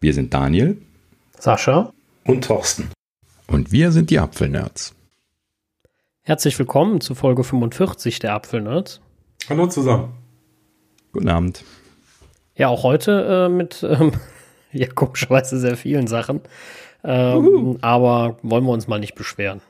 [0.00, 0.80] Wir sind Daniel.
[1.40, 1.92] Sascha.
[2.24, 2.88] Und Thorsten.
[3.48, 4.94] Und wir sind die Apfelnerds.
[6.22, 9.00] Herzlich willkommen zu Folge 45 der Apfelnerds.
[9.48, 10.12] Hallo zusammen.
[11.10, 11.64] Guten Abend.
[12.54, 14.12] Ja, auch heute äh, mit, ähm,
[14.72, 16.42] ja, komischerweise sehr vielen Sachen.
[17.02, 19.62] Ähm, aber wollen wir uns mal nicht beschweren.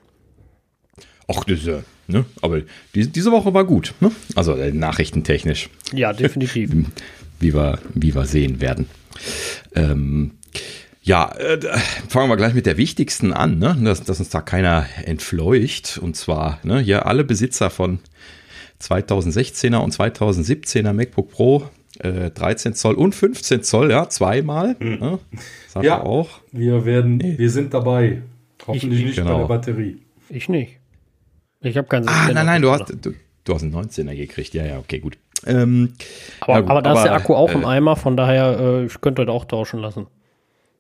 [1.27, 2.27] Ach, das ist ja, ne?
[2.43, 2.61] Aber
[2.95, 4.11] die, diese Woche war gut, ne?
[4.35, 5.71] Also äh, nachrichtentechnisch.
[5.95, 6.71] Ja, definitiv.
[7.41, 8.91] wie, wir, wie wir sehen werden.
[9.75, 10.33] Ähm,
[11.03, 11.59] ja, äh,
[12.09, 13.77] fangen wir gleich mit der wichtigsten an, ne?
[13.83, 15.99] dass, dass uns da keiner entfleucht.
[16.03, 18.01] Und zwar ne, hier alle Besitzer von
[18.83, 21.69] 2016er und 2017er MacBook Pro,
[22.01, 24.77] äh, 13 Zoll und 15 Zoll, ja, zweimal.
[24.79, 24.99] Mhm.
[24.99, 25.19] Ne?
[25.83, 26.41] Ja, auch.
[26.53, 27.39] Wir werden, Nee.
[27.39, 28.23] wir sind dabei.
[28.67, 29.33] Hoffentlich Ich- nicht genau.
[29.35, 29.99] bei der Batterie.
[30.29, 30.79] Ich nicht.
[31.61, 34.53] Ich habe keinen Ah, 16er nein, nein, du hast, du, du hast einen 19er gekriegt.
[34.55, 35.17] Ja, ja, okay, gut.
[35.47, 35.95] Ähm,
[36.41, 38.85] Aber, gut, aber da ist der aber, Akku auch im äh, Eimer, von daher, äh,
[38.87, 40.07] ich könnte heute auch tauschen lassen.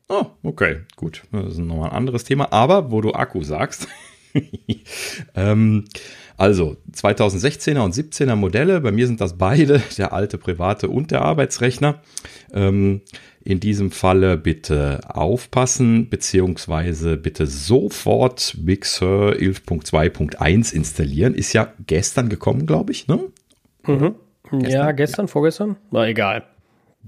[0.08, 1.22] Oh, okay, gut.
[1.32, 2.52] Das ist nochmal ein anderes Thema.
[2.52, 3.88] Aber wo du Akku sagst,
[5.34, 5.84] ähm,
[6.36, 11.22] also 2016er und 17er Modelle, bei mir sind das beide, der alte private und der
[11.22, 12.00] Arbeitsrechner.
[12.52, 13.02] Ähm,
[13.44, 21.34] in diesem Falle bitte aufpassen, beziehungsweise bitte sofort Big Sur 11.2.1 installieren.
[21.34, 23.20] Ist ja gestern gekommen, glaube ich, ne?
[23.86, 24.14] Mhm.
[24.52, 25.76] Ja, gestern, vorgestern?
[25.90, 26.44] War egal.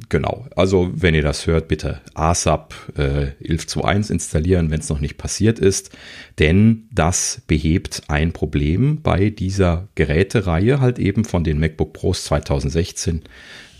[0.09, 5.19] Genau, also wenn ihr das hört, bitte ASAP äh, 11.2.1 installieren, wenn es noch nicht
[5.19, 5.91] passiert ist,
[6.39, 13.23] denn das behebt ein Problem bei dieser Gerätereihe, halt eben von den MacBook Pros 2016,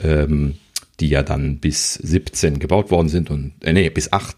[0.03, 0.57] ähm,
[0.99, 4.37] die ja dann bis 17 gebaut worden sind und, äh, nee, bis 8,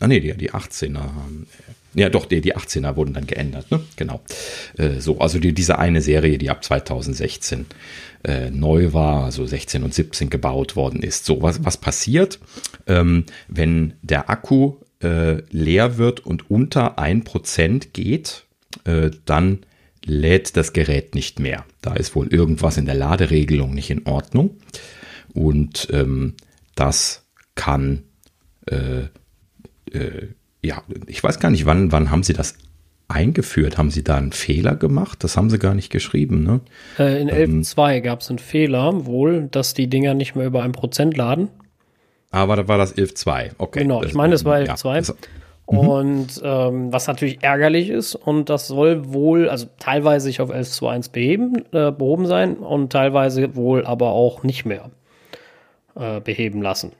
[0.00, 3.70] ah nee, die, die 18er haben, äh, ja doch, die, die 18er wurden dann geändert,
[3.70, 3.80] ne?
[3.96, 4.20] genau.
[4.78, 7.66] Äh, so, also die, diese eine Serie, die ab 2016
[8.24, 11.24] äh, neu war, also 16 und 17 gebaut worden ist.
[11.24, 12.38] So, was, was passiert,
[12.86, 18.44] ähm, wenn der Akku äh, leer wird und unter 1% geht,
[18.84, 19.60] äh, dann
[20.04, 21.64] lädt das Gerät nicht mehr.
[21.80, 24.56] Da ist wohl irgendwas in der Laderegelung nicht in Ordnung.
[25.32, 26.34] Und ähm,
[26.74, 27.24] das
[27.54, 28.04] kann,
[28.66, 29.04] äh,
[29.90, 30.28] äh,
[30.64, 32.56] ja, ich weiß gar nicht, wann, wann haben Sie das
[33.08, 33.78] eingeführt?
[33.78, 35.22] Haben Sie da einen Fehler gemacht?
[35.24, 36.60] Das haben Sie gar nicht geschrieben, ne?
[36.98, 37.62] Äh, in Ähm.
[37.62, 41.48] 11.2 gab es einen Fehler, wohl, dass die Dinger nicht mehr über ein Prozent laden.
[42.30, 43.50] Aber da war das 11.2.
[43.58, 43.80] Okay.
[43.80, 44.94] Genau, ich meine, es war ja, 11.2.
[44.96, 45.16] das-
[45.66, 51.12] Und ähm, was natürlich ärgerlich ist, und das soll wohl, also teilweise sich auf 11.2.1
[51.12, 54.90] beheben, äh, behoben sein und teilweise wohl aber auch nicht mehr
[55.94, 56.92] äh, beheben lassen.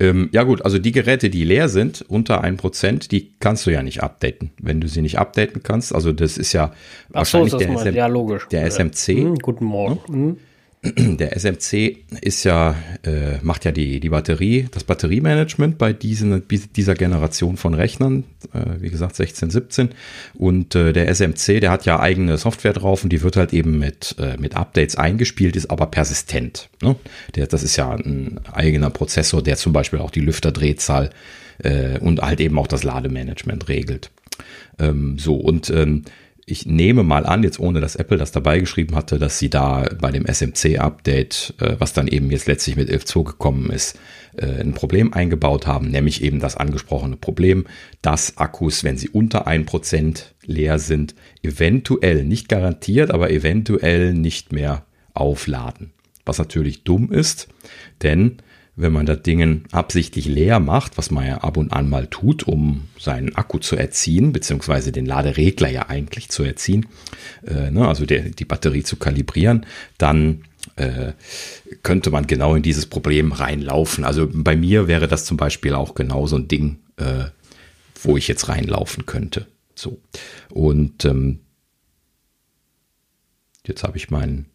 [0.00, 3.82] Ähm, ja gut, also die Geräte, die leer sind, unter 1%, die kannst du ja
[3.82, 4.50] nicht updaten.
[4.58, 6.72] Wenn du sie nicht updaten kannst, also das ist ja
[7.12, 7.92] Ach so, wahrscheinlich ist das der.
[7.92, 8.48] SM, ja, logisch.
[8.48, 9.06] der SMC.
[9.08, 10.00] hm, guten Morgen.
[10.08, 10.36] Hm.
[10.82, 12.74] Der SMC ist ja,
[13.04, 18.24] äh, macht ja die, die Batterie, das Batteriemanagement bei diesen, dieser Generation von Rechnern,
[18.54, 19.90] äh, wie gesagt 16, 17.
[20.34, 23.78] Und äh, der SMC, der hat ja eigene Software drauf und die wird halt eben
[23.78, 26.70] mit, äh, mit Updates eingespielt, ist aber persistent.
[26.80, 26.96] Ne?
[27.34, 31.10] Der, das ist ja ein eigener Prozessor, der zum Beispiel auch die Lüfterdrehzahl
[31.62, 34.10] äh, und halt eben auch das Lademanagement regelt.
[34.78, 36.04] Ähm, so, und ähm,
[36.50, 39.88] ich nehme mal an, jetzt ohne dass Apple das dabei geschrieben hatte, dass sie da
[40.00, 43.98] bei dem SMC-Update, äh, was dann eben jetzt letztlich mit 11.2 gekommen ist,
[44.36, 47.66] äh, ein Problem eingebaut haben, nämlich eben das angesprochene Problem,
[48.02, 54.84] dass Akkus, wenn sie unter 1% leer sind, eventuell, nicht garantiert, aber eventuell nicht mehr
[55.14, 55.92] aufladen.
[56.24, 57.48] Was natürlich dumm ist,
[58.02, 58.38] denn
[58.80, 62.44] wenn man das Ding absichtlich leer macht, was man ja ab und an mal tut,
[62.44, 66.86] um seinen Akku zu erziehen, beziehungsweise den Laderegler ja eigentlich zu erziehen,
[67.46, 69.66] äh, ne, also der, die Batterie zu kalibrieren,
[69.98, 70.44] dann
[70.76, 71.12] äh,
[71.82, 74.04] könnte man genau in dieses Problem reinlaufen.
[74.04, 77.24] Also bei mir wäre das zum Beispiel auch genau so ein Ding, äh,
[78.02, 79.46] wo ich jetzt reinlaufen könnte.
[79.74, 80.00] So.
[80.48, 81.40] Und ähm,
[83.66, 84.46] jetzt habe ich meinen.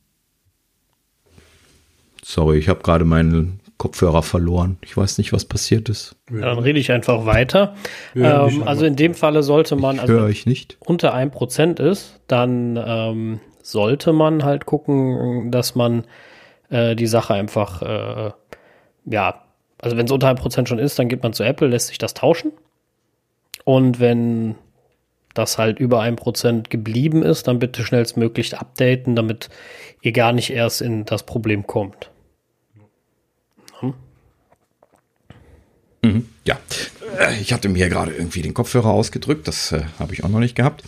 [2.23, 4.77] Sorry, ich habe gerade meinen Kopfhörer verloren.
[4.81, 6.15] Ich weiß nicht, was passiert ist.
[6.31, 7.75] Ja, dann rede ich einfach weiter.
[8.13, 10.77] Ja, ähm, also in dem Falle sollte man, also Höre wenn ich nicht.
[10.85, 16.05] unter 1% ist, dann ähm, sollte man halt gucken, dass man
[16.69, 18.31] äh, die Sache einfach, äh,
[19.05, 19.41] ja,
[19.77, 22.13] also wenn es unter 1% schon ist, dann geht man zu Apple, lässt sich das
[22.13, 22.53] tauschen.
[23.65, 24.55] Und wenn
[25.33, 29.49] das halt über 1% geblieben ist, dann bitte schnellstmöglich updaten, damit
[30.01, 32.09] ihr gar nicht erst in das Problem kommt.
[36.05, 36.57] Mhm, ja,
[37.19, 39.47] Äh, ich hatte mir gerade irgendwie den Kopfhörer ausgedrückt.
[39.47, 40.83] Das äh, habe ich auch noch nicht gehabt.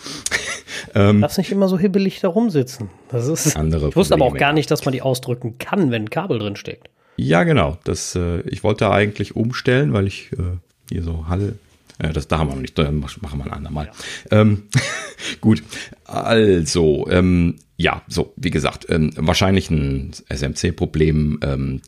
[0.96, 2.90] ähm, Lass nicht immer so hibbelig da rumsitzen.
[3.10, 3.56] Das ist.
[3.56, 6.10] Andere ich wusste aber auch Probleme, gar nicht, dass man die ausdrücken kann, wenn ein
[6.10, 6.90] Kabel drin steckt.
[7.18, 7.78] Ja, genau.
[7.84, 10.58] Das, äh, ich wollte eigentlich umstellen, weil ich äh,
[10.92, 11.58] hier so Hall.
[12.00, 13.90] Äh, das da haben wir noch nicht, dann machen wir ein andermal.
[14.32, 14.42] Ja.
[14.42, 14.64] Ähm,
[15.42, 15.64] gut,
[16.06, 21.82] also, ähm, ja, so, wie gesagt, ähm, wahrscheinlich ein SMC-Problem ähm,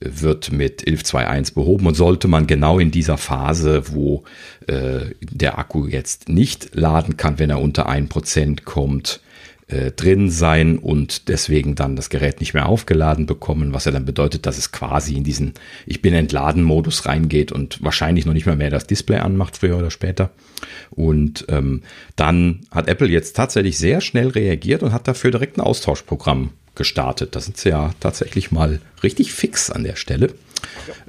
[0.00, 4.24] wird mit 11.2.1 behoben und sollte man genau in dieser Phase, wo
[4.66, 9.20] äh, der Akku jetzt nicht laden kann, wenn er unter 1% kommt,
[9.68, 14.06] äh, drin sein und deswegen dann das Gerät nicht mehr aufgeladen bekommen, was ja dann
[14.06, 15.52] bedeutet, dass es quasi in diesen
[15.86, 19.76] Ich bin entladen Modus reingeht und wahrscheinlich noch nicht mal mehr das Display anmacht, früher
[19.76, 20.30] oder später.
[20.90, 21.82] Und ähm,
[22.16, 27.36] dann hat Apple jetzt tatsächlich sehr schnell reagiert und hat dafür direkt ein Austauschprogramm gestartet.
[27.36, 30.32] Da sind sie ja tatsächlich mal richtig fix an der Stelle.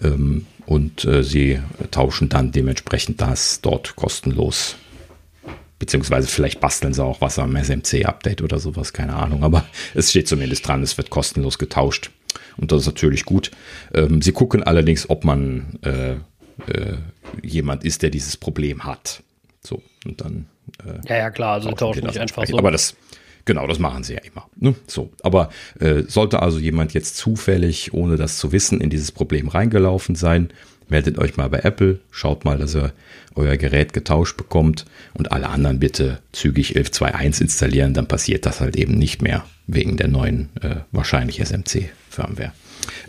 [0.01, 0.09] Ja.
[0.09, 1.59] Ähm, und äh, sie
[1.91, 4.75] tauschen dann dementsprechend das dort kostenlos
[5.79, 9.43] Beziehungsweise vielleicht basteln sie auch was am SMC-Update oder sowas, keine Ahnung.
[9.43, 9.65] Aber
[9.95, 12.11] es steht zumindest dran, es wird kostenlos getauscht.
[12.57, 13.51] Und das ist natürlich gut.
[13.93, 16.11] Ähm, sie gucken allerdings, ob man äh,
[16.71, 16.97] äh,
[17.41, 19.23] jemand ist, der dieses Problem hat.
[19.61, 20.47] So, und dann.
[20.85, 22.57] Äh, ja, ja, klar, also tauschen nicht einfach so.
[22.57, 22.95] Aber das,
[23.45, 24.47] Genau, das machen sie ja immer.
[24.57, 24.75] Ne?
[24.85, 25.49] So, aber
[25.79, 30.53] äh, sollte also jemand jetzt zufällig, ohne das zu wissen, in dieses Problem reingelaufen sein,
[30.89, 32.93] meldet euch mal bei Apple, schaut mal, dass ihr
[33.35, 38.75] euer Gerät getauscht bekommt und alle anderen bitte zügig 11.2.1 installieren, dann passiert das halt
[38.75, 42.53] eben nicht mehr wegen der neuen äh, wahrscheinlich SMC-Firmware.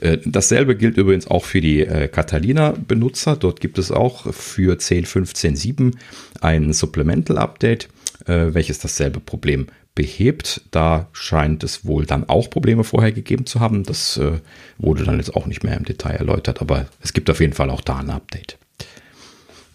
[0.01, 3.37] Äh, dasselbe gilt übrigens auch für die äh, Catalina-Benutzer.
[3.37, 5.95] Dort gibt es auch für 10.15.7
[6.41, 7.89] ein Supplemental-Update,
[8.27, 9.67] äh, welches dasselbe Problem
[10.01, 10.63] behebt.
[10.71, 13.83] Da scheint es wohl dann auch Probleme vorher gegeben zu haben.
[13.83, 14.41] Das äh,
[14.79, 17.69] wurde dann jetzt auch nicht mehr im Detail erläutert, aber es gibt auf jeden Fall
[17.69, 18.57] auch da ein Update.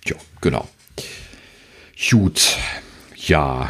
[0.03, 0.67] Ja, genau.
[2.09, 2.57] Gut.
[3.15, 3.69] Ja.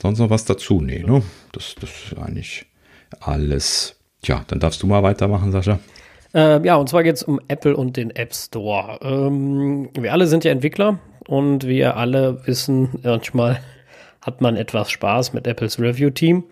[0.00, 0.80] Sonst noch was dazu?
[0.80, 1.24] Nee, ne?
[1.50, 2.66] Das, das ist eigentlich
[3.18, 3.96] alles.
[4.22, 5.80] Tja, dann darfst du mal weitermachen, Sascha.
[6.34, 9.00] Äh, ja, und zwar geht es um Apple und den App Store.
[9.02, 13.60] Ähm, wir alle sind ja Entwickler und wir alle wissen manchmal,
[14.24, 16.44] hat man etwas Spaß mit Apples Review-Team.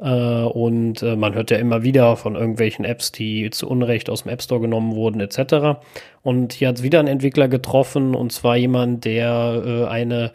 [0.00, 4.22] Äh, und äh, man hört ja immer wieder von irgendwelchen Apps, die zu Unrecht aus
[4.22, 5.80] dem App Store genommen wurden, etc.
[6.22, 10.32] Und hier hat es wieder einen Entwickler getroffen, und zwar jemand, der äh, eine,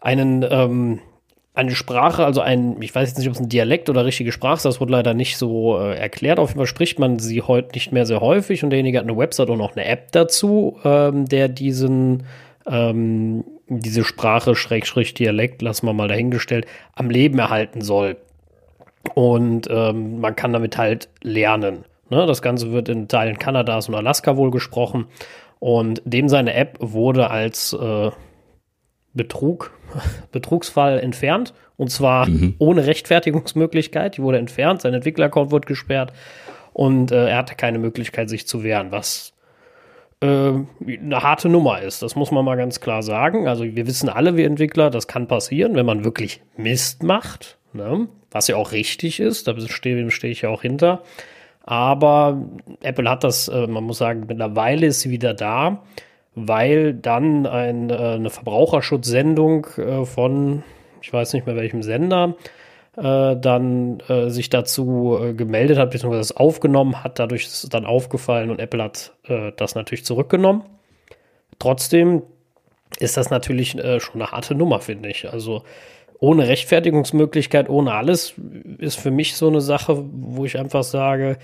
[0.00, 1.00] einen, ähm,
[1.52, 4.58] eine Sprache, also ein, ich weiß jetzt nicht, ob es ein Dialekt oder richtige Sprache
[4.58, 6.38] ist, das wurde leider nicht so äh, erklärt.
[6.38, 9.16] Auf jeden Fall spricht man sie heute nicht mehr sehr häufig und derjenige hat eine
[9.16, 12.22] Website und auch eine App dazu, ähm, der diesen
[12.68, 13.44] ähm,
[13.78, 18.16] diese Sprache, Schrägstrich Dialekt, lassen wir mal dahingestellt, am Leben erhalten soll.
[19.14, 21.84] Und ähm, man kann damit halt lernen.
[22.10, 22.26] Ne?
[22.26, 25.06] Das Ganze wird in Teilen Kanadas und Alaska wohl gesprochen.
[25.58, 28.10] Und dem seine App wurde als äh,
[29.14, 29.72] Betrug,
[30.32, 31.54] Betrugsfall entfernt.
[31.76, 32.56] Und zwar mhm.
[32.58, 34.18] ohne Rechtfertigungsmöglichkeit.
[34.18, 36.12] Die wurde entfernt, sein Entwickleraccount wurde gesperrt
[36.72, 39.32] und äh, er hatte keine Möglichkeit, sich zu wehren, was
[40.22, 42.02] eine harte Nummer ist.
[42.02, 43.48] Das muss man mal ganz klar sagen.
[43.48, 48.08] Also wir wissen alle, wir Entwickler, das kann passieren, wenn man wirklich Mist macht, ne?
[48.30, 51.02] was ja auch richtig ist, da stehe steh ich ja auch hinter.
[51.64, 52.42] Aber
[52.82, 55.82] Apple hat das, äh, man muss sagen, mittlerweile ist sie wieder da,
[56.34, 60.62] weil dann ein, äh, eine Verbraucherschutzsendung äh, von,
[61.02, 62.34] ich weiß nicht mehr welchem Sender,
[63.00, 67.18] äh, dann äh, sich dazu äh, gemeldet hat, beziehungsweise es aufgenommen hat.
[67.18, 70.62] Dadurch ist es dann aufgefallen und Apple hat äh, das natürlich zurückgenommen.
[71.58, 72.22] Trotzdem
[72.98, 75.30] ist das natürlich äh, schon eine harte Nummer, finde ich.
[75.32, 75.62] Also
[76.18, 78.34] ohne Rechtfertigungsmöglichkeit, ohne alles,
[78.78, 81.38] ist für mich so eine Sache, wo ich einfach sage,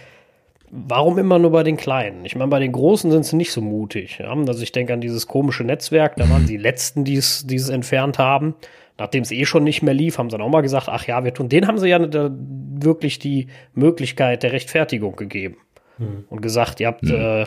[0.70, 2.24] warum immer nur bei den Kleinen?
[2.24, 4.18] Ich meine, bei den Großen sind sie nicht so mutig.
[4.18, 4.32] Ja?
[4.32, 8.54] Also ich denke an dieses komische Netzwerk, da waren die Letzten, die es entfernt haben
[8.98, 11.24] nachdem es eh schon nicht mehr lief, haben sie dann auch mal gesagt, ach ja,
[11.24, 15.56] wir tun, den haben sie ja wirklich die Möglichkeit der Rechtfertigung gegeben
[15.98, 16.24] mhm.
[16.28, 17.14] und gesagt, ihr habt mhm.
[17.14, 17.46] äh,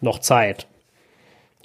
[0.00, 0.66] noch Zeit.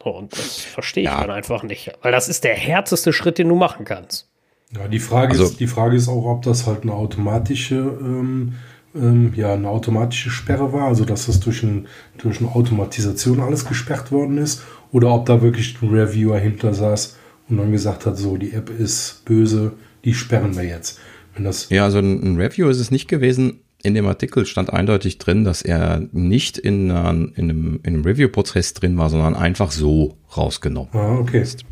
[0.03, 1.21] So, und das verstehe ich ja.
[1.21, 4.29] dann einfach nicht, weil das ist der härteste Schritt, den du machen kannst.
[4.75, 8.55] Ja, die Frage, also, ist, die Frage ist auch, ob das halt eine automatische, ähm,
[8.95, 11.87] ähm, ja, eine automatische Sperre war, also dass das durch, ein,
[12.17, 17.17] durch eine Automatisation alles gesperrt worden ist, oder ob da wirklich ein Reviewer hinter saß
[17.49, 19.73] und dann gesagt hat, so, die App ist böse,
[20.03, 20.99] die sperren wir jetzt.
[21.33, 23.59] Wenn das ja, also ein Review ist es nicht gewesen.
[23.83, 28.97] In dem Artikel stand eindeutig drin, dass er nicht in, einem, in einem Review-Prozess drin
[28.97, 31.41] war, sondern einfach so rausgenommen ah, okay.
[31.41, 31.65] ist.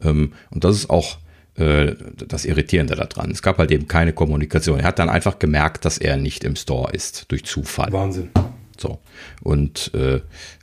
[0.00, 1.18] Ähm, und das ist auch
[1.60, 3.30] äh, das Irritierende daran.
[3.30, 4.80] Es gab halt eben keine Kommunikation.
[4.80, 7.92] Er hat dann einfach gemerkt, dass er nicht im Store ist, durch Zufall.
[7.92, 8.30] Wahnsinn.
[8.78, 8.98] So.
[9.42, 10.20] Und äh,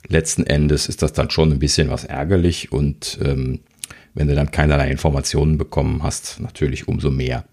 [0.08, 3.60] letzten Endes ist das dann schon ein bisschen was ärgerlich und ähm,
[4.14, 7.44] wenn du dann keinerlei Informationen bekommen hast, natürlich umso mehr.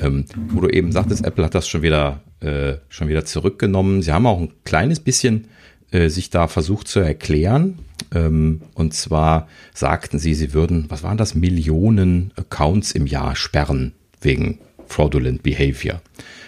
[0.00, 4.02] Ähm, wo du eben sagtest, Apple hat das schon wieder, äh, schon wieder zurückgenommen.
[4.02, 5.48] Sie haben auch ein kleines bisschen
[5.90, 7.80] äh, sich da versucht zu erklären.
[8.14, 13.92] Ähm, und zwar sagten sie, sie würden, was waren das, Millionen Accounts im Jahr sperren
[14.20, 16.00] wegen fraudulent behavior.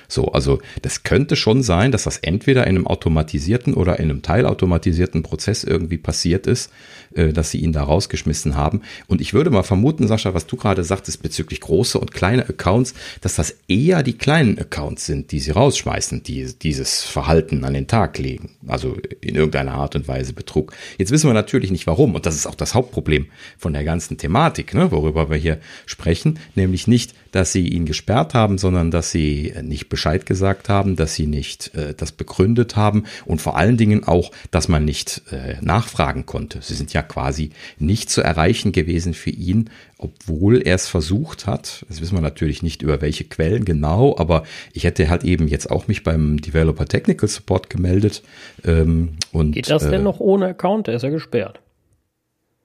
[0.08, 4.22] So, also das könnte schon sein, dass das entweder in einem automatisierten oder in einem
[4.22, 6.70] teilautomatisierten Prozess irgendwie passiert ist,
[7.14, 8.82] äh, dass sie ihn da rausgeschmissen haben.
[9.06, 12.94] Und ich würde mal vermuten, Sascha, was du gerade sagtest bezüglich große und kleine Accounts,
[13.20, 17.86] dass das eher die kleinen Accounts sind, die sie rausschmeißen, die dieses Verhalten an den
[17.86, 18.50] Tag legen.
[18.66, 20.72] Also in irgendeiner Art und Weise Betrug.
[20.98, 22.14] Jetzt wissen wir natürlich nicht warum.
[22.14, 23.26] Und das ist auch das Hauptproblem
[23.58, 26.38] von der ganzen Thematik, ne, worüber wir hier sprechen.
[26.54, 31.14] Nämlich nicht, dass sie ihn gesperrt haben, sondern dass sie nicht Bescheid gesagt haben, dass
[31.14, 35.56] sie nicht äh, das begründet haben und vor allen Dingen auch, dass man nicht äh,
[35.60, 36.60] nachfragen konnte.
[36.62, 41.84] Sie sind ja quasi nicht zu erreichen gewesen für ihn, obwohl er es versucht hat.
[41.88, 45.70] Das wissen wir natürlich nicht über welche Quellen genau, aber ich hätte halt eben jetzt
[45.70, 48.22] auch mich beim Developer Technical Support gemeldet.
[48.64, 50.86] Ähm, und, Geht das denn äh, noch ohne Account?
[50.86, 51.60] Der ist ja gesperrt.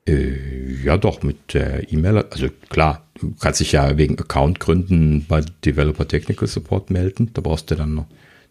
[0.08, 2.26] Äh, ja, doch, mit der E-Mail.
[2.30, 7.32] Also klar, du kannst dich ja wegen Accountgründen bei Developer Technical Support melden.
[7.34, 8.08] Da brauchst du dann noch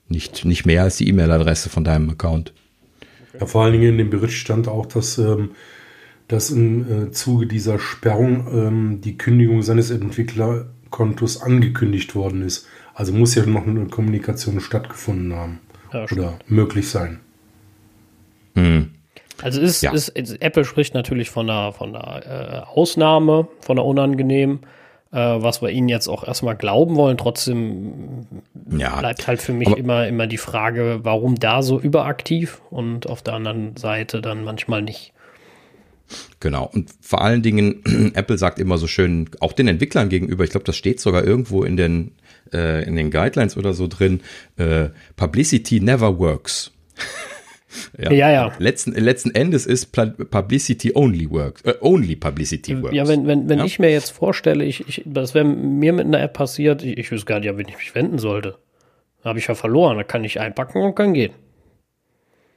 [0.09, 2.53] nicht, nicht mehr als die E-Mail-Adresse von deinem Account.
[3.39, 5.53] Ja, vor allen Dingen in dem Bericht stand auch, dass, ähm,
[6.29, 12.67] dass im äh, Zuge dieser Sperrung ähm, die Kündigung seines Entwicklerkontos angekündigt worden ist.
[12.95, 15.61] Also muss ja noch eine Kommunikation stattgefunden haben.
[15.93, 17.21] Ja, oder möglich sein.
[18.55, 18.91] Hm.
[19.43, 19.93] Also ist, ja.
[19.93, 24.61] ist, Apple spricht natürlich von einer, von einer äh, Ausnahme, von einer unangenehmen,
[25.13, 27.17] äh, was wir ihnen jetzt auch erstmal glauben wollen.
[27.17, 28.27] Trotzdem
[28.71, 28.99] ja.
[28.99, 33.35] bleibt halt für mich immer, immer die Frage, warum da so überaktiv und auf der
[33.35, 35.13] anderen Seite dann manchmal nicht.
[36.41, 36.69] Genau.
[36.73, 37.83] Und vor allen Dingen,
[38.15, 41.63] Apple sagt immer so schön, auch den Entwicklern gegenüber, ich glaube, das steht sogar irgendwo
[41.65, 42.13] in den,
[42.53, 44.21] äh, in den Guidelines oder so drin,
[44.57, 46.73] äh, Publicity never works.
[47.99, 48.31] Ja, ja.
[48.31, 48.53] ja.
[48.59, 52.95] Letzten, letzten Endes ist Publicity only works, äh, only Publicity works.
[52.95, 53.65] Ja, wenn, wenn, wenn ja?
[53.65, 57.11] ich mir jetzt vorstelle, ich, ich, das wäre mir mit einer App passiert, ich, ich
[57.11, 58.59] wüsste gar nicht, an wen ich mich wenden sollte.
[59.23, 61.33] Da habe ich ja verloren, da kann ich einpacken und kann gehen.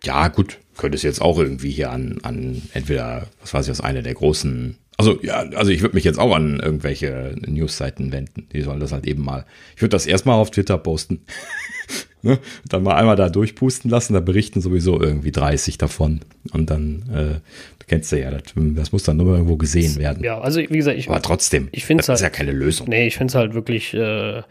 [0.04, 3.82] Ja, gut, könnte es jetzt auch irgendwie hier an, an entweder, was weiß ich, aus
[3.82, 8.48] einer der großen also ja, also ich würde mich jetzt auch an irgendwelche Newsseiten wenden.
[8.54, 9.46] Die sollen das halt eben mal.
[9.76, 11.26] Ich würde das erstmal auf Twitter posten.
[12.24, 12.40] ne?
[12.68, 16.22] Dann mal einmal da durchpusten lassen, da berichten sowieso irgendwie 30 davon.
[16.52, 17.40] Und dann, äh,
[17.80, 20.24] du kennst ja, das, das muss dann nur irgendwo gesehen werden.
[20.24, 21.10] Ja, also wie gesagt, ich.
[21.10, 22.88] Aber trotzdem, ich finde das halt, ist ja keine Lösung.
[22.90, 24.44] Nee, ich finde es halt wirklich, äh, äh,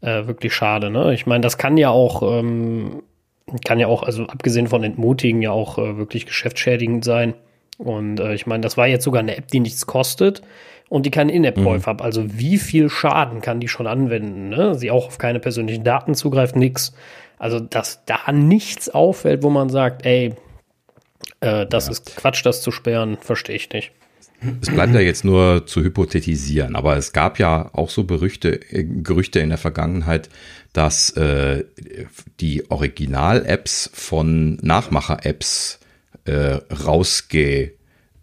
[0.00, 0.90] wirklich schade.
[0.90, 1.12] Ne?
[1.14, 3.02] Ich meine, das kann ja auch, ähm,
[3.64, 7.34] kann ja auch, also abgesehen von Entmutigen, ja auch äh, wirklich geschäftsschädigend sein.
[7.78, 10.42] Und äh, ich meine, das war jetzt sogar eine App, die nichts kostet
[10.88, 11.98] und die keinen In-App-Käufer mhm.
[11.98, 12.02] hat.
[12.02, 14.50] Also wie viel Schaden kann die schon anwenden?
[14.50, 14.74] Ne?
[14.74, 16.94] Sie auch auf keine persönlichen Daten zugreift, nix.
[17.38, 20.34] Also dass da nichts auffällt, wo man sagt, ey,
[21.40, 21.92] äh, das ja.
[21.92, 23.92] ist Quatsch, das zu sperren, verstehe ich nicht.
[24.60, 28.84] Es bleibt ja jetzt nur zu hypothetisieren, aber es gab ja auch so Berüchte, äh,
[28.84, 30.28] Gerüchte in der Vergangenheit,
[30.72, 31.64] dass äh,
[32.40, 35.80] die Original-Apps von Nachmacher-Apps
[36.26, 37.72] äh, rausge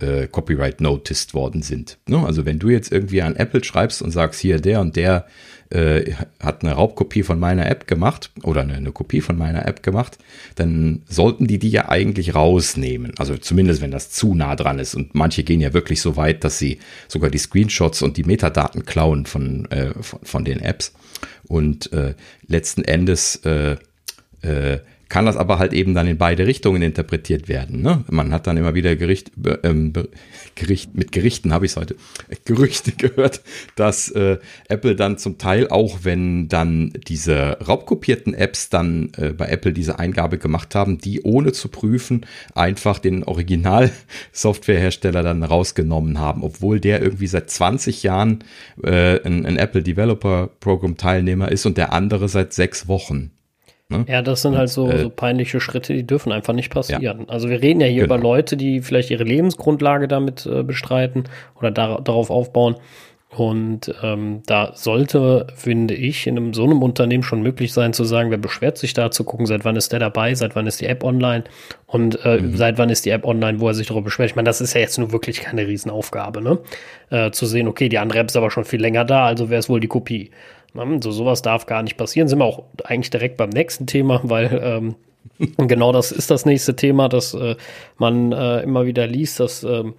[0.04, 1.98] äh, Copyright noticed worden sind.
[2.08, 2.20] Ne?
[2.26, 5.26] Also wenn du jetzt irgendwie an Apple schreibst und sagst, hier der und der
[5.70, 9.82] äh, hat eine Raubkopie von meiner App gemacht oder eine, eine, Kopie von meiner App
[9.82, 10.18] gemacht,
[10.56, 13.14] dann sollten die die ja eigentlich rausnehmen.
[13.18, 14.94] Also zumindest wenn das zu nah dran ist.
[14.94, 18.86] Und manche gehen ja wirklich so weit, dass sie sogar die Screenshots und die Metadaten
[18.86, 20.94] klauen von, äh, von, von, den Apps.
[21.48, 22.14] Und äh,
[22.46, 23.78] letzten Endes äh,
[24.42, 24.80] äh,
[25.14, 27.84] kann das aber halt eben dann in beide Richtungen interpretiert werden.
[27.84, 28.04] Ne?
[28.10, 29.94] Man hat dann immer wieder Gericht, ähm,
[30.56, 31.96] Gericht mit Gerichten habe ich heute,
[32.46, 33.44] Gerüchte gehört,
[33.76, 34.40] dass äh,
[34.70, 40.00] Apple dann zum Teil auch, wenn dann diese raubkopierten Apps dann äh, bei Apple diese
[40.00, 47.04] Eingabe gemacht haben, die ohne zu prüfen einfach den Original-Softwarehersteller dann rausgenommen haben, obwohl der
[47.04, 48.44] irgendwie seit 20 Jahren
[48.82, 53.30] äh, ein, ein Apple Developer Program Teilnehmer ist und der andere seit sechs Wochen.
[53.94, 54.06] Ne?
[54.08, 57.02] Ja, das sind halt so, äh, so, peinliche Schritte, die dürfen einfach nicht passieren.
[57.02, 57.16] Ja.
[57.28, 58.16] Also wir reden ja hier genau.
[58.16, 62.76] über Leute, die vielleicht ihre Lebensgrundlage damit äh, bestreiten oder da, darauf aufbauen.
[63.36, 68.04] Und ähm, da sollte, finde ich, in einem, so einem Unternehmen schon möglich sein zu
[68.04, 70.82] sagen, wer beschwert sich da, zu gucken, seit wann ist der dabei, seit wann ist
[70.82, 71.44] die App online
[71.88, 72.56] und äh, mhm.
[72.56, 74.30] seit wann ist die App online, wo er sich darüber beschwert.
[74.30, 76.60] Ich meine, das ist ja jetzt nur wirklich keine Riesenaufgabe, ne?
[77.10, 79.58] Äh, zu sehen, okay, die andere App ist aber schon viel länger da, also wer
[79.58, 80.30] ist wohl die Kopie?
[80.74, 82.28] So sowas darf gar nicht passieren.
[82.28, 84.96] Sind wir auch eigentlich direkt beim nächsten Thema, weil ähm,
[85.68, 87.56] genau das ist das nächste Thema, dass äh,
[87.98, 89.94] man äh, immer wieder liest, dass ähm,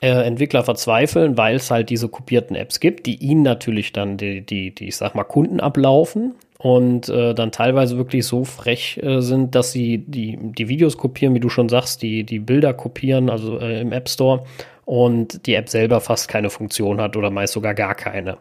[0.00, 4.42] äh, Entwickler verzweifeln, weil es halt diese kopierten Apps gibt, die ihnen natürlich dann die,
[4.42, 9.20] die, die, ich sag mal, Kunden ablaufen und äh, dann teilweise wirklich so frech äh,
[9.20, 13.30] sind, dass sie die, die Videos kopieren, wie du schon sagst, die, die Bilder kopieren,
[13.30, 14.44] also äh, im App Store
[14.84, 18.38] und die App selber fast keine Funktion hat oder meist sogar gar keine.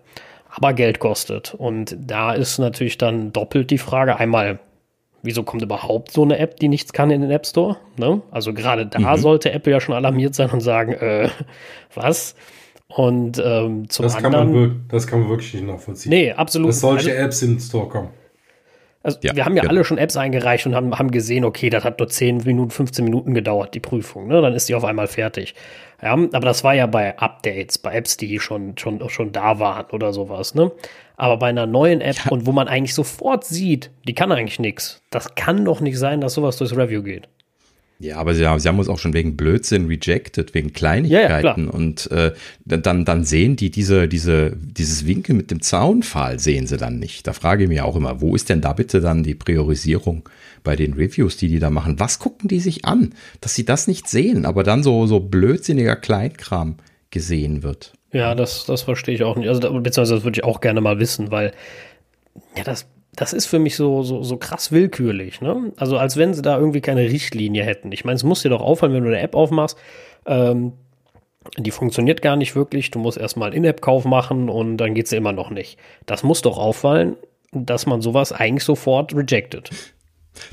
[0.55, 1.53] Aber Geld kostet.
[1.53, 4.17] Und da ist natürlich dann doppelt die Frage.
[4.17, 4.59] Einmal,
[5.21, 7.77] wieso kommt überhaupt so eine App, die nichts kann in den App Store?
[7.97, 8.21] Ne?
[8.31, 9.17] Also gerade da mhm.
[9.17, 11.29] sollte Apple ja schon alarmiert sein und sagen, äh,
[11.93, 12.35] was?
[12.87, 14.33] Und ähm, zum das anderen.
[14.33, 16.11] Kann man, das kann man wirklich nicht nachvollziehen.
[16.11, 16.69] Nee, absolut.
[16.69, 18.09] Dass solche also, Apps in den Store kommen.
[19.05, 19.75] Also ja, wir haben ja genau.
[19.75, 23.05] alle schon Apps eingereicht und haben, haben gesehen, okay, das hat nur 10 Minuten, 15
[23.05, 24.27] Minuten gedauert, die Prüfung.
[24.27, 24.41] Ne?
[24.41, 25.53] Dann ist die auf einmal fertig.
[26.01, 29.85] Ja, aber das war ja bei Updates, bei Apps, die schon, schon, schon da waren
[29.91, 30.55] oder sowas.
[30.55, 30.71] Ne?
[31.17, 32.31] Aber bei einer neuen App ja.
[32.31, 35.03] und wo man eigentlich sofort sieht, die kann eigentlich nichts.
[35.11, 37.29] Das kann doch nicht sein, dass sowas durchs Review geht.
[37.97, 41.65] Ja, aber sie haben, sie haben uns auch schon wegen Blödsinn rejected, wegen Kleinigkeiten.
[41.65, 42.33] Ja, ja, und äh,
[42.65, 47.25] dann, dann sehen die diese, diese, dieses Winkel mit dem Zaunpfahl, sehen sie dann nicht.
[47.25, 50.27] Da frage ich mich auch immer, wo ist denn da bitte dann die Priorisierung
[50.63, 51.99] bei den Reviews, die die da machen?
[51.99, 55.95] Was gucken die sich an, dass sie das nicht sehen, aber dann so, so blödsinniger
[55.95, 56.75] Kleinkram
[57.11, 57.93] gesehen wird?
[58.11, 59.47] Ja, das, das verstehe ich auch nicht.
[59.47, 61.53] Also, beziehungsweise das würde ich auch gerne mal wissen, weil
[62.57, 65.41] ja, das das ist für mich so, so, so krass willkürlich.
[65.41, 65.71] Ne?
[65.77, 67.91] Also als wenn sie da irgendwie keine Richtlinie hätten.
[67.91, 69.77] Ich meine, es muss dir doch auffallen, wenn du eine App aufmachst,
[70.25, 70.73] ähm,
[71.57, 72.91] die funktioniert gar nicht wirklich.
[72.91, 75.77] Du musst erstmal einen In-App-Kauf machen und dann geht sie immer noch nicht.
[76.05, 77.17] Das muss doch auffallen,
[77.51, 79.69] dass man sowas eigentlich sofort rejected.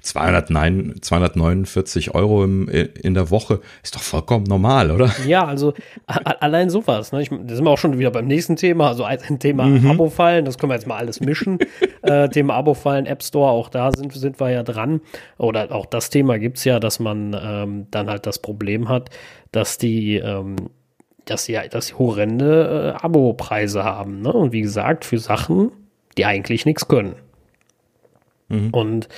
[0.03, 5.11] 209, 249 Euro im, in der Woche ist doch vollkommen normal, oder?
[5.27, 5.75] Ja, also
[6.07, 7.13] allein sowas.
[7.13, 7.23] Ne?
[7.23, 9.91] Ich, da sind wir auch schon wieder beim nächsten Thema, also ein Thema mhm.
[9.91, 11.59] Abo-Fallen, das können wir jetzt mal alles mischen.
[12.03, 15.01] äh, Thema Abo-Fallen, App Store, auch da sind, sind wir ja dran.
[15.39, 19.11] Oder auch das Thema gibt es ja, dass man ähm, dann halt das Problem hat,
[19.51, 20.57] dass die ähm,
[21.25, 24.23] dass sie, dass sie horrende äh, Abo-Preise haben.
[24.23, 24.33] Ne?
[24.33, 25.71] Und wie gesagt, für Sachen,
[26.17, 27.15] die eigentlich nichts können.
[28.49, 28.71] Mhm.
[28.71, 29.09] Und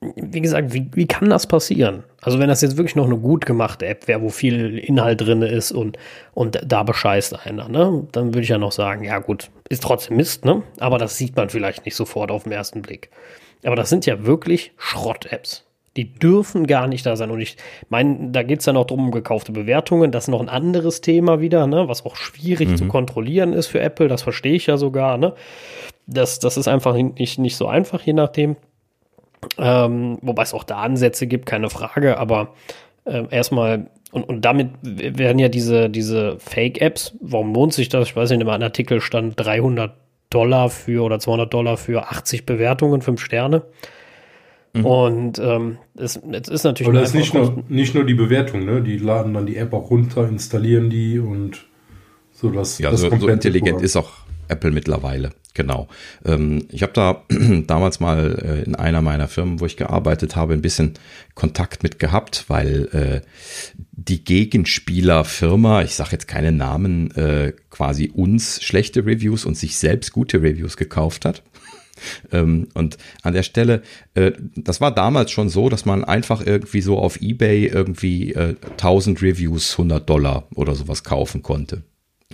[0.00, 2.04] wie gesagt, wie, wie kann das passieren?
[2.22, 5.42] Also wenn das jetzt wirklich noch eine gut gemachte App wäre, wo viel Inhalt drin
[5.42, 5.98] ist und,
[6.32, 8.06] und da bescheißt einer, ne?
[8.12, 10.62] Dann würde ich ja noch sagen, ja gut, ist trotzdem Mist, ne?
[10.78, 13.10] Aber das sieht man vielleicht nicht sofort auf den ersten Blick.
[13.62, 15.66] Aber das sind ja wirklich Schrott-Apps.
[15.96, 17.30] Die dürfen gar nicht da sein.
[17.30, 17.58] Und ich
[17.90, 20.12] meine, da geht es ja noch drum, um gekaufte Bewertungen.
[20.12, 21.88] Das ist noch ein anderes Thema wieder, ne?
[21.88, 22.76] was auch schwierig mhm.
[22.76, 24.08] zu kontrollieren ist für Apple.
[24.08, 25.18] Das verstehe ich ja sogar.
[25.18, 25.34] Ne?
[26.06, 28.56] Das, das ist einfach nicht, nicht so einfach, je nachdem.
[29.60, 32.54] Ähm, wobei es auch da Ansätze gibt, keine Frage, aber
[33.04, 38.08] äh, erstmal, und, und damit werden ja diese, diese Fake-Apps, warum lohnt sich das?
[38.08, 39.92] Ich weiß nicht, in einem Artikel stand 300
[40.30, 43.62] Dollar für oder 200 Dollar für 80 Bewertungen, 5 Sterne.
[44.72, 44.86] Mhm.
[44.86, 46.88] Und ähm, es, es ist natürlich.
[46.88, 48.80] Aber das ist nicht nur, nicht nur die Bewertung, ne?
[48.80, 51.66] Die laden dann die App auch runter, installieren die und
[52.32, 52.78] so das.
[52.78, 53.84] Ja, das so, so intelligent Programm.
[53.84, 54.12] ist auch
[54.46, 55.32] Apple mittlerweile.
[55.54, 55.88] Genau.
[56.24, 57.24] Ähm, ich habe da
[57.66, 60.94] damals mal äh, in einer meiner Firmen, wo ich gearbeitet habe, ein bisschen
[61.34, 63.20] Kontakt mit gehabt, weil äh,
[63.92, 70.12] die Gegenspielerfirma, ich sage jetzt keine Namen, äh, quasi uns schlechte Reviews und sich selbst
[70.12, 71.42] gute Reviews gekauft hat.
[72.32, 73.82] Ähm, und an der Stelle,
[74.56, 79.20] das war damals schon so, dass man einfach irgendwie so auf eBay irgendwie äh, 1000
[79.20, 81.82] Reviews 100 Dollar oder sowas kaufen konnte.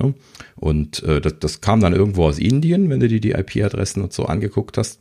[0.00, 0.14] Ne?
[0.56, 4.12] Und äh, das, das kam dann irgendwo aus Indien, wenn du dir die IP-Adressen und
[4.12, 5.00] so angeguckt hast.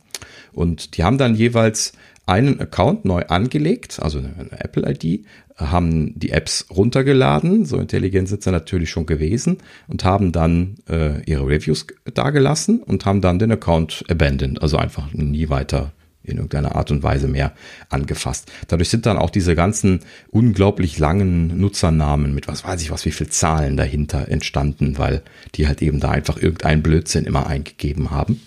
[0.52, 1.92] Und die haben dann jeweils
[2.26, 5.24] einen Account neu angelegt, also eine Apple-ID,
[5.56, 11.22] haben die Apps runtergeladen, so intelligent sind sie natürlich schon gewesen, und haben dann äh,
[11.24, 15.92] ihre Reviews dagelassen und haben dann den Account abandoned, also einfach nie weiter
[16.26, 17.52] in irgendeiner Art und Weise mehr
[17.88, 18.50] angefasst.
[18.68, 23.12] Dadurch sind dann auch diese ganzen unglaublich langen Nutzernamen mit was weiß ich was, wie
[23.12, 25.22] viel Zahlen dahinter entstanden, weil
[25.54, 28.40] die halt eben da einfach irgendeinen Blödsinn immer eingegeben haben.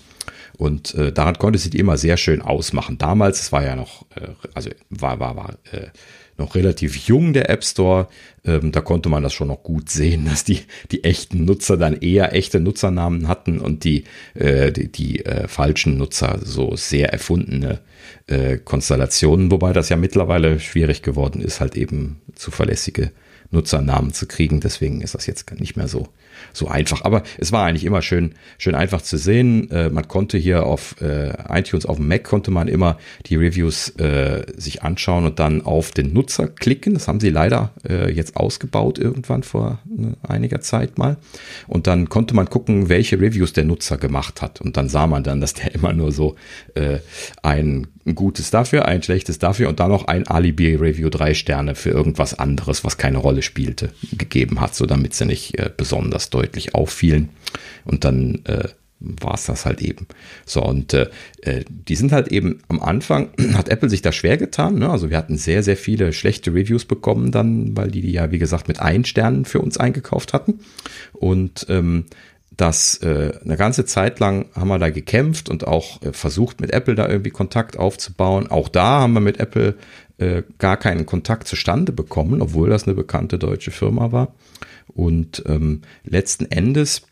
[0.58, 2.98] Und äh, daran konnte sie die immer sehr schön ausmachen.
[2.98, 5.88] Damals, es war ja noch, äh, also war, war, war äh,
[6.40, 8.08] noch relativ jung, der App Store.
[8.46, 11.96] Ähm, da konnte man das schon noch gut sehen, dass die, die echten Nutzer dann
[12.02, 17.80] eher echte Nutzernamen hatten und die, äh, die, die äh, falschen Nutzer so sehr erfundene
[18.28, 23.12] äh, Konstellationen, wobei das ja mittlerweile schwierig geworden ist, halt eben zuverlässige
[23.52, 24.60] Nutzernamen zu kriegen.
[24.60, 26.08] Deswegen ist das jetzt nicht mehr so
[26.54, 27.04] so einfach.
[27.04, 29.70] Aber es war eigentlich immer schön, schön einfach zu sehen.
[29.72, 33.90] Äh, man konnte hier auf äh, iTunes, auf dem Mac konnte man immer die Reviews
[33.98, 36.94] äh, sich anschauen und dann auf den Nutzer klicken.
[36.94, 41.18] Das haben sie leider äh, jetzt ausgebaut irgendwann vor ne, einiger Zeit mal.
[41.68, 44.62] Und dann konnte man gucken, welche Reviews der Nutzer gemacht hat.
[44.62, 46.36] Und dann sah man dann, dass der immer nur so
[46.76, 47.00] äh,
[47.44, 52.38] ein gutes dafür, ein schlechtes dafür und dann noch ein Alibi-Review drei Sterne für irgendwas
[52.38, 55.70] anderes, was keine Rolle spielte, gegeben hat, so damit sie nicht äh,
[56.30, 57.30] deutlich auffielen.
[57.86, 60.08] Und dann äh, war es das halt eben.
[60.46, 61.10] So, und äh,
[61.42, 64.76] äh, die sind halt eben am Anfang, hat Apple sich da schwer getan.
[64.76, 64.90] Ne?
[64.90, 68.40] Also wir hatten sehr, sehr viele schlechte Reviews bekommen dann, weil die die ja, wie
[68.40, 70.60] gesagt, mit ein Sternen für uns eingekauft hatten.
[71.14, 72.06] Und ähm,
[72.58, 76.72] das äh, eine ganze Zeit lang haben wir da gekämpft und auch äh, versucht, mit
[76.72, 78.48] Apple da irgendwie Kontakt aufzubauen.
[78.48, 79.76] Auch da haben wir mit Apple
[80.18, 84.34] äh, gar keinen Kontakt zustande bekommen, obwohl das eine bekannte deutsche Firma war.
[85.00, 87.04] Und ähm, letzten Endes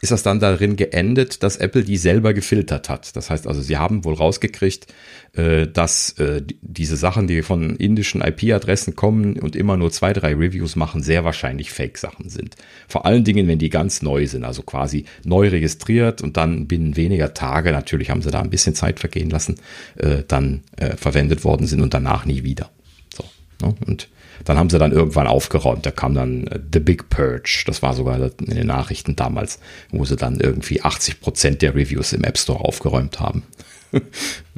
[0.00, 3.14] ist das dann darin geendet, dass Apple die selber gefiltert hat.
[3.14, 4.86] Das heißt also, sie haben wohl rausgekriegt,
[5.34, 10.34] äh, dass äh, diese Sachen, die von indischen IP-Adressen kommen und immer nur zwei, drei
[10.34, 12.56] Reviews machen, sehr wahrscheinlich Fake-Sachen sind.
[12.88, 16.96] Vor allen Dingen, wenn die ganz neu sind, also quasi neu registriert und dann binnen
[16.96, 19.56] weniger Tage, natürlich haben sie da ein bisschen Zeit vergehen lassen,
[19.96, 20.62] äh, dann
[20.96, 22.70] verwendet worden sind und danach nie wieder.
[23.14, 23.24] So,
[23.66, 23.74] ne?
[23.86, 24.08] Und
[24.44, 25.84] dann haben sie dann irgendwann aufgeräumt.
[25.86, 27.64] Da kam dann äh, The Big Purge.
[27.66, 32.12] Das war sogar in den Nachrichten damals, wo sie dann irgendwie 80 Prozent der Reviews
[32.12, 33.44] im App Store aufgeräumt haben.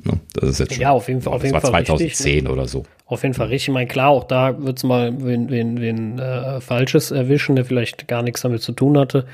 [0.05, 2.43] Ne, das ist jetzt schon, ja, auf jeden Fall, auf jeden war Fall 2010 richtig,
[2.43, 2.51] ne?
[2.51, 2.85] oder so.
[3.07, 3.69] Auf jeden Fall richtig.
[3.69, 7.65] Ich meine, klar, auch da wird es mal wen, wen, wen äh, Falsches erwischen, der
[7.65, 9.27] vielleicht gar nichts damit zu tun hatte.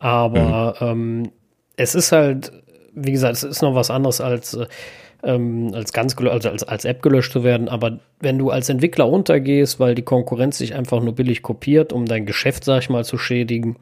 [0.00, 0.86] Aber mhm.
[0.86, 1.32] ähm,
[1.76, 2.50] es ist halt,
[2.94, 4.66] wie gesagt, es ist noch was anderes als äh,
[5.22, 7.68] ähm, als ganz also als, als App gelöscht zu werden.
[7.68, 12.06] Aber wenn du als Entwickler untergehst, weil die Konkurrenz sich einfach nur billig kopiert, um
[12.06, 13.76] dein Geschäft, sag ich mal, zu schädigen,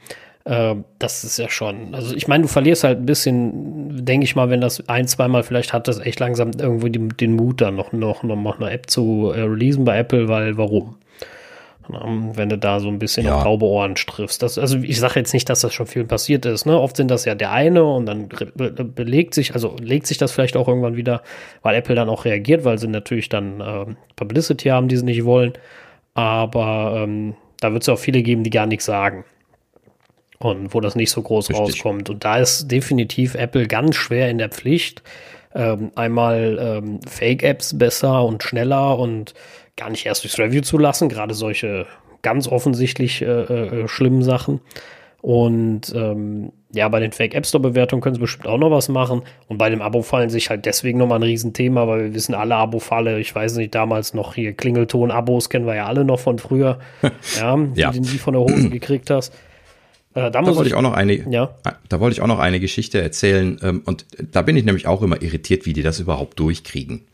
[0.44, 1.94] äh, das ist ja schon.
[1.94, 5.42] Also ich meine, du verlierst halt ein bisschen, denke ich mal, wenn das ein, zweimal
[5.42, 8.90] vielleicht hat, das echt langsam irgendwo die, den Mut, dann noch, noch, noch eine App
[8.90, 10.96] zu äh, releasen bei Apple, weil warum?
[11.88, 13.36] Wenn du da so ein bisschen ja.
[13.36, 14.42] auf taube Ohren triffst.
[14.42, 16.64] Das, also ich sage jetzt nicht, dass das schon viel passiert ist.
[16.64, 16.78] Ne?
[16.78, 18.28] Oft sind das ja der eine und dann
[18.94, 21.22] belegt sich, also legt sich das vielleicht auch irgendwann wieder,
[21.62, 25.24] weil Apple dann auch reagiert, weil sie natürlich dann äh, Publicity haben, die sie nicht
[25.24, 25.52] wollen.
[26.14, 29.24] Aber ähm, da wird es auch viele geben, die gar nichts sagen.
[30.38, 31.66] Und wo das nicht so groß Richtig.
[31.66, 32.10] rauskommt.
[32.10, 35.02] Und da ist definitiv Apple ganz schwer in der Pflicht.
[35.54, 39.34] Ähm, einmal ähm, Fake-Apps besser und schneller und
[39.76, 41.87] gar nicht erst durchs Review zu lassen, gerade solche
[42.22, 44.60] ganz offensichtlich äh, äh, schlimmen Sachen.
[45.20, 48.90] Und ähm, ja, bei den Fake App Store Bewertungen können sie bestimmt auch noch was
[48.90, 49.22] machen.
[49.48, 53.18] Und bei dem Abo-Fallen sich halt deswegen nochmal ein Riesenthema, weil wir wissen alle Abo-Falle,
[53.20, 56.78] ich weiß nicht, damals noch hier Klingelton-Abos kennen wir ja alle noch von früher.
[57.38, 57.90] ja, ja.
[57.92, 59.32] die du von der Hose gekriegt hast.
[60.12, 61.54] Äh, da, da wollte ich, ich auch noch eine, ja.
[61.88, 63.58] da wollte ich auch noch eine Geschichte erzählen.
[63.62, 67.06] Ähm, und da bin ich nämlich auch immer irritiert, wie die das überhaupt durchkriegen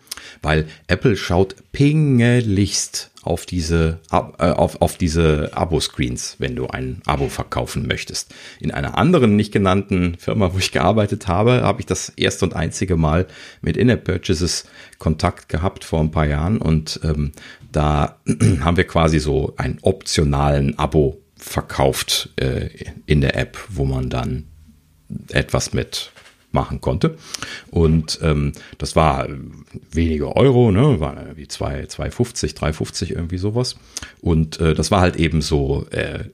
[0.42, 7.28] weil Apple schaut pingelichst auf diese, äh, auf, auf diese Abo-Screens, wenn du ein Abo
[7.28, 8.34] verkaufen möchtest.
[8.60, 12.56] In einer anderen nicht genannten Firma, wo ich gearbeitet habe, habe ich das erste und
[12.56, 13.26] einzige Mal
[13.60, 14.64] mit In-App-Purchases
[14.98, 17.32] Kontakt gehabt vor ein paar Jahren und ähm,
[17.72, 18.16] da
[18.60, 22.68] haben wir quasi so einen optionalen Abo verkauft äh,
[23.06, 24.46] in der App, wo man dann
[25.28, 26.12] etwas mit
[26.52, 27.16] machen konnte.
[27.70, 29.28] Und ähm, das war
[29.90, 33.76] wenige Euro, ne, war wie 2,50, 3,50 irgendwie sowas.
[34.20, 36.24] Und äh, das war halt eben so äh,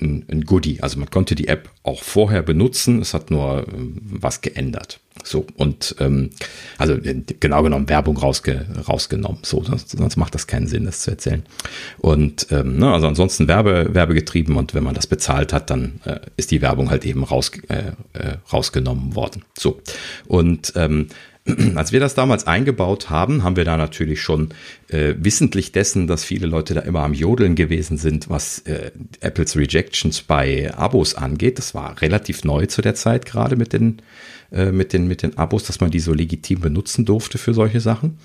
[0.00, 0.80] ein, ein Goodie.
[0.80, 5.00] Also man konnte die App auch vorher benutzen, es hat nur ähm, was geändert.
[5.24, 6.30] So, und ähm,
[6.78, 9.40] also äh, genau genommen Werbung rausge rausgenommen.
[9.42, 11.44] So, sonst, sonst macht das keinen Sinn, das zu erzählen.
[11.98, 16.20] Und ähm, ne, also ansonsten Werbe, Werbegetrieben und wenn man das bezahlt hat, dann äh,
[16.36, 19.44] ist die Werbung halt eben raus, äh, äh, rausgenommen worden.
[19.56, 19.80] So.
[20.26, 21.08] Und ähm,
[21.74, 24.50] als wir das damals eingebaut haben, haben wir da natürlich schon
[24.88, 29.56] äh, wissentlich dessen, dass viele Leute da immer am Jodeln gewesen sind, was äh, Apples
[29.56, 31.58] Rejections bei Abos angeht.
[31.58, 34.02] Das war relativ neu zu der Zeit gerade mit den
[34.52, 37.80] äh, mit den mit den Abos, dass man die so legitim benutzen durfte für solche
[37.80, 38.18] Sachen.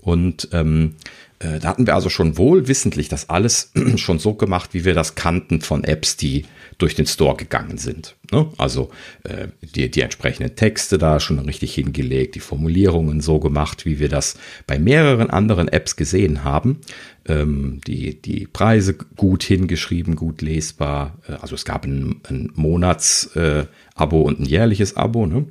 [0.00, 4.70] Und ähm, äh, da hatten wir also schon wohl wissentlich das alles schon so gemacht,
[4.72, 6.46] wie wir das kannten von Apps, die
[6.78, 8.16] durch den Store gegangen sind.
[8.32, 8.48] Ne?
[8.58, 8.90] Also
[9.24, 14.08] äh, die, die entsprechenden Texte da schon richtig hingelegt, die Formulierungen so gemacht, wie wir
[14.08, 16.80] das bei mehreren anderen Apps gesehen haben.
[17.26, 21.16] Ähm, die, die Preise gut hingeschrieben, gut lesbar.
[21.28, 25.26] Äh, also es gab ein, ein Monats-Abo und ein jährliches Abo.
[25.26, 25.46] Ne?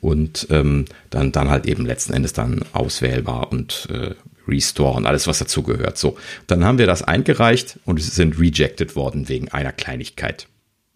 [0.00, 4.14] Und ähm, dann, dann halt eben letzten Endes dann auswählbar und äh,
[4.48, 5.98] Restore und alles, was dazu gehört.
[5.98, 10.48] So, dann haben wir das eingereicht und sind rejected worden wegen einer Kleinigkeit.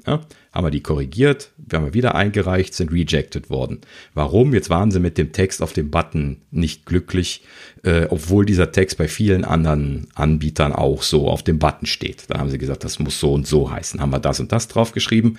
[0.07, 0.21] Ja,
[0.53, 3.81] haben wir die korrigiert, wir haben wieder eingereicht, sind rejected worden.
[4.15, 4.55] Warum?
[4.55, 7.43] Jetzt waren sie mit dem Text auf dem Button nicht glücklich,
[7.87, 12.25] äh, obwohl dieser Text bei vielen anderen Anbietern auch so auf dem Button steht.
[12.29, 14.01] Dann haben sie gesagt, das muss so und so heißen.
[14.01, 15.38] Haben wir das und das draufgeschrieben,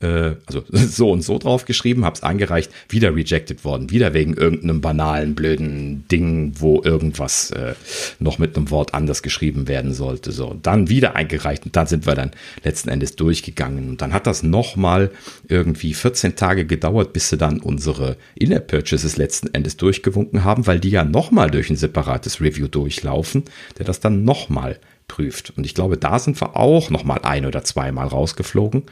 [0.00, 4.80] äh, also so und so draufgeschrieben, habe es eingereicht, wieder rejected worden, wieder wegen irgendeinem
[4.80, 7.74] banalen, blöden Ding, wo irgendwas äh,
[8.20, 10.32] noch mit einem Wort anders geschrieben werden sollte.
[10.32, 12.30] So, und dann wieder eingereicht und dann sind wir dann
[12.62, 13.90] letzten Endes durchgegangen.
[13.90, 15.10] Und dann hat das noch nochmal
[15.48, 20.90] irgendwie 14 Tage gedauert, bis sie dann unsere In-App-Purchases letzten Endes durchgewunken haben, weil die
[20.90, 23.44] ja nochmal durch ein separates Review durchlaufen,
[23.78, 25.52] der das dann nochmal prüft.
[25.56, 28.84] Und ich glaube, da sind wir auch nochmal ein oder zweimal rausgeflogen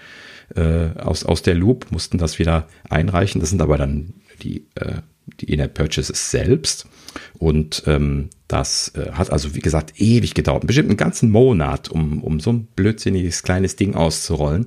[0.55, 3.41] äh, aus, aus der Loop, mussten das wieder einreichen.
[3.41, 5.01] Das sind aber dann die, äh,
[5.41, 6.87] die In-App-Purchases selbst.
[7.39, 10.67] Und ähm, das äh, hat also, wie gesagt, ewig gedauert.
[10.67, 14.67] Bestimmt einen ganzen Monat, um, um so ein blödsinniges kleines Ding auszurollen.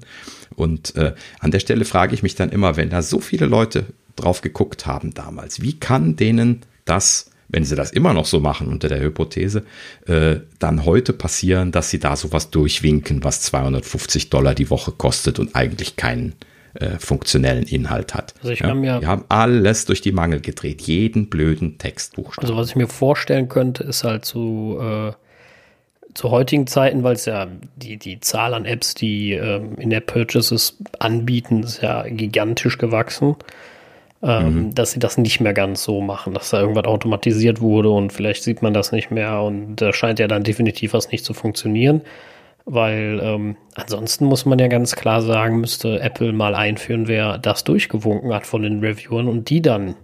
[0.55, 3.85] Und äh, an der Stelle frage ich mich dann immer, wenn da so viele Leute
[4.15, 8.67] drauf geguckt haben damals, wie kann denen das, wenn sie das immer noch so machen
[8.67, 9.63] unter der Hypothese,
[10.07, 15.39] äh, dann heute passieren, dass sie da sowas durchwinken, was 250 Dollar die Woche kostet
[15.39, 16.35] und eigentlich keinen
[16.75, 18.35] äh, funktionellen Inhalt hat.
[18.39, 22.47] Also ich kann ja, mir, wir haben alles durch die Mangel gedreht, jeden blöden Textbuchstaben.
[22.47, 25.11] Also was ich mir vorstellen könnte, ist halt zu, äh,
[26.13, 31.63] zu heutigen Zeiten, weil es ja die, die Zahl an Apps, die ähm, In-App-Purchases anbieten,
[31.63, 33.35] ist ja gigantisch gewachsen.
[34.21, 34.75] Ähm, mhm.
[34.75, 38.43] Dass sie das nicht mehr ganz so machen, dass da irgendwas automatisiert wurde und vielleicht
[38.43, 42.01] sieht man das nicht mehr und da scheint ja dann definitiv was nicht zu funktionieren.
[42.65, 47.63] Weil ähm, ansonsten muss man ja ganz klar sagen, müsste Apple mal einführen, wer das
[47.63, 49.95] durchgewunken hat von den Reviewern und die dann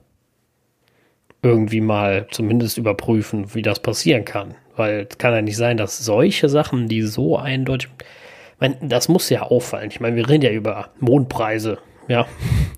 [1.43, 4.56] irgendwie mal zumindest überprüfen, wie das passieren kann.
[4.75, 7.89] Weil es kann ja nicht sein, dass solche Sachen, die so eindeutig.
[7.99, 9.91] Ich meine, das muss ja auffallen.
[9.91, 12.26] Ich meine, wir reden ja über Mondpreise, ja.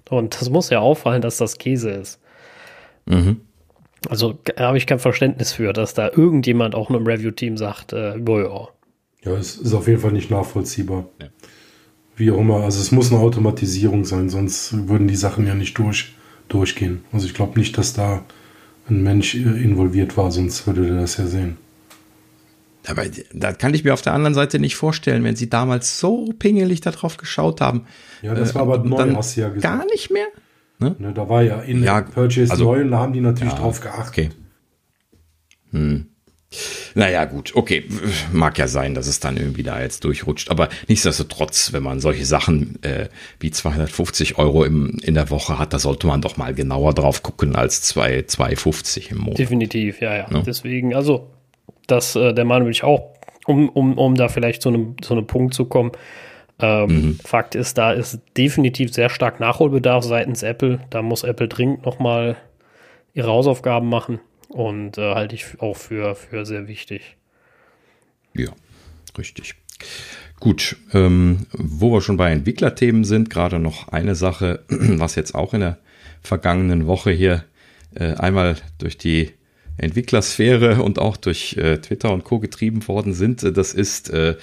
[0.10, 2.20] Und das muss ja auffallen, dass das Käse ist.
[3.06, 3.42] Mhm.
[4.10, 8.13] Also habe ich kein Verständnis für, dass da irgendjemand auch nur im Review-Team sagt, äh,
[8.18, 8.70] boah,
[9.28, 11.06] ja, es ist auf jeden Fall nicht nachvollziehbar.
[11.22, 11.28] Ja.
[12.16, 12.63] Wie auch immer.
[12.63, 16.16] Also es muss eine Automatisierung sein, sonst würden die Sachen ja nicht durch,
[16.48, 17.04] durchgehen.
[17.12, 18.24] Also ich glaube nicht, dass da
[18.90, 21.58] ein Mensch äh, involviert war, sonst würde der das ja sehen.
[22.88, 26.34] Aber da kann ich mir auf der anderen Seite nicht vorstellen, wenn sie damals so
[26.39, 27.86] pingelig darauf geschaut haben.
[28.21, 29.63] Ja, das war aber äh, neu, hast du ja gesagt.
[29.63, 30.28] Gar nicht mehr?
[30.80, 30.95] Ne?
[31.00, 33.60] Ne, da war ja in ja, Purchase also, neu und da haben die natürlich ja,
[33.60, 34.08] drauf geachtet.
[34.08, 34.30] Okay.
[35.71, 36.06] Hm.
[36.95, 37.84] Naja, gut, okay.
[38.32, 40.50] Mag ja sein, dass es dann irgendwie da jetzt durchrutscht.
[40.50, 45.73] Aber nichtsdestotrotz, wenn man solche Sachen äh, wie 250 Euro im, in der Woche hat,
[45.73, 49.39] da sollte man doch mal genauer drauf gucken als 2, 250 im Monat.
[49.39, 50.30] Definitiv, ja, ja.
[50.30, 50.43] Ne?
[50.45, 51.30] Deswegen, also,
[51.88, 53.13] das, äh, der Meinung bin ich auch,
[53.45, 55.91] um, um, um da vielleicht zu einem, zu einem Punkt zu kommen.
[56.60, 57.19] Ähm, mhm.
[57.23, 60.80] Fakt ist, da ist definitiv sehr stark Nachholbedarf seitens Apple.
[60.89, 62.38] Da muss Apple dringend nochmal
[63.13, 64.19] ihre Hausaufgaben machen.
[64.50, 67.17] Und äh, halte ich auch für, für sehr wichtig.
[68.34, 68.50] Ja,
[69.17, 69.56] richtig.
[70.39, 75.54] Gut, ähm, wo wir schon bei Entwicklerthemen sind, gerade noch eine Sache, was jetzt auch
[75.54, 75.78] in der
[76.21, 77.43] vergangenen Woche hier
[77.95, 79.32] äh, einmal durch die
[79.78, 82.40] Entwicklersphäre und auch durch äh, Twitter und Co.
[82.40, 83.44] getrieben worden sind.
[83.58, 84.36] Das ist, äh,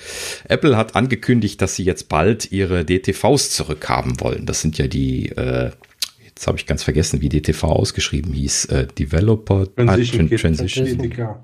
[0.49, 4.47] Apple hat angekündigt, dass sie jetzt bald ihre DTVs zurückhaben wollen.
[4.47, 5.71] Das sind ja die äh,
[6.35, 8.67] jetzt habe ich ganz vergessen, wie DTV ausgeschrieben hieß.
[8.67, 10.31] Äh, Developer Transition.
[10.33, 10.99] Ah, Transition.
[10.99, 11.37] DTK.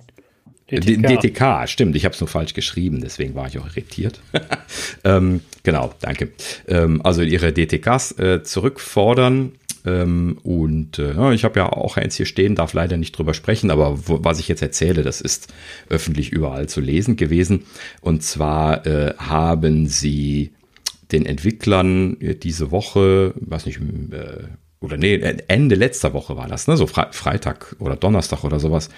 [0.71, 1.21] DTK.
[1.21, 4.21] DTK, stimmt, ich habe es nur falsch geschrieben, deswegen war ich auch irritiert.
[5.05, 6.31] ähm, genau, danke.
[6.69, 9.53] Ähm, also ihre DTKs äh, zurückfordern.
[9.85, 13.71] Ähm, und äh, ich habe ja auch eins hier stehen, darf leider nicht drüber sprechen,
[13.71, 15.53] aber wo, was ich jetzt erzähle, das ist
[15.89, 17.65] öffentlich überall zu lesen gewesen.
[18.01, 20.53] Und zwar äh, haben sie
[21.13, 23.81] den Entwicklern diese Woche, weiß nicht,
[24.13, 24.45] äh,
[24.81, 25.17] oder nee,
[25.49, 26.77] Ende letzter Woche war das, ne?
[26.77, 28.89] so Fre Freitag oder Donnerstag oder sowas,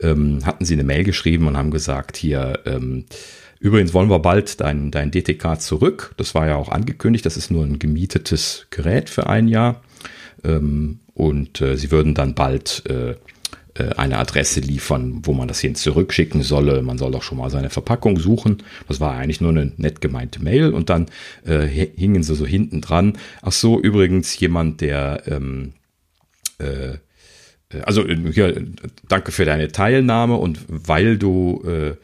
[0.00, 3.06] ähm, hatten sie eine Mail geschrieben und haben gesagt, hier, ähm,
[3.58, 6.14] übrigens wollen wir bald dein, dein DTK zurück.
[6.16, 9.82] Das war ja auch angekündigt, das ist nur ein gemietetes Gerät für ein Jahr.
[10.44, 13.16] Ähm, und äh, sie würden dann bald äh,
[13.74, 16.82] äh, eine Adresse liefern, wo man das hin zurückschicken solle.
[16.82, 18.62] Man soll doch schon mal seine Verpackung suchen.
[18.88, 21.06] Das war eigentlich nur eine nett gemeinte Mail und dann
[21.46, 23.18] äh, hingen sie so hinten dran.
[23.40, 25.72] Ach so, übrigens jemand, der ähm,
[26.58, 26.98] äh, äh
[27.84, 28.52] also ja,
[29.08, 31.94] danke für deine Teilnahme und weil du äh,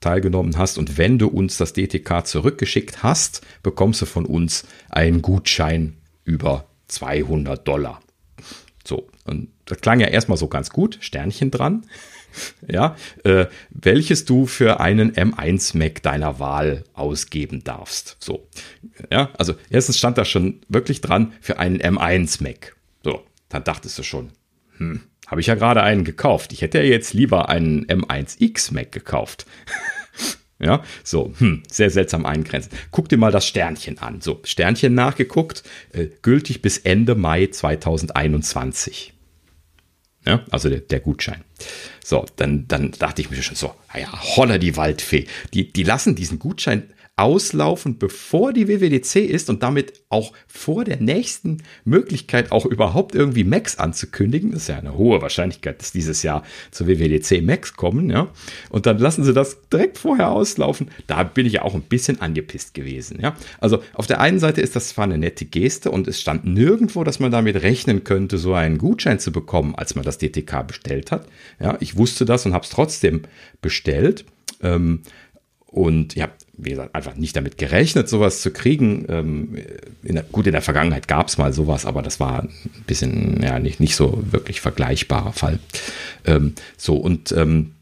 [0.00, 5.20] teilgenommen hast und wenn du uns das DTK zurückgeschickt hast, bekommst du von uns einen
[5.20, 8.00] Gutschein über 200 Dollar.
[8.84, 11.86] So, und das klang ja erstmal so ganz gut, Sternchen dran.
[12.68, 18.16] ja, äh, welches du für einen M1 Mac deiner Wahl ausgeben darfst.
[18.20, 18.48] So,
[19.10, 22.76] ja, also erstens stand da schon wirklich dran für einen M1 Mac.
[23.04, 24.30] So, dann dachtest du schon,
[24.78, 26.52] hm, habe ich ja gerade einen gekauft.
[26.52, 29.46] Ich hätte ja jetzt lieber einen M1X Mac gekauft.
[30.60, 32.72] Ja, so, hm, sehr seltsam eingrenzen.
[32.90, 34.20] Guck dir mal das Sternchen an.
[34.20, 39.12] So, Sternchen nachgeguckt, äh, gültig bis Ende Mai 2021.
[40.26, 41.44] Ja, also der, der, Gutschein.
[42.04, 45.26] So, dann, dann dachte ich mir schon so, naja, holla die Waldfee.
[45.54, 51.00] Die, die lassen diesen Gutschein auslaufen, bevor die WWDC ist und damit auch vor der
[51.00, 54.52] nächsten Möglichkeit auch überhaupt irgendwie Macs anzukündigen.
[54.52, 58.28] Das ist ja eine hohe Wahrscheinlichkeit, dass dieses Jahr zur WWDC Macs kommen, ja.
[58.70, 60.90] Und dann lassen sie das direkt vorher auslaufen.
[61.06, 63.36] Da bin ich ja auch ein bisschen angepisst gewesen, ja.
[63.60, 67.04] Also auf der einen Seite ist das zwar eine nette Geste und es stand nirgendwo,
[67.04, 71.10] dass man damit rechnen könnte, so einen Gutschein zu bekommen, als man das DTK bestellt
[71.10, 71.26] hat.
[71.60, 73.22] Ja, ich wusste das und habe es trotzdem
[73.60, 74.24] bestellt.
[74.62, 75.02] Ähm,
[75.66, 76.28] und ja,
[76.58, 79.06] wie gesagt, einfach nicht damit gerechnet, sowas zu kriegen.
[79.08, 79.56] Ähm,
[80.02, 82.50] in der, gut, in der Vergangenheit gab es mal sowas, aber das war ein
[82.86, 85.60] bisschen, ja, nicht, nicht so wirklich vergleichbarer Fall.
[86.26, 87.72] Ähm, so, und ähm,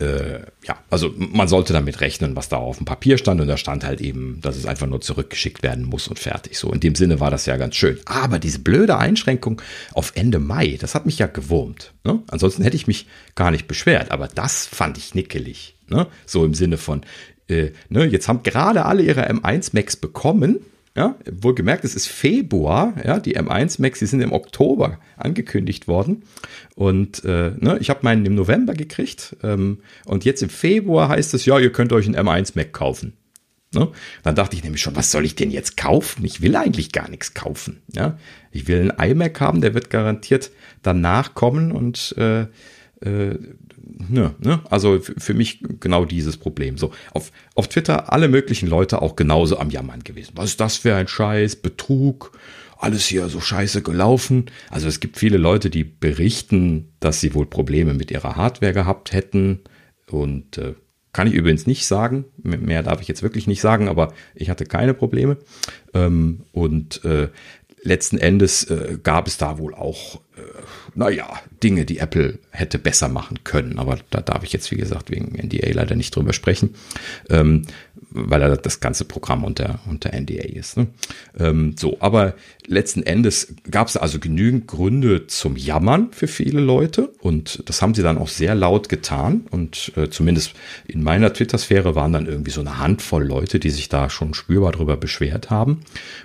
[0.00, 3.40] äh, ja, also man sollte damit rechnen, was da auf dem Papier stand.
[3.40, 6.58] Und da stand halt eben, dass es einfach nur zurückgeschickt werden muss und fertig.
[6.58, 7.98] So, in dem Sinne war das ja ganz schön.
[8.04, 9.62] Aber diese blöde Einschränkung
[9.92, 11.92] auf Ende Mai, das hat mich ja gewurmt.
[12.04, 12.22] Ne?
[12.28, 14.10] Ansonsten hätte ich mich gar nicht beschwert.
[14.10, 15.74] Aber das fand ich nickelig.
[15.88, 16.06] Ne?
[16.26, 17.02] So im Sinne von,
[17.48, 20.60] äh, ne, jetzt haben gerade alle ihre M1 Max bekommen.
[20.96, 26.22] Ja, wohlgemerkt, es ist Februar, ja, die M1 Max, die sind im Oktober angekündigt worden.
[26.76, 29.36] Und äh, ne, ich habe meinen im November gekriegt.
[29.42, 33.14] Ähm, und jetzt im Februar heißt es, ja, ihr könnt euch einen M1 Mac kaufen.
[33.74, 33.90] Ne?
[34.22, 36.24] Dann dachte ich nämlich schon, was soll ich denn jetzt kaufen?
[36.24, 37.82] Ich will eigentlich gar nichts kaufen.
[37.92, 38.18] Ja?
[38.52, 40.50] Ich will einen iMac haben, der wird garantiert
[40.82, 42.46] danach kommen und äh,
[43.04, 43.38] äh,
[44.08, 44.60] ne, ne?
[44.70, 46.78] Also für mich genau dieses Problem.
[46.78, 50.32] So, auf, auf Twitter alle möglichen Leute auch genauso am Jammern gewesen.
[50.36, 51.56] Was ist das für ein Scheiß?
[51.56, 52.32] Betrug,
[52.78, 54.46] alles hier so scheiße gelaufen.
[54.70, 59.12] Also es gibt viele Leute, die berichten, dass sie wohl Probleme mit ihrer Hardware gehabt
[59.12, 59.60] hätten.
[60.10, 60.74] Und äh,
[61.12, 62.24] kann ich übrigens nicht sagen.
[62.42, 65.38] Mehr darf ich jetzt wirklich nicht sagen, aber ich hatte keine Probleme.
[65.94, 67.28] Ähm, und äh,
[67.84, 70.40] letzten Endes äh, gab es da wohl auch, äh,
[70.94, 71.28] naja,
[71.62, 73.78] Dinge, die Apple hätte besser machen können.
[73.78, 76.74] Aber da darf ich jetzt, wie gesagt, wegen NDA leider nicht drüber sprechen.
[77.30, 77.62] Ähm,
[78.14, 80.76] weil er das ganze Programm unter, unter NDA ist.
[80.76, 80.86] Ne?
[81.38, 82.34] Ähm, so, aber
[82.66, 87.94] letzten Endes gab es also genügend Gründe zum Jammern für viele Leute und das haben
[87.94, 90.54] sie dann auch sehr laut getan und äh, zumindest
[90.86, 94.72] in meiner Twitter-Sphäre waren dann irgendwie so eine Handvoll Leute, die sich da schon spürbar
[94.72, 95.80] darüber beschwert haben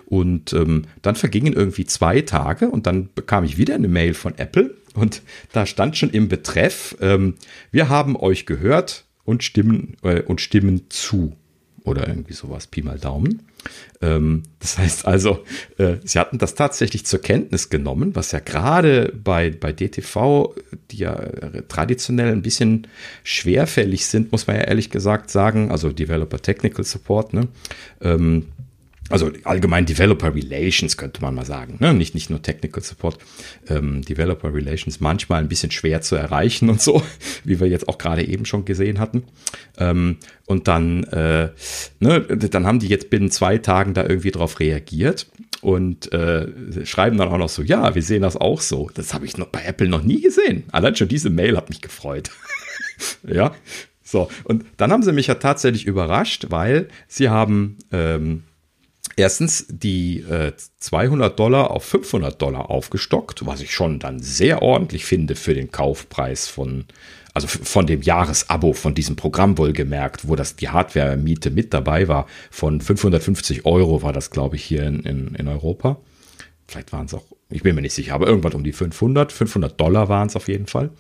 [0.05, 4.37] und ähm, dann vergingen irgendwie zwei Tage und dann bekam ich wieder eine Mail von
[4.37, 5.23] Apple und
[5.53, 7.35] da stand schon im Betreff, ähm,
[7.71, 11.33] wir haben euch gehört und stimmen, äh, und stimmen zu
[11.83, 13.43] oder irgendwie sowas, Pi mal Daumen.
[14.01, 15.43] Ähm, das heißt also,
[15.77, 20.55] äh, sie hatten das tatsächlich zur Kenntnis genommen, was ja gerade bei, bei DTV,
[20.91, 21.15] die ja
[21.67, 22.87] traditionell ein bisschen
[23.23, 27.47] schwerfällig sind, muss man ja ehrlich gesagt sagen, also Developer Technical Support, ne?
[28.01, 28.45] Ähm,
[29.09, 31.93] also allgemein Developer Relations könnte man mal sagen, ne?
[31.93, 33.17] nicht, nicht nur Technical Support,
[33.67, 37.03] ähm, Developer Relations manchmal ein bisschen schwer zu erreichen und so,
[37.43, 39.23] wie wir jetzt auch gerade eben schon gesehen hatten.
[39.77, 41.49] Ähm, und dann, äh,
[41.99, 45.27] ne, dann haben die jetzt binnen zwei Tagen da irgendwie drauf reagiert
[45.61, 48.89] und äh, schreiben dann auch noch so, ja, wir sehen das auch so.
[48.93, 50.63] Das habe ich noch bei Apple noch nie gesehen.
[50.71, 52.31] Allein schon diese Mail hat mich gefreut.
[53.27, 53.53] ja,
[54.03, 54.29] so.
[54.43, 58.43] Und dann haben sie mich ja tatsächlich überrascht, weil sie haben ähm,
[59.15, 65.05] erstens die äh, 200 Dollar auf 500 Dollar aufgestockt, was ich schon dann sehr ordentlich
[65.05, 66.85] finde für den Kaufpreis von,
[67.33, 72.27] also von dem Jahresabo von diesem Programm wohlgemerkt, wo das die Hardware-Miete mit dabei war.
[72.51, 75.97] Von 550 Euro war das, glaube ich, hier in, in, in Europa.
[76.67, 79.31] Vielleicht waren es auch, ich bin mir nicht sicher, aber irgendwann um die 500.
[79.31, 80.91] 500 Dollar waren es auf jeden Fall.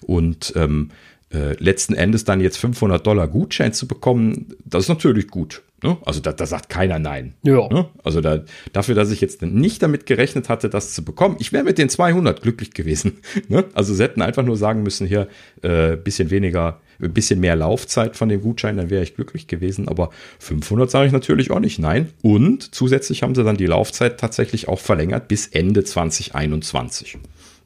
[0.00, 0.90] Und ähm,
[1.32, 5.62] äh, letzten Endes dann jetzt 500 Dollar Gutschein zu bekommen, das ist natürlich gut.
[5.82, 5.96] Ne?
[6.04, 7.34] Also da, da sagt keiner nein.
[7.42, 7.68] Ja.
[7.68, 7.88] Ne?
[8.04, 11.64] Also da, dafür, dass ich jetzt nicht damit gerechnet hatte, das zu bekommen, ich wäre
[11.64, 13.18] mit den 200 glücklich gewesen.
[13.48, 13.64] Ne?
[13.74, 15.26] Also sie hätten einfach nur sagen müssen, hier
[15.62, 19.88] äh, bisschen weniger, ein bisschen mehr Laufzeit von dem Gutschein, dann wäre ich glücklich gewesen.
[19.88, 22.10] Aber 500 sage ich natürlich auch nicht nein.
[22.22, 27.18] Und zusätzlich haben sie dann die Laufzeit tatsächlich auch verlängert bis Ende 2021.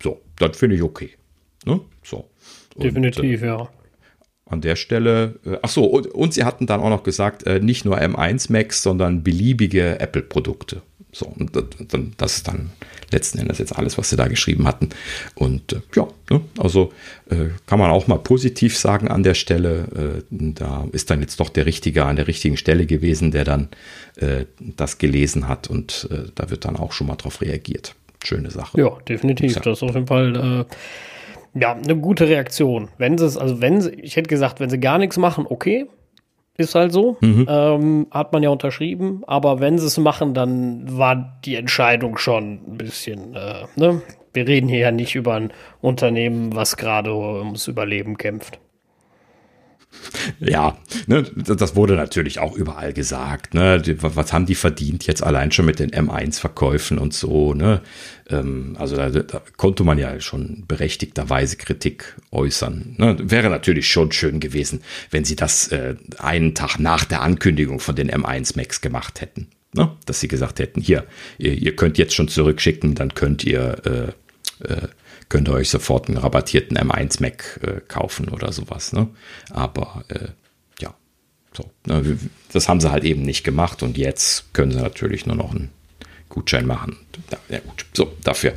[0.02, 1.10] So, das finde ich okay.
[1.66, 1.80] Ne?
[2.02, 2.28] So.
[2.76, 3.68] Definitiv, und, äh, ja
[4.46, 7.60] an der Stelle, äh, ach so, und, und, sie hatten dann auch noch gesagt, äh,
[7.60, 10.82] nicht nur M1 Max, sondern beliebige Apple-Produkte.
[11.12, 11.52] So, und
[12.18, 12.72] das ist dann
[13.12, 14.88] letzten Endes jetzt alles, was sie da geschrieben hatten.
[15.36, 16.92] Und äh, ja, ne, also
[17.30, 19.86] äh, kann man auch mal positiv sagen an der Stelle.
[19.94, 23.68] Äh, da ist dann jetzt doch der Richtige an der richtigen Stelle gewesen, der dann
[24.76, 27.96] das gelesen hat und da wird dann auch schon mal drauf reagiert.
[28.22, 28.80] Schöne Sache.
[28.80, 29.54] Ja, definitiv.
[29.56, 30.66] Das ist auf jeden Fall
[31.54, 32.88] ja, eine gute Reaktion.
[32.98, 35.86] Wenn sie es, also wenn sie, ich hätte gesagt, wenn sie gar nichts machen, okay,
[36.56, 37.46] ist halt so, mhm.
[37.48, 42.60] ähm, hat man ja unterschrieben, aber wenn sie es machen, dann war die Entscheidung schon
[42.66, 44.02] ein bisschen, äh, ne?
[44.32, 48.58] Wir reden hier ja nicht über ein Unternehmen, was gerade ums Überleben kämpft.
[50.40, 53.54] Ja, ne, das wurde natürlich auch überall gesagt.
[53.54, 53.82] Ne?
[54.00, 57.54] Was haben die verdient jetzt allein schon mit den M1-Verkäufen und so?
[57.54, 57.80] Ne?
[58.28, 62.94] Ähm, also da, da, konnte man ja schon berechtigterweise Kritik äußern.
[62.98, 63.16] Ne?
[63.20, 64.80] Wäre natürlich schon schön gewesen,
[65.10, 69.48] wenn sie das äh, einen Tag nach der Ankündigung von den M1 Max gemacht hätten.
[69.74, 69.90] Ne?
[70.06, 71.04] Dass sie gesagt hätten, hier,
[71.38, 74.88] ihr, ihr, könnt jetzt schon zurückschicken, dann könnt ihr äh, äh,
[75.28, 78.92] könnt ihr euch sofort einen rabattierten M1 Mac äh, kaufen oder sowas.
[78.92, 79.08] Ne?
[79.50, 80.28] Aber äh,
[80.80, 80.94] ja,
[81.56, 81.70] so.
[81.86, 82.18] Ne,
[82.52, 85.70] das haben sie halt eben nicht gemacht und jetzt können sie natürlich nur noch einen
[86.28, 86.96] Gutschein machen.
[87.48, 87.86] Ja, gut.
[87.92, 88.54] So, dafür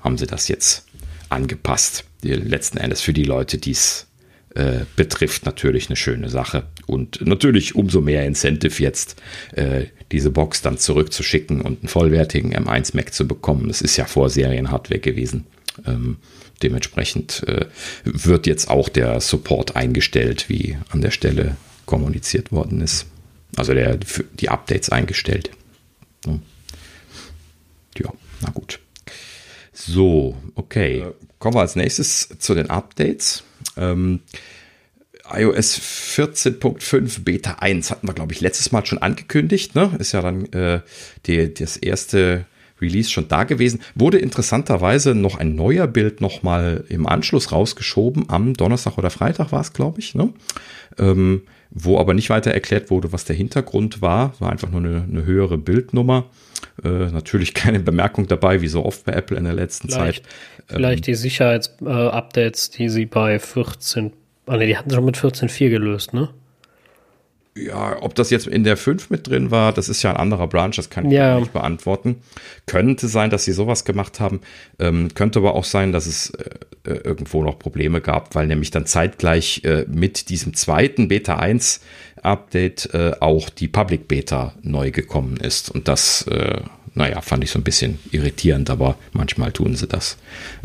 [0.00, 0.86] haben sie das jetzt
[1.28, 2.04] angepasst.
[2.22, 4.06] Die, letzten Endes für die Leute, die es
[4.54, 6.64] äh, betrifft, natürlich eine schöne Sache.
[6.86, 9.20] Und natürlich umso mehr Incentive jetzt,
[9.52, 13.68] äh, diese Box dann zurückzuschicken und einen vollwertigen M1 Mac zu bekommen.
[13.68, 15.46] Das ist ja vor Serienhardware gewesen.
[15.84, 16.18] Ähm,
[16.62, 17.66] dementsprechend äh,
[18.04, 23.06] wird jetzt auch der Support eingestellt, wie an der Stelle kommuniziert worden ist.
[23.56, 23.98] Also der,
[24.40, 25.50] die Updates eingestellt.
[27.98, 28.80] Ja, na gut.
[29.72, 31.00] So, okay.
[31.00, 33.44] Äh, kommen wir als nächstes zu den Updates.
[33.76, 34.20] Ähm,
[35.30, 39.74] iOS 14.5 Beta 1 hatten wir, glaube ich, letztes Mal schon angekündigt.
[39.74, 39.94] Ne?
[39.98, 40.80] Ist ja dann äh,
[41.26, 42.46] die, das erste
[42.80, 43.80] Release schon da gewesen.
[43.94, 48.28] Wurde interessanterweise noch ein neuer Bild nochmal im Anschluss rausgeschoben.
[48.28, 50.14] Am Donnerstag oder Freitag war es, glaube ich.
[50.14, 50.32] Ne?
[50.98, 54.34] Ähm, wo aber nicht weiter erklärt wurde, was der Hintergrund war.
[54.40, 56.26] War einfach nur eine, eine höhere Bildnummer.
[56.84, 60.32] Äh, natürlich keine Bemerkung dabei, wie so oft bei Apple in der letzten vielleicht, Zeit.
[60.68, 64.12] Vielleicht ähm, die Sicherheitsupdates, äh, die sie bei 14,
[64.46, 66.30] ah ne, die hatten sie schon mit 14.4 gelöst, ne?
[67.56, 70.46] Ja, ob das jetzt in der 5 mit drin war, das ist ja ein anderer
[70.46, 71.38] Branch, das kann ich ja.
[71.40, 72.16] nicht beantworten.
[72.66, 74.40] Könnte sein, dass sie sowas gemacht haben.
[74.78, 76.50] Ähm, könnte aber auch sein, dass es äh,
[76.84, 81.80] äh irgendwo noch Probleme gab, weil nämlich dann zeitgleich äh, mit diesem zweiten Beta 1
[82.22, 85.70] Update äh, auch die Public Beta neu gekommen ist.
[85.70, 86.60] Und das, äh,
[86.94, 90.18] naja, fand ich so ein bisschen irritierend, aber manchmal tun sie das.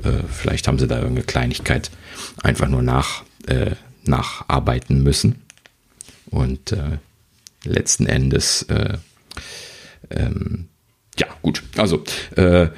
[0.03, 1.91] Äh, vielleicht haben sie da irgendeine Kleinigkeit
[2.43, 3.23] einfach nur nach,
[4.03, 5.41] nacharbeiten müssen.
[6.31, 6.97] Und äh,
[7.63, 8.97] letzten Endes, äh,
[10.09, 10.67] ähm,
[11.19, 11.61] ja, gut.
[11.77, 12.03] Also,
[12.35, 12.69] äh,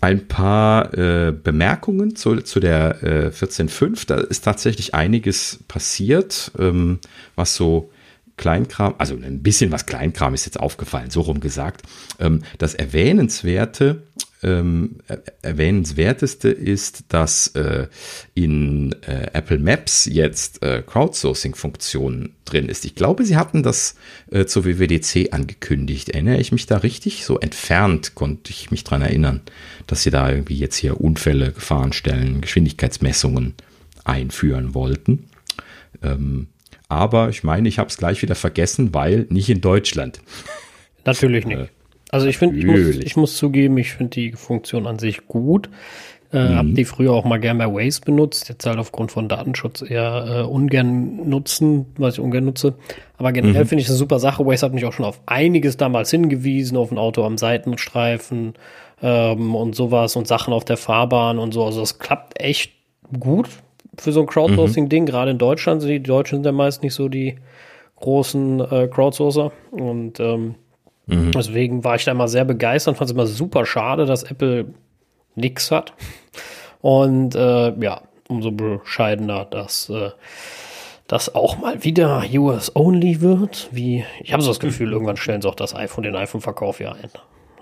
[0.00, 4.06] ein paar äh, Bemerkungen zu, zu der äh, 14.5.
[4.06, 6.98] Da ist tatsächlich einiges passiert, ähm,
[7.36, 7.90] was so
[8.36, 11.86] Kleinkram, also ein bisschen was Kleinkram ist jetzt aufgefallen, so rum gesagt.
[12.18, 14.02] Ähm, das Erwähnenswerte
[14.44, 14.98] ähm,
[15.42, 17.88] erwähnenswerteste ist, dass äh,
[18.34, 22.84] in äh, Apple Maps jetzt äh, Crowdsourcing-Funktion drin ist.
[22.84, 23.96] Ich glaube, sie hatten das
[24.30, 26.10] äh, zur WWDC angekündigt.
[26.10, 27.24] Erinnere ich mich da richtig?
[27.24, 29.40] So entfernt konnte ich mich dran erinnern,
[29.86, 33.54] dass sie da irgendwie jetzt hier Unfälle, Gefahrenstellen, Geschwindigkeitsmessungen
[34.04, 35.30] einführen wollten.
[36.02, 36.48] Ähm,
[36.88, 40.20] aber ich meine, ich habe es gleich wieder vergessen, weil nicht in Deutschland.
[41.04, 41.70] Natürlich nicht.
[42.14, 45.68] Also ich finde, ich muss, ich muss zugeben, ich finde die Funktion an sich gut.
[46.32, 46.54] Äh, mhm.
[46.54, 50.24] Hab die früher auch mal gern bei Waze benutzt, jetzt halt aufgrund von Datenschutz eher
[50.28, 52.74] äh, ungern nutzen, was ich ungern nutze.
[53.18, 53.66] Aber generell mhm.
[53.66, 54.46] finde ich eine super Sache.
[54.46, 58.54] Waze hat mich auch schon auf einiges damals hingewiesen, auf ein Auto am Seitenstreifen
[59.02, 61.64] ähm, und sowas und Sachen auf der Fahrbahn und so.
[61.64, 62.74] Also das klappt echt
[63.18, 63.48] gut
[63.98, 65.02] für so ein Crowdsourcing-Ding.
[65.02, 65.06] Mhm.
[65.06, 67.38] Gerade in Deutschland sind die Deutschen sind ja meist nicht so die
[67.96, 69.50] großen äh, Crowdsourcer.
[69.72, 70.54] Und ähm,
[71.06, 71.32] Mhm.
[71.32, 74.66] Deswegen war ich da immer sehr begeistert, fand es immer super schade, dass Apple
[75.34, 75.92] nichts hat.
[76.80, 80.10] Und äh, ja, umso bescheidener, dass äh,
[81.06, 83.68] das auch mal wieder US-only wird.
[83.72, 86.92] Wie, ich habe so das Gefühl, irgendwann stellen sie auch das iPhone, den iPhone-Verkauf ja
[86.92, 87.10] ein.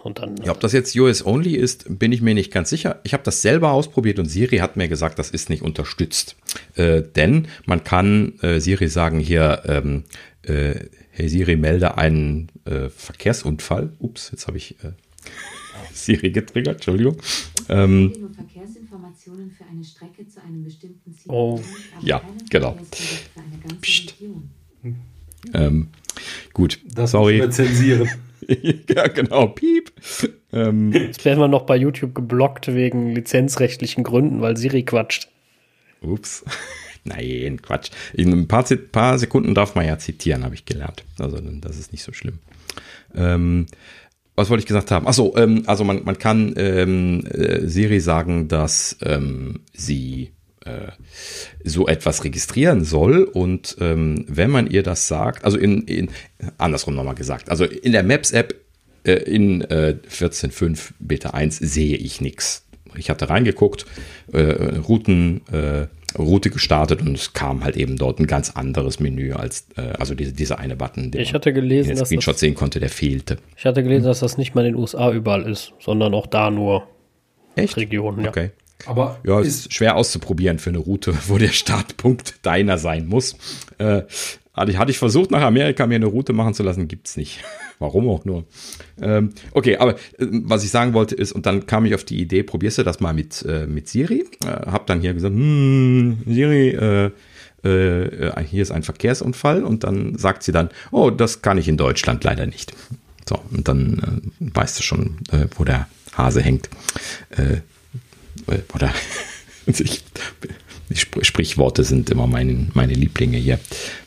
[0.03, 3.01] Und dann, ja, ob das jetzt US-only ist, bin ich mir nicht ganz sicher.
[3.05, 6.37] Ich habe das selber ausprobiert und Siri hat mir gesagt, das ist nicht unterstützt.
[6.75, 10.05] Äh, denn man kann äh, Siri sagen, hier, ähm,
[10.43, 13.93] äh, Hey Siri, melde einen äh, Verkehrsunfall.
[13.99, 14.93] Ups, jetzt habe ich äh,
[15.93, 17.19] Siri getriggert, Entschuldigung.
[17.69, 21.31] Ähm, Verkehrsinformationen für eine Strecke zu einem bestimmten Ziel.
[21.31, 21.61] Oh,
[22.01, 22.79] ja, genau.
[23.83, 24.15] Psst.
[25.53, 25.89] Ähm,
[26.55, 27.41] gut, das sorry.
[27.41, 28.09] Wir zensieren.
[28.89, 29.93] ja, genau, piep.
[30.55, 35.29] Ähm, Jetzt werden wir noch bei YouTube geblockt wegen lizenzrechtlichen Gründen, weil Siri quatscht.
[36.01, 36.43] Ups.
[37.05, 37.91] Nein, Quatsch.
[38.15, 41.05] In ein paar, paar Sekunden darf man ja zitieren, habe ich gelernt.
[41.19, 42.39] Also das ist nicht so schlimm.
[43.15, 43.67] Ähm,
[44.35, 45.07] was wollte ich gesagt haben?
[45.07, 50.33] Achso, ähm, also man, man kann ähm, äh, Siri sagen, dass ähm, sie
[50.65, 50.93] äh,
[51.65, 56.09] so etwas registrieren soll und ähm, wenn man ihr das sagt, also in, in
[56.57, 58.55] andersrum nochmal gesagt, also in der Maps-App
[59.05, 62.65] äh, in äh, 14.5 Beta 1 sehe ich nichts.
[62.97, 63.87] Ich hatte reingeguckt,
[64.33, 64.41] äh,
[64.79, 65.89] Routen, äh,
[66.19, 70.15] Route gestartet und es kam halt eben dort ein ganz anderes Menü als, äh, also
[70.15, 72.91] diese, dieser eine Button, den ich hatte gelesen, den dass Screenshot das, sehen konnte, der
[72.91, 73.39] fehlte.
[73.57, 76.51] Ich hatte gelesen, dass das nicht mal in den USA überall ist, sondern auch da
[76.51, 76.87] nur
[77.55, 77.77] Echt?
[77.77, 78.31] Regionen, ja.
[78.31, 78.51] Okay.
[78.87, 83.37] Aber ja, ist, ist schwer auszuprobieren für eine Route, wo der Startpunkt deiner sein muss.
[83.79, 84.03] Äh,
[84.55, 87.43] hatte ich versucht, nach Amerika mir eine Route machen zu lassen, gibt's nicht.
[87.79, 88.45] Warum auch nur.
[89.01, 92.21] Ähm, okay, aber äh, was ich sagen wollte ist, und dann kam ich auf die
[92.21, 94.25] Idee, probierst du das mal mit, äh, mit Siri.
[94.45, 97.11] Äh, hab dann hier gesagt, hm, Siri, äh,
[97.65, 101.77] äh, hier ist ein Verkehrsunfall und dann sagt sie dann, oh, das kann ich in
[101.77, 102.75] Deutschland leider nicht.
[103.29, 106.69] So, und dann äh, weißt du schon, äh, wo der Hase hängt.
[107.31, 107.61] Äh,
[108.53, 108.93] äh oder
[109.67, 110.05] ich,
[110.97, 113.59] Sprichworte sind immer meine, meine Lieblinge hier.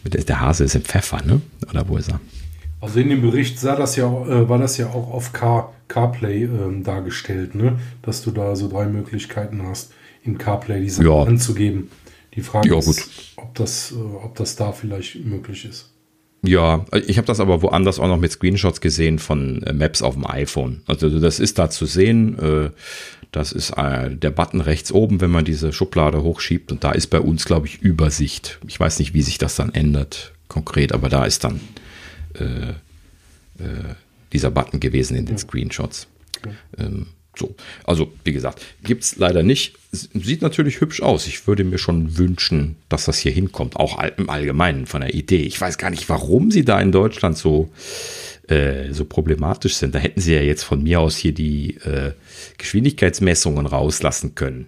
[0.03, 1.41] Der Hase ist im Pfeffer, ne?
[1.69, 2.19] Oder wo ist er?
[2.81, 6.43] Also in dem Bericht sah das ja, äh, war das ja auch auf Car, CarPlay
[6.43, 7.79] ähm, dargestellt, ne?
[8.01, 11.23] Dass du da so drei Möglichkeiten hast, in CarPlay die Sachen ja.
[11.23, 11.89] anzugeben.
[12.35, 15.91] Die Frage ja, ist, ob das, äh, ob das da vielleicht möglich ist.
[16.43, 20.13] Ja, ich habe das aber woanders auch noch mit Screenshots gesehen von äh, Maps auf
[20.13, 20.81] dem iPhone.
[20.85, 22.37] Also das ist da zu sehen.
[23.35, 26.71] Das ist äh, der Button rechts oben, wenn man diese Schublade hochschiebt.
[26.71, 28.59] Und da ist bei uns, glaube ich, Übersicht.
[28.65, 31.59] Ich weiß nicht, wie sich das dann ändert konkret, aber da ist dann
[32.39, 32.69] äh,
[33.61, 33.95] äh,
[34.31, 36.07] dieser Button gewesen in den Screenshots.
[36.77, 37.07] Ähm,
[37.37, 39.75] so, also wie gesagt, gibt es leider nicht.
[39.91, 41.27] Sieht natürlich hübsch aus.
[41.27, 45.41] Ich würde mir schon wünschen, dass das hier hinkommt, auch im Allgemeinen von der Idee.
[45.41, 47.69] Ich weiß gar nicht, warum sie da in Deutschland so
[48.47, 49.95] äh, so problematisch sind.
[49.95, 52.11] Da hätten sie ja jetzt von mir aus hier die äh,
[52.57, 54.67] Geschwindigkeitsmessungen rauslassen können.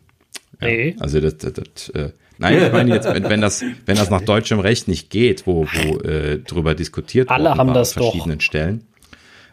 [0.61, 0.95] Ja, nee.
[0.99, 4.21] Also das, das, das äh, Nein, ich meine jetzt, wenn, wenn, das, wenn das nach
[4.21, 8.43] deutschem Recht nicht geht, wo, wo äh, drüber diskutiert Alle haben das an verschiedenen doch.
[8.43, 8.83] Stellen.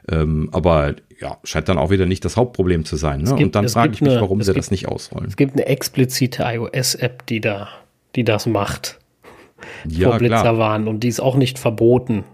[0.06, 3.22] Ähm, aber ja, scheint dann auch wieder nicht das Hauptproblem zu sein.
[3.22, 3.30] Ne?
[3.30, 5.28] Gibt, Und dann frage ich mich, eine, warum sie gibt, das nicht ausrollen.
[5.28, 7.68] Es gibt eine explizite iOS-App, die da,
[8.14, 8.98] die das macht.
[9.88, 10.86] Ja, vor Blitzerwarn.
[10.88, 12.24] Und die ist auch nicht verboten.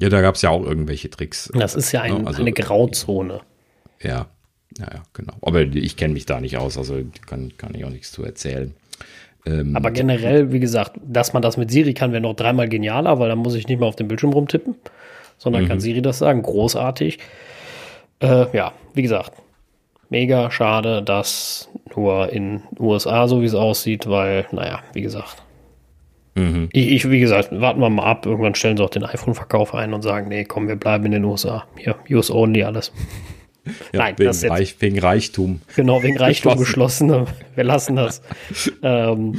[0.00, 1.50] Ja, da gab es ja auch irgendwelche Tricks.
[1.54, 2.26] Das ist ja ein, ne?
[2.26, 3.40] also, eine Grauzone.
[4.00, 4.26] Ja,
[4.78, 5.34] ja, ja, genau.
[5.42, 8.74] Aber ich kenne mich da nicht aus, also kann, kann ich auch nichts zu erzählen.
[9.44, 13.18] Ähm, Aber generell, wie gesagt, dass man das mit Siri kann, wäre noch dreimal genialer,
[13.18, 14.76] weil dann muss ich nicht mehr auf dem Bildschirm rumtippen,
[15.36, 15.68] sondern mhm.
[15.68, 16.42] kann Siri das sagen.
[16.42, 17.18] Großartig.
[18.20, 19.32] Äh, ja, wie gesagt,
[20.10, 25.42] mega schade, dass nur in USA so wie es aussieht, weil, naja, wie gesagt,
[26.34, 26.68] Mhm.
[26.72, 28.26] Ich, ich, wie gesagt, warten wir mal ab.
[28.26, 31.24] Irgendwann stellen sie auch den iPhone-Verkauf ein und sagen, nee, komm, wir bleiben in den
[31.24, 31.66] USA.
[31.76, 32.92] Hier, US only alles.
[33.92, 35.60] Ja, Nein, wegen, das jetzt, Reich, wegen Reichtum.
[35.76, 37.26] Genau, wegen Reichtum geschlossen.
[37.54, 38.22] Wir lassen das.
[38.82, 39.38] ähm,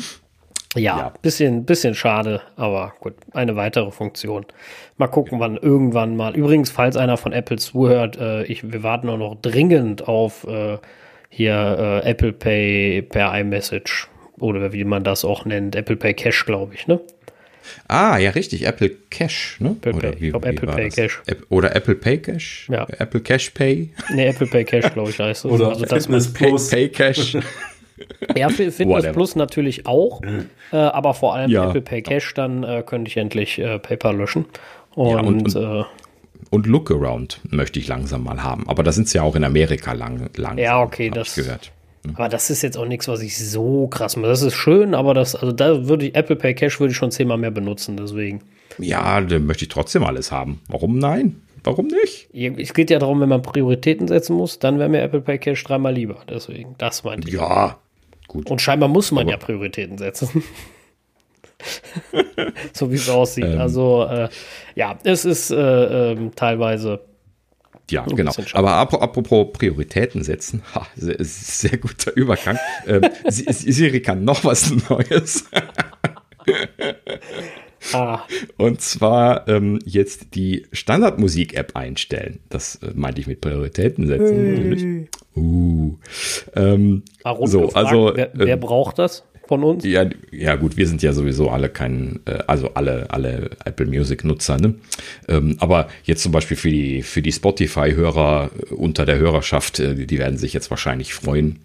[0.75, 4.45] ja, ja, Bisschen, bisschen schade, aber gut, eine weitere Funktion.
[4.97, 6.35] Mal gucken, wann irgendwann mal.
[6.35, 10.77] Übrigens, falls einer von Apple zuhört, äh, ich, wir warten auch noch dringend auf äh,
[11.29, 14.08] hier äh, Apple Pay per iMessage.
[14.39, 16.99] Oder wie man das auch nennt, Apple Pay Cash, glaube ich, ne?
[17.87, 19.71] Ah, ja, richtig, Apple Cash, ne?
[19.71, 20.21] Apple Oder Pay.
[20.21, 20.95] Wie, ich glaube, Apple Pay das?
[20.95, 21.21] Cash.
[21.49, 22.67] Oder Apple Pay Cash?
[22.71, 22.87] Ja.
[22.97, 23.89] Apple Cash Pay?
[24.13, 25.51] Ne, Apple Pay Cash, glaube ich, heißt es.
[25.51, 26.69] Oder also, Fitness Plus.
[26.69, 27.37] Pay, Pay Cash.
[28.35, 29.13] ja, Fitness Whatever.
[29.13, 30.21] Plus natürlich auch,
[30.71, 31.67] äh, aber vor allem ja.
[31.67, 34.45] Apple Pay Cash, dann äh, könnte ich endlich äh, PayPal löschen.
[34.95, 35.83] Und, ja, und, und, äh,
[36.49, 38.67] und Lookaround möchte ich langsam mal haben.
[38.67, 40.29] Aber da sind sie ja auch in Amerika lang.
[40.35, 41.71] lang ja, okay, das gehört.
[42.15, 44.29] Aber das ist jetzt auch nichts, was ich so krass mache.
[44.29, 47.11] Das ist schön, aber das, also da würde ich, Apple Pay Cash würde ich schon
[47.11, 48.41] zehnmal mehr benutzen, deswegen.
[48.77, 50.61] Ja, dann möchte ich trotzdem alles haben.
[50.67, 51.41] Warum nein?
[51.63, 52.29] Warum nicht?
[52.33, 55.63] Es geht ja darum, wenn man Prioritäten setzen muss, dann wäre mir Apple Pay Cash
[55.63, 56.17] dreimal lieber.
[56.29, 57.35] Deswegen, das meinte ich.
[57.35, 57.77] Ja,
[58.27, 58.49] gut.
[58.49, 60.43] Und scheinbar muss man aber ja Prioritäten setzen.
[62.73, 63.45] so wie es aussieht.
[63.45, 64.29] Ähm, also, äh,
[64.75, 67.01] ja, es ist äh, äh, teilweise
[67.91, 68.31] ja, genau.
[68.53, 72.57] Aber apropos Prioritäten setzen, ha, sehr, sehr guter Übergang.
[72.87, 75.45] ähm, Siri kann noch was Neues.
[77.93, 78.21] ah.
[78.57, 82.39] Und zwar ähm, jetzt die Standardmusik-App einstellen.
[82.49, 85.07] Das äh, meinte ich mit Prioritäten setzen.
[85.35, 85.41] Hey.
[85.41, 85.97] Uh.
[86.55, 89.23] Ähm, Warum so, gefragt, also wer, wer ähm, braucht das?
[89.49, 89.83] Von uns?
[89.83, 94.23] Ja, ja gut, wir sind ja sowieso alle kein, äh, also alle, alle Apple Music
[94.23, 94.75] Nutzer, ne?
[95.27, 100.05] Ähm, aber jetzt zum Beispiel für die, für die Spotify-Hörer äh, unter der Hörerschaft, äh,
[100.05, 101.57] die werden sich jetzt wahrscheinlich freuen,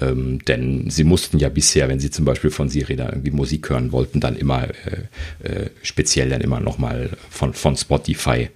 [0.00, 3.70] ähm, denn sie mussten ja bisher, wenn sie zum Beispiel von Siri da irgendwie Musik
[3.70, 8.48] hören wollten, dann immer äh, äh, speziell dann immer nochmal von, von Spotify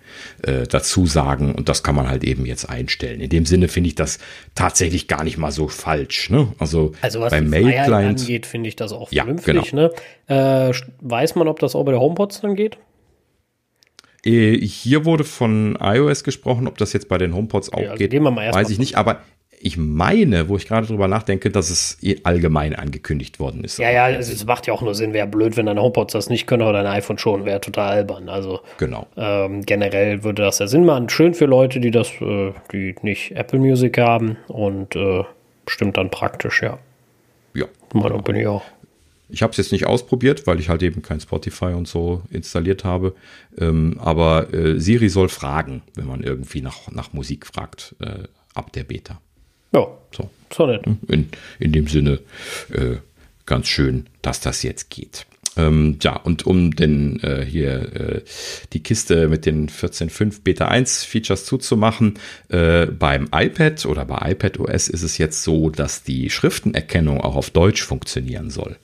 [0.42, 1.54] äh, dazu sagen.
[1.54, 3.20] Und das kann man halt eben jetzt einstellen.
[3.20, 4.18] In dem Sinne finde ich das
[4.54, 6.30] tatsächlich gar nicht mal so falsch.
[6.30, 6.48] Ne?
[6.58, 8.20] Also, also was beim Mail-Client
[8.66, 9.54] finde ich das auch vernünftig.
[9.54, 9.90] Ja, genau.
[10.28, 10.70] ne?
[10.70, 12.78] äh, weiß man, ob das auch bei der HomePods dann geht?
[14.24, 17.98] Äh, hier wurde von iOS gesprochen, ob das jetzt bei den HomePods auch ja, also
[17.98, 18.96] geht, weiß ich nicht.
[18.96, 19.20] Aber
[19.58, 23.78] ich meine, wo ich gerade drüber nachdenke, dass es allgemein angekündigt worden ist.
[23.78, 25.12] Ja, ja, es macht ja auch nur Sinn.
[25.12, 27.44] Wäre blöd, wenn dein HomePods das nicht können oder dein iPhone schon.
[27.44, 28.28] Wäre total albern.
[28.28, 29.06] Also genau.
[29.16, 31.08] Ähm, generell würde das ja Sinn machen.
[31.08, 35.24] Schön für Leute, die das, äh, die nicht Apple Music haben und äh,
[35.64, 36.78] bestimmt dann praktisch, ja.
[37.94, 38.00] Ja.
[38.00, 38.62] Meinung bin ich auch.
[39.28, 42.84] Ich habe es jetzt nicht ausprobiert, weil ich halt eben kein Spotify und so installiert
[42.84, 43.14] habe.
[43.58, 48.24] Ähm, aber äh, Siri soll fragen, wenn man irgendwie nach, nach Musik fragt, äh,
[48.54, 49.20] ab der Beta.
[49.72, 50.30] Ja, so.
[50.52, 50.84] so nett.
[51.08, 51.28] In,
[51.58, 52.20] in dem Sinne
[52.72, 52.96] äh,
[53.46, 55.26] ganz schön, dass das jetzt geht.
[55.56, 58.22] Ähm, ja, und um den äh, hier äh,
[58.72, 62.14] die Kiste mit den 14.5 Beta 1 Features zuzumachen,
[62.48, 67.36] äh, beim iPad oder bei iPad OS ist es jetzt so, dass die Schriftenerkennung auch
[67.36, 68.76] auf Deutsch funktionieren soll.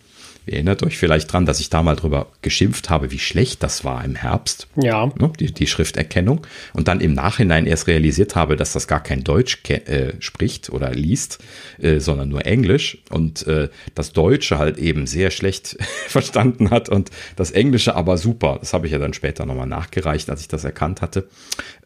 [0.47, 3.85] Ihr erinnert euch vielleicht dran, dass ich da mal drüber geschimpft habe, wie schlecht das
[3.85, 4.69] war im Herbst.
[4.77, 5.07] Ja.
[5.07, 6.47] Ne, die, die Schrifterkennung.
[6.73, 10.91] Und dann im Nachhinein erst realisiert habe, dass das gar kein Deutsch äh, spricht oder
[10.93, 11.39] liest,
[11.81, 12.99] äh, sondern nur Englisch.
[13.11, 15.77] Und äh, das Deutsche halt eben sehr schlecht
[16.09, 18.59] verstanden hat und das Englische aber super.
[18.61, 21.29] Das habe ich ja dann später nochmal nachgereicht, als ich das erkannt hatte.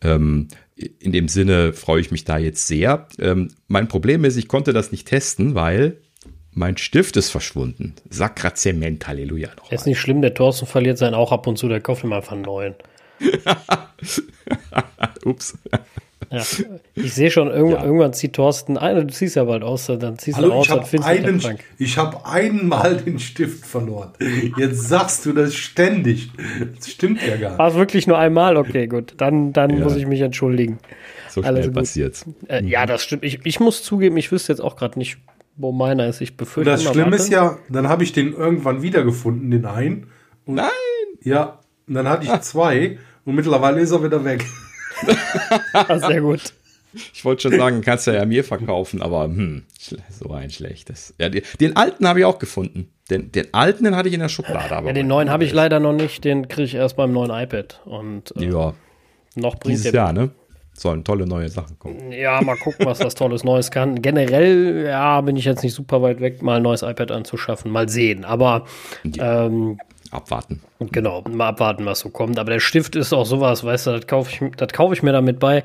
[0.03, 3.09] Ähm, in dem Sinne freue ich mich da jetzt sehr.
[3.19, 5.99] Ähm, mein Problem ist, ich konnte das nicht testen, weil
[6.57, 7.95] mein Stift ist verschwunden.
[8.09, 9.51] Sakrazement, Halleluja.
[9.59, 12.33] Noch ist nicht schlimm, der Thorsten verliert seinen auch ab und zu, der kauft einfach
[12.33, 12.75] einen neuen.
[15.25, 15.59] Ups.
[16.31, 16.43] Ja,
[16.95, 17.85] ich sehe schon, irgendwann, ja.
[17.85, 20.85] irgendwann zieht Thorsten ein, du ziehst ja bald aus, dann ziehst Hallo, du aus, dann
[20.85, 24.13] findest einen, du Ich habe einmal den Stift verloren.
[24.57, 26.31] Jetzt sagst du das ständig.
[26.75, 27.59] Das stimmt ja gar nicht.
[27.59, 28.57] War es wirklich nur einmal?
[28.57, 29.15] Okay, gut.
[29.19, 29.85] Dann, dann ja.
[29.85, 30.79] muss ich mich entschuldigen.
[31.29, 32.25] So schnell passiert.
[32.49, 32.69] Äh, mhm.
[32.69, 33.25] Ja, das stimmt.
[33.25, 35.19] Ich, ich muss zugeben, ich wüsste jetzt auch gerade nicht,
[35.57, 36.21] wo meiner ist.
[36.21, 36.71] Ich befürchte.
[36.71, 40.09] Und das Schlimme ist ja, dann habe ich den irgendwann wiedergefunden, den einen.
[40.45, 40.71] Und Nein!
[41.23, 42.41] Ja, und dann hatte ich ah.
[42.41, 44.45] zwei und mittlerweile ist er wieder weg.
[45.75, 46.55] Ah, sehr gut.
[47.13, 49.65] Ich wollte schon sagen, kannst du ja mir verkaufen, aber hm,
[50.11, 51.15] so ein schlechtes.
[51.19, 52.89] Ja, den alten habe ich auch gefunden.
[53.11, 54.75] Den, den alten, den hatte ich in der Schublade.
[54.75, 56.25] Aber ja, den neuen habe ich leider noch nicht.
[56.25, 57.83] Den kriege ich erst beim neuen iPad.
[57.85, 58.75] Und äh, ja.
[59.35, 60.31] noch bringt Dieses Jahr, ne?
[60.81, 62.13] Sollen tolle neue Sachen kommen.
[62.13, 64.03] Ja, mal gucken, was das tolles Neues kann.
[64.03, 67.71] Generell, ja, bin ich jetzt nicht super weit weg, mal ein neues iPad anzuschaffen.
[67.71, 68.25] Mal sehen.
[68.25, 68.67] Aber
[69.19, 69.79] ähm,
[70.11, 70.61] abwarten.
[70.79, 72.39] Genau, mal abwarten, was so kommt.
[72.39, 75.13] Aber der Stift ist auch sowas, weißt du, das kaufe ich, das kaufe ich mir
[75.13, 75.65] damit bei,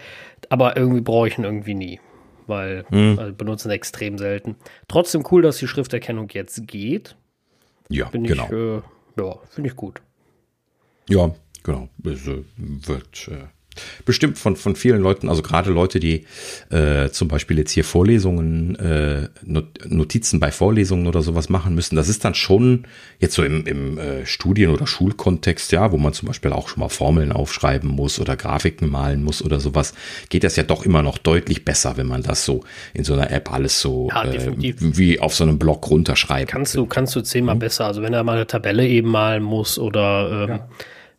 [0.50, 2.00] aber irgendwie brauche ich ihn irgendwie nie.
[2.48, 3.20] Weil hm.
[3.20, 4.56] also benutzen extrem selten.
[4.88, 7.16] Trotzdem cool, dass die Schrifterkennung jetzt geht.
[7.90, 8.46] Ja, Find genau.
[8.46, 8.82] Ich, äh,
[9.22, 10.02] ja, finde ich gut.
[11.10, 11.32] Ja,
[11.64, 11.90] genau.
[12.04, 13.48] Es äh, wird äh,
[14.06, 16.26] bestimmt von, von vielen Leuten, also gerade Leute, die
[16.70, 19.28] äh, zum Beispiel jetzt hier Vorlesungen, äh,
[19.88, 22.86] Notizen bei Vorlesungen oder sowas machen müssen, das ist dann schon
[23.20, 26.82] jetzt so im, im äh, Studien- oder Schulkontext, ja, wo man zum Beispiel auch schon
[26.82, 29.94] mal Formeln aufschreiben muss oder Grafiken malen muss oder sowas,
[30.30, 32.64] geht das ja doch immer noch deutlich besser, wenn man das so
[32.94, 36.52] in so einer App alles so ja, äh, wie auf so einem Blog runterschreibt.
[36.52, 37.60] Kannst du, kannst du zehnmal mhm.
[37.60, 40.68] besser, also wenn er mal eine Tabelle eben malen muss oder ähm, ja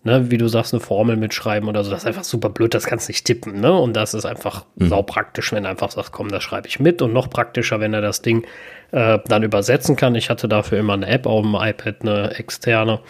[0.04, 1.90] ne, wie du sagst, eine Formel mitschreiben oder so.
[1.90, 3.72] Das ist einfach super blöd, das kannst du nicht tippen, ne?
[3.72, 4.88] Und das ist einfach mhm.
[4.88, 7.02] saupraktisch, wenn er einfach sagt, komm, das schreibe ich mit.
[7.02, 8.44] Und noch praktischer, wenn er das Ding
[8.90, 10.14] äh, dann übersetzen kann.
[10.14, 13.00] Ich hatte dafür immer eine App auf dem iPad, eine externe,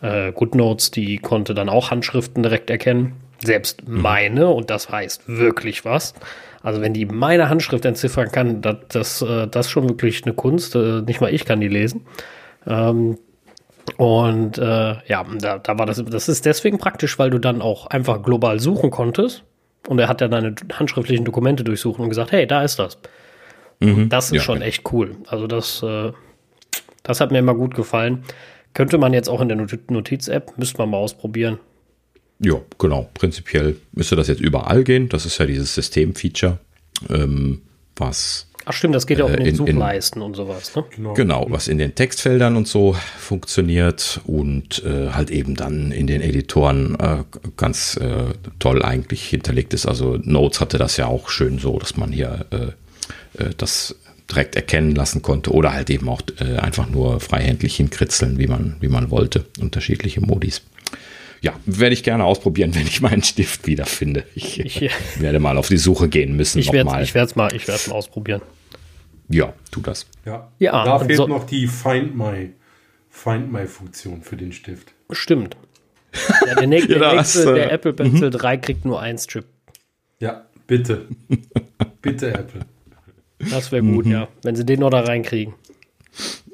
[0.00, 3.14] äh, GoodNotes, die konnte dann auch Handschriften direkt erkennen.
[3.42, 4.02] Selbst mhm.
[4.02, 6.14] meine, und das heißt wirklich was.
[6.62, 10.34] Also wenn die meine Handschrift entziffern kann, das, das, äh, das ist schon wirklich eine
[10.34, 10.76] Kunst.
[10.76, 12.06] Äh, nicht mal ich kann die lesen.
[12.66, 13.18] Ähm,
[13.96, 17.86] und äh, ja, da, da war das, das ist deswegen praktisch, weil du dann auch
[17.86, 19.44] einfach global suchen konntest.
[19.88, 22.98] Und er hat ja deine handschriftlichen Dokumente durchsucht und gesagt, hey, da ist das.
[23.80, 24.66] Mhm, das ist ja, schon ja.
[24.66, 25.16] echt cool.
[25.26, 26.12] Also das, äh,
[27.02, 28.22] das hat mir immer gut gefallen.
[28.74, 31.58] Könnte man jetzt auch in der Notiz-App, müsste man mal ausprobieren.
[32.38, 33.08] Ja, genau.
[33.14, 35.08] Prinzipiell müsste das jetzt überall gehen.
[35.08, 36.58] Das ist ja dieses System-Feature,
[37.10, 37.62] ähm,
[37.96, 40.74] was Ach stimmt, das geht ja auch in den in, Suchleisten in, und sowas.
[40.76, 40.84] Ne?
[40.94, 41.14] Genau.
[41.14, 41.46] genau.
[41.48, 46.94] was in den Textfeldern und so funktioniert und äh, halt eben dann in den Editoren
[47.00, 47.24] äh,
[47.56, 49.86] ganz äh, toll eigentlich hinterlegt ist.
[49.86, 53.96] Also Notes hatte das ja auch schön so, dass man hier äh, äh, das
[54.30, 58.76] direkt erkennen lassen konnte oder halt eben auch äh, einfach nur freihändlich hinkritzeln, wie man,
[58.80, 59.44] wie man wollte.
[59.60, 60.62] Unterschiedliche Modis
[61.42, 64.24] ja, werde ich gerne ausprobieren, wenn ich meinen Stift wiederfinde.
[64.34, 64.90] Ich, ich
[65.20, 66.58] werde mal auf die Suche gehen müssen.
[66.58, 68.40] Ich werde es mal, ich werde mal ausprobieren.
[69.28, 70.06] Ja, tu das.
[70.24, 72.52] Ja, ja da fehlt so noch die Find My,
[73.08, 74.94] Find My Funktion für den Stift.
[75.10, 75.56] Stimmt.
[76.46, 79.46] Ja, der, nächste, ja, nächste, der Apple Pencil 3 kriegt nur ein Strip.
[80.18, 81.06] Ja, bitte.
[82.02, 82.66] bitte, Apple.
[83.38, 84.12] Das wäre gut, mhm.
[84.12, 84.28] ja.
[84.42, 85.54] Wenn sie den noch da reinkriegen.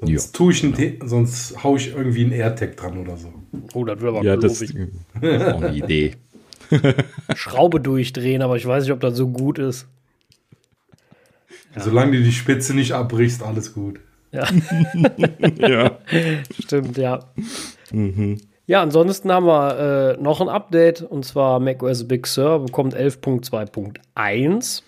[0.00, 3.32] Sonst, tue ich einen, sonst haue ich irgendwie einen AirTag dran oder so.
[3.74, 4.74] Oh, das wäre aber ja, das ist
[5.16, 6.14] auch eine Idee.
[7.34, 9.88] Schraube durchdrehen, aber ich weiß nicht, ob das so gut ist.
[11.74, 11.82] Ja.
[11.82, 14.00] Solange du die Spitze nicht abbrichst, alles gut.
[14.32, 14.46] Ja.
[15.58, 15.98] ja.
[16.58, 17.20] Stimmt, ja.
[17.90, 18.38] Mhm.
[18.66, 24.82] Ja, ansonsten haben wir äh, noch ein Update und zwar macOS Big Sur bekommt 11.2.1.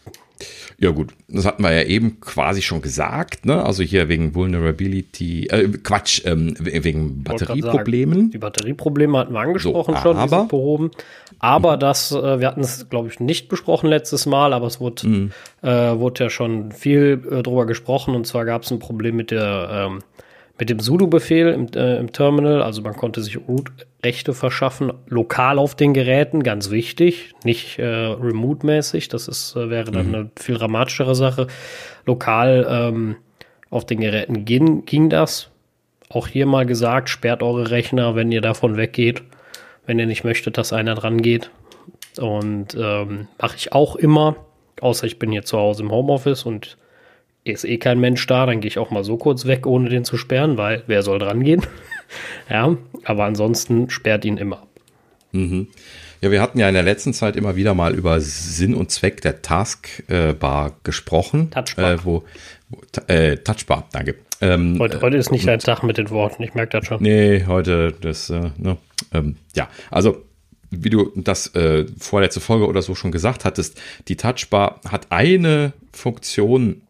[0.78, 3.64] Ja gut, das hatten wir ja eben quasi schon gesagt, ne?
[3.64, 8.30] Also hier wegen Vulnerability, äh, Quatsch, ähm, wegen Batterieproblemen.
[8.30, 10.91] Die Batterieprobleme hatten wir angesprochen so, schon, aber, behoben.
[11.38, 15.07] Aber das, äh, wir hatten es, glaube ich, nicht besprochen letztes Mal, aber es wurde,
[15.07, 15.32] mhm.
[15.62, 18.14] äh, wurde ja schon viel äh, drüber gesprochen.
[18.14, 19.99] Und zwar gab es ein Problem mit der ähm,
[20.61, 22.62] mit dem sudo-Befehl im, äh, im, Terminal.
[22.62, 29.08] Also man konnte sich Root-Rechte verschaffen, lokal auf den Geräten, ganz wichtig, nicht äh, remote-mäßig.
[29.08, 30.14] Das ist, äh, wäre dann mhm.
[30.14, 31.46] eine viel dramatischere Sache.
[32.04, 33.16] Lokal ähm,
[33.70, 35.50] auf den Geräten ging, ging das.
[36.11, 39.22] Auch hier mal gesagt, sperrt eure Rechner, wenn ihr davon weggeht,
[39.86, 41.50] wenn ihr nicht möchtet, dass einer dran geht.
[42.18, 44.36] Und ähm, mache ich auch immer,
[44.82, 46.76] außer ich bin hier zu Hause im Homeoffice und
[47.45, 50.05] ist eh kein Mensch da, dann gehe ich auch mal so kurz weg, ohne den
[50.05, 51.62] zu sperren, weil wer soll dran gehen?
[52.51, 54.66] ja, aber ansonsten sperrt ihn immer.
[55.32, 55.68] Mhm.
[56.20, 59.22] Ja, wir hatten ja in der letzten Zeit immer wieder mal über Sinn und Zweck
[59.22, 61.51] der Taskbar gesprochen.
[61.51, 61.93] Touchbar.
[61.93, 62.24] Äh, wo,
[63.07, 64.16] äh, Touchbar, danke.
[64.43, 67.03] Ähm, heute, heute, ist nicht dein Tag mit den Worten, ich merke das schon.
[67.03, 68.76] Nee, heute, das, äh, ne,
[69.12, 70.22] ähm, ja, also
[70.70, 75.72] wie du das äh, vorletzte Folge oder so schon gesagt hattest, die Touchbar hat eine
[75.93, 76.82] Funktion,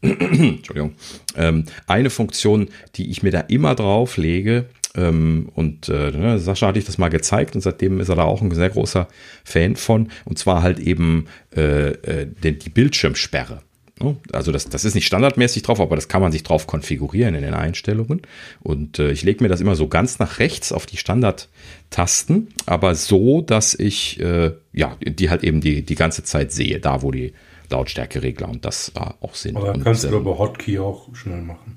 [0.00, 0.94] Entschuldigung,
[1.36, 4.66] ähm, eine Funktion, die ich mir da immer drauf lege,
[4.98, 8.24] ähm, und äh, ne, Sascha hatte ich das mal gezeigt und seitdem ist er da
[8.24, 9.08] auch ein sehr großer
[9.44, 13.62] Fan von, und zwar halt eben äh, äh, die, Bildschirmsperre.
[14.00, 14.16] Ne?
[14.32, 17.42] Also das, das ist nicht standardmäßig drauf, aber das kann man sich drauf konfigurieren in
[17.42, 18.22] den Einstellungen.
[18.60, 22.94] Und äh, ich lege mir das immer so ganz nach rechts auf die Standardtasten, aber
[22.94, 27.10] so, dass ich äh, ja die halt eben die, die ganze Zeit sehe, da wo
[27.10, 27.34] die
[27.70, 29.56] Lautstärkeregler und das äh, auch sind.
[29.56, 31.76] Aber und, kannst du ähm, über Hotkey auch schnell machen.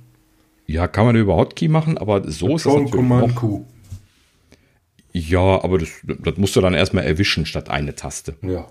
[0.67, 3.65] Ja, kann man über Hotkey machen, aber so ist das natürlich Command Q.
[5.13, 8.35] Ja, aber das, das musst du dann erstmal erwischen statt eine Taste.
[8.41, 8.67] Ja.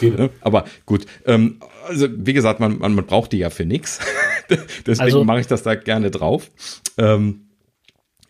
[0.40, 4.00] Aber gut, ähm, also wie gesagt, man, man, man braucht die ja für nichts.
[4.86, 6.50] Deswegen also, mache ich das da gerne drauf.
[6.98, 7.48] Ähm,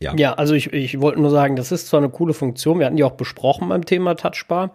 [0.00, 0.14] ja.
[0.16, 2.96] ja, also ich, ich wollte nur sagen, das ist zwar eine coole Funktion, wir hatten
[2.96, 4.74] die auch besprochen beim Thema Touchbar,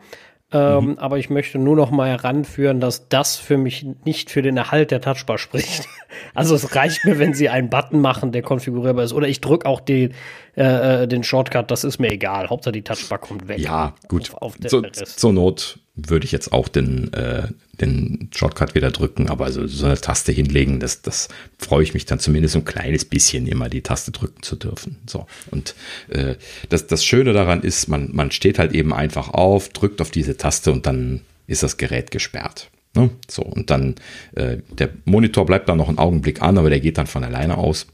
[0.50, 0.98] ähm, mhm.
[0.98, 4.92] Aber ich möchte nur noch mal heranführen, dass das für mich nicht für den Erhalt
[4.92, 5.86] der Touchbar spricht.
[6.34, 9.12] also es reicht mir, wenn sie einen Button machen, der konfigurierbar ist.
[9.12, 10.12] Oder ich drücke auch die,
[10.56, 12.50] äh, äh, den Shortcut, das ist mir egal.
[12.50, 13.60] Hauptsache die Touchbar kommt weg.
[13.60, 14.34] Ja, gut.
[14.36, 17.50] Auf, auf so, zur Not würde ich jetzt auch den, äh,
[17.82, 22.06] den Shortcut wieder drücken, aber so, so eine Taste hinlegen, das, das freue ich mich
[22.06, 24.98] dann zumindest ein kleines bisschen immer die Taste drücken zu dürfen.
[25.06, 25.28] So.
[25.52, 25.76] Und
[26.10, 26.36] äh,
[26.70, 30.38] das, das Schöne daran ist, man, man steht halt eben einfach auf, drückt auf diese
[30.38, 32.70] Taste und dann ist das Gerät gesperrt.
[32.96, 33.12] Ne?
[33.30, 33.96] So, und dann
[34.36, 37.58] äh, der Monitor bleibt dann noch einen Augenblick an, aber der geht dann von alleine
[37.58, 37.88] aus.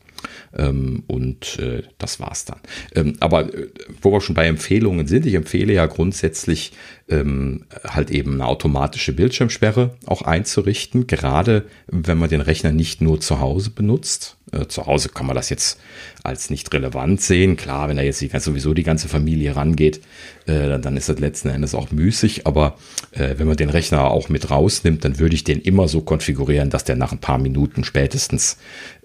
[0.55, 2.59] Ähm, und äh, das war's dann.
[2.95, 3.67] Ähm, aber äh,
[4.01, 6.73] wo wir schon bei Empfehlungen sind, ich empfehle ja grundsätzlich
[7.10, 13.20] ähm, halt eben eine automatische Bildschirmsperre auch einzurichten, gerade wenn man den Rechner nicht nur
[13.20, 14.38] zu Hause benutzt.
[14.54, 15.80] Äh, zu Hause kann man das jetzt
[16.24, 17.58] als nicht relevant sehen.
[17.58, 20.01] Klar, wenn da jetzt die, sowieso die ganze Familie rangeht,
[20.45, 22.47] äh, dann ist das letzten Endes auch müßig.
[22.47, 22.78] Aber
[23.12, 26.70] äh, wenn man den Rechner auch mit rausnimmt, dann würde ich den immer so konfigurieren,
[26.70, 28.58] dass der nach ein paar Minuten spätestens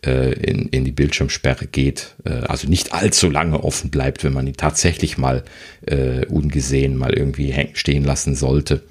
[0.05, 2.15] äh, in, in die Bildschirmsperre geht.
[2.25, 5.45] Äh, also nicht allzu lange offen bleibt, wenn man ihn tatsächlich mal
[5.87, 7.53] äh, ungesehen mal irgendwie
[7.89, 8.83] stehen lassen sollte.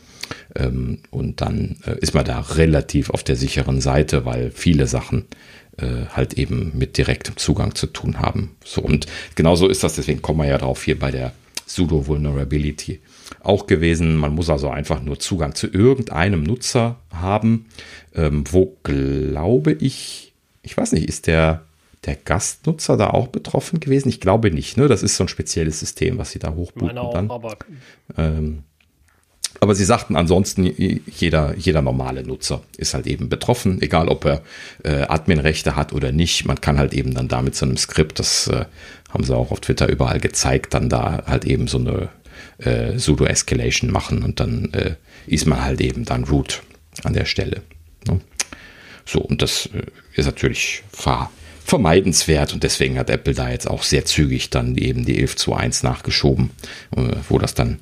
[0.55, 5.25] Ähm, und dann äh, ist man da relativ auf der sicheren Seite, weil viele Sachen
[5.77, 8.55] äh, halt eben mit direktem Zugang zu tun haben.
[8.65, 11.31] So und genauso ist das, deswegen kommen wir ja drauf hier bei der
[11.67, 12.99] Sudo Vulnerability
[13.43, 14.15] auch gewesen.
[14.15, 17.67] Man muss also einfach nur Zugang zu irgendeinem Nutzer haben,
[18.15, 20.33] ähm, wo glaube ich,
[20.63, 21.67] ich weiß nicht, ist der
[22.05, 24.09] der Gastnutzer da auch betroffen gewesen?
[24.09, 24.77] Ich glaube nicht.
[24.77, 24.87] Ne?
[24.87, 27.29] Das ist so ein spezielles System, was sie da hochbooten auch, dann.
[27.29, 27.57] Aber
[28.17, 28.63] ähm,
[29.59, 34.41] aber sie sagten ansonsten, jeder, jeder normale Nutzer ist halt eben betroffen, egal ob er
[34.83, 36.45] äh, Adminrechte hat oder nicht.
[36.45, 38.65] Man kann halt eben dann damit so einem Skript, das äh,
[39.09, 42.09] haben sie auch auf Twitter überall gezeigt, dann da halt eben so eine
[42.59, 44.95] äh, Sudo-Escalation machen und dann äh,
[45.25, 46.61] ist man halt eben dann root
[47.03, 47.61] an der Stelle.
[48.07, 48.19] Ne?
[49.05, 49.83] So, und das äh,
[50.15, 51.29] ist natürlich ver
[51.63, 56.51] vermeidenswert und deswegen hat Apple da jetzt auch sehr zügig dann eben die 11.2.1 nachgeschoben,
[56.95, 57.79] äh, wo das dann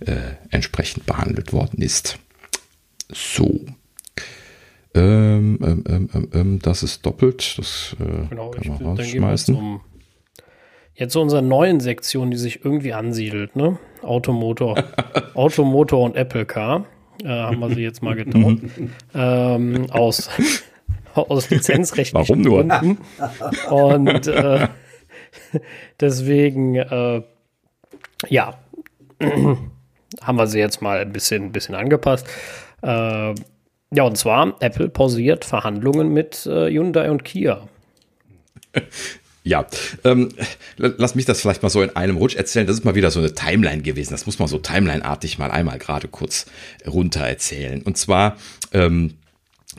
[0.00, 2.18] äh, entsprechend behandelt worden ist.
[3.10, 3.60] So.
[4.94, 7.58] Ähm, ähm, ähm, ähm, ähm das ist doppelt.
[7.58, 9.54] Das äh, genau, kann man rausschmeißen.
[9.54, 9.80] Um,
[10.94, 13.78] jetzt zu unserer neuen Sektion, die sich irgendwie ansiedelt, ne?
[14.02, 14.82] Automotor,
[15.34, 16.86] Automotor und Apple Car.
[17.22, 18.62] äh, haben wir sie jetzt mal getauft.
[19.14, 20.30] ähm, aus,
[21.14, 22.64] aus lizenzrechtlichen Warum nur?
[22.64, 22.98] Gründen.
[23.70, 24.68] Und äh,
[26.00, 27.22] deswegen, äh,
[28.28, 28.54] ja,
[30.22, 32.26] haben wir sie jetzt mal ein bisschen, bisschen angepasst.
[32.82, 33.34] Äh,
[33.90, 37.68] ja, und zwar, Apple pausiert Verhandlungen mit äh, Hyundai und Kia.
[39.44, 39.66] Ja,
[40.04, 40.28] ähm,
[40.76, 42.66] lass mich das vielleicht mal so in einem Rutsch erzählen.
[42.66, 44.10] Das ist mal wieder so eine Timeline gewesen.
[44.12, 46.44] Das muss man so Timeline-artig mal einmal gerade kurz
[46.86, 47.80] runter erzählen.
[47.80, 48.36] Und zwar,
[48.72, 49.14] ähm,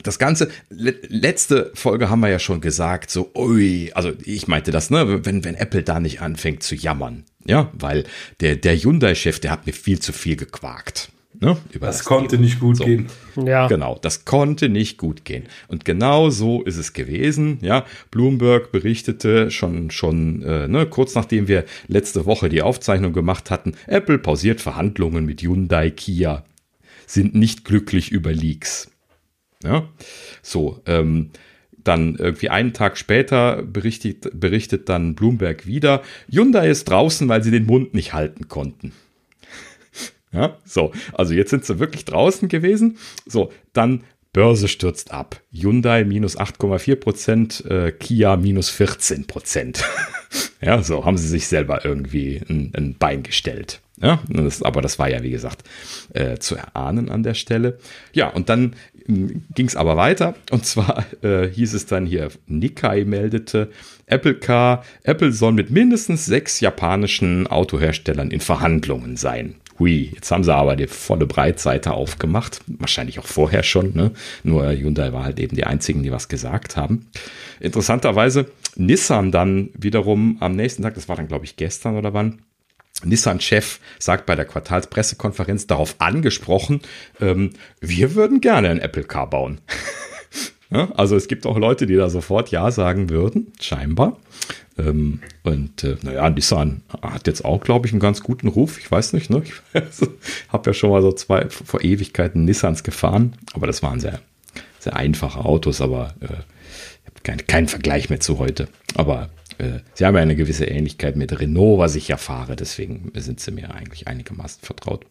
[0.02, 4.72] das Ganze, le letzte Folge haben wir ja schon gesagt, so, ui, also ich meinte
[4.72, 8.04] das, ne, wenn, wenn Apple da nicht anfängt zu jammern, ja, weil
[8.40, 11.10] der, der Hyundai-Chef, der hat mir viel zu viel gequakt.
[11.42, 12.44] Ne, das, das, konnte Leben.
[12.44, 12.84] nicht gut so.
[12.84, 13.06] gehen.
[13.46, 13.66] Ja.
[13.66, 15.44] Genau, das konnte nicht gut gehen.
[15.68, 17.58] Und genau so ist es gewesen.
[17.62, 23.50] Ja, Bloomberg berichtete schon, schon äh, ne, kurz nachdem wir letzte Woche die Aufzeichnung gemacht
[23.50, 26.44] hatten, Apple pausiert Verhandlungen mit Hyundai, Kia,
[27.06, 28.90] sind nicht glücklich über Leaks.
[29.64, 29.88] Ja,
[30.42, 31.30] so, ähm,
[31.84, 37.50] dann irgendwie einen Tag später berichtet, berichtet dann Bloomberg wieder, Hyundai ist draußen, weil sie
[37.50, 38.92] den Mund nicht halten konnten.
[40.32, 42.98] Ja, so, also jetzt sind sie wirklich draußen gewesen.
[43.26, 45.40] So, dann Börse stürzt ab.
[45.52, 49.84] Hyundai minus 8,4 Prozent, äh, Kia minus 14 Prozent.
[50.60, 53.80] ja, so haben sie sich selber irgendwie ein, ein Bein gestellt.
[54.00, 55.64] Ja, das, aber das war ja, wie gesagt,
[56.14, 57.78] äh, zu erahnen an der Stelle.
[58.12, 58.76] Ja, und dann
[59.06, 60.34] ging es aber weiter.
[60.50, 63.70] Und zwar äh, hieß es dann hier, Nikkei meldete,
[64.06, 69.56] Apple Car, Apple soll mit mindestens sechs japanischen Autoherstellern in Verhandlungen sein.
[69.78, 72.60] Hui, jetzt haben sie aber die volle Breitseite aufgemacht.
[72.66, 74.10] Wahrscheinlich auch vorher schon, ne?
[74.44, 77.06] Nur Hyundai war halt eben die einzigen, die was gesagt haben.
[77.60, 82.42] Interessanterweise Nissan dann wiederum am nächsten Tag, das war dann glaube ich gestern oder wann,
[83.04, 86.80] Nissan-Chef sagt bei der Quartalspressekonferenz darauf angesprochen,
[87.20, 89.60] ähm, wir würden gerne ein Apple Car bauen.
[90.70, 94.16] ja, also es gibt auch Leute, die da sofort Ja sagen würden, scheinbar.
[94.78, 98.78] Ähm, und äh, naja, Nissan hat jetzt auch, glaube ich, einen ganz guten Ruf.
[98.78, 99.42] Ich weiß nicht, ne?
[99.44, 99.52] Ich
[100.48, 104.20] habe ja schon mal so zwei vor Ewigkeiten Nissans gefahren, aber das waren sehr,
[104.78, 106.28] sehr einfache Autos, aber äh,
[107.22, 108.68] kein, keinen Vergleich mehr zu heute.
[108.94, 109.28] Aber
[109.60, 113.40] äh, sie haben ja eine gewisse Ähnlichkeit mit Renault, was ich ja fahre, deswegen sind
[113.40, 115.06] sie mir eigentlich einigermaßen vertraut.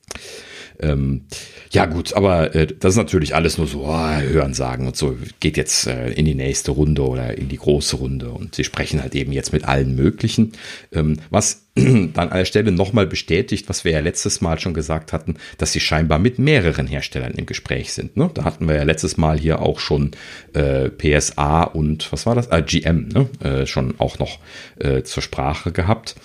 [0.82, 1.26] Ähm,
[1.72, 5.18] ja gut, aber äh, das ist natürlich alles nur so oh, Hören sagen und so
[5.40, 9.02] geht jetzt äh, in die nächste Runde oder in die große Runde und sie sprechen
[9.02, 10.54] halt eben jetzt mit allen möglichen.
[10.94, 15.14] Ähm, was dann an der Stelle nochmal bestätigt, was wir ja letztes Mal schon gesagt
[15.14, 18.18] hatten, dass sie scheinbar mit mehreren Herstellern im Gespräch sind.
[18.18, 18.30] Ne?
[18.34, 20.12] Da hatten wir ja letztes Mal hier auch schon
[20.54, 22.52] äh, PSA und was war das?
[22.52, 23.30] Ah, GM ne?
[23.44, 24.40] äh, schon auch noch
[24.80, 26.16] äh, zur Sprache gehabt.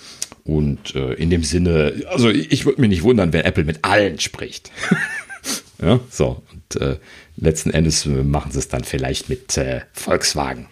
[0.45, 4.19] Und äh, in dem Sinne, also ich, würde mich nicht wundern, wenn Apple mit allen
[4.19, 4.71] spricht.
[5.81, 6.43] ja, so.
[6.53, 6.97] Und äh,
[7.35, 10.67] letzten Endes machen sie es dann vielleicht mit äh, Volkswagen.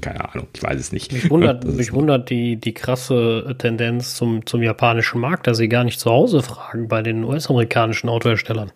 [0.00, 1.12] Keine Ahnung, ich weiß es nicht.
[1.12, 5.84] Mich wundert, mich wundert die, die krasse Tendenz zum, zum japanischen Markt, dass sie gar
[5.84, 8.72] nicht zu Hause fragen bei den US-amerikanischen Autoherstellern.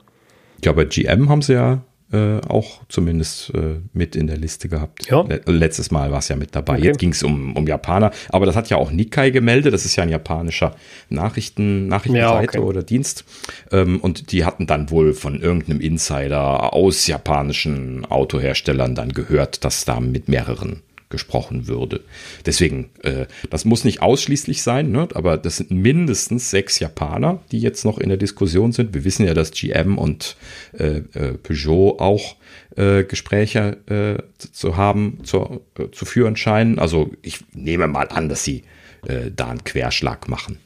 [0.64, 1.82] Ja, bei GM haben sie ja
[2.12, 5.10] äh, auch zumindest äh, mit in der Liste gehabt.
[5.10, 5.24] Ja.
[5.46, 6.74] Letztes Mal war es ja mit dabei.
[6.74, 6.86] Okay.
[6.86, 9.74] Jetzt ging es um, um Japaner, aber das hat ja auch Nikkei gemeldet.
[9.74, 10.76] Das ist ja ein japanischer
[11.08, 12.68] Nachrichten, Nachrichtenseite ja, okay.
[12.68, 13.24] oder Dienst.
[13.72, 19.84] Ähm, und die hatten dann wohl von irgendeinem Insider aus japanischen Autoherstellern dann gehört, dass
[19.84, 22.00] da mit mehreren gesprochen würde.
[22.44, 25.08] Deswegen, äh, das muss nicht ausschließlich sein, ne?
[25.14, 28.94] aber das sind mindestens sechs Japaner, die jetzt noch in der Diskussion sind.
[28.94, 30.36] Wir wissen ja, dass GM und
[30.72, 32.36] äh, äh, Peugeot auch
[32.76, 36.78] äh, Gespräche äh, zu haben, zu, äh, zu führen scheinen.
[36.78, 38.64] Also ich nehme mal an, dass sie
[39.06, 40.58] äh, da einen Querschlag machen.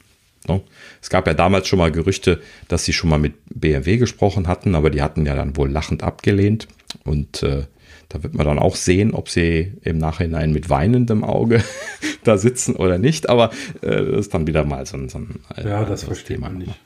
[0.47, 0.61] Ne?
[1.01, 4.75] Es gab ja damals schon mal Gerüchte, dass sie schon mal mit BMW gesprochen hatten,
[4.75, 6.67] aber die hatten ja dann wohl lachend abgelehnt.
[7.03, 7.63] Und äh,
[8.11, 11.63] da wird man dann auch sehen, ob sie im Nachhinein mit weinendem Auge
[12.23, 13.29] da sitzen oder nicht.
[13.29, 13.51] Aber
[13.81, 16.49] äh, das ist dann wieder mal so ein, so ein äh, Ja, das versteht Thema.
[16.49, 16.79] man nicht.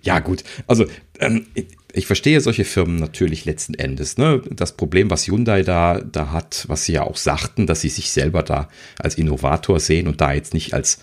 [0.00, 0.44] Ja, gut.
[0.66, 0.86] Also,
[1.20, 1.46] ähm,
[1.92, 4.16] ich, verstehe solche Firmen natürlich letzten Endes.
[4.16, 4.40] Ne?
[4.50, 8.10] Das Problem, was Hyundai da, da hat, was sie ja auch sagten, dass sie sich
[8.10, 11.00] selber da als Innovator sehen und da jetzt nicht als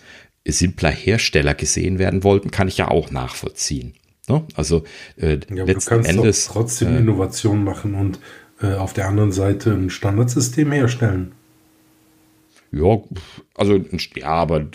[0.47, 3.93] simpler Hersteller gesehen werden wollten, kann ich ja auch nachvollziehen.
[4.27, 4.43] Ne?
[4.55, 4.83] Also
[5.17, 8.19] äh, ja, letzten du kannst Endes trotzdem äh, Innovation machen und
[8.61, 11.33] auf der anderen Seite ein Standardsystem herstellen.
[12.71, 12.99] Ja,
[13.55, 13.79] also
[14.15, 14.65] ja, aber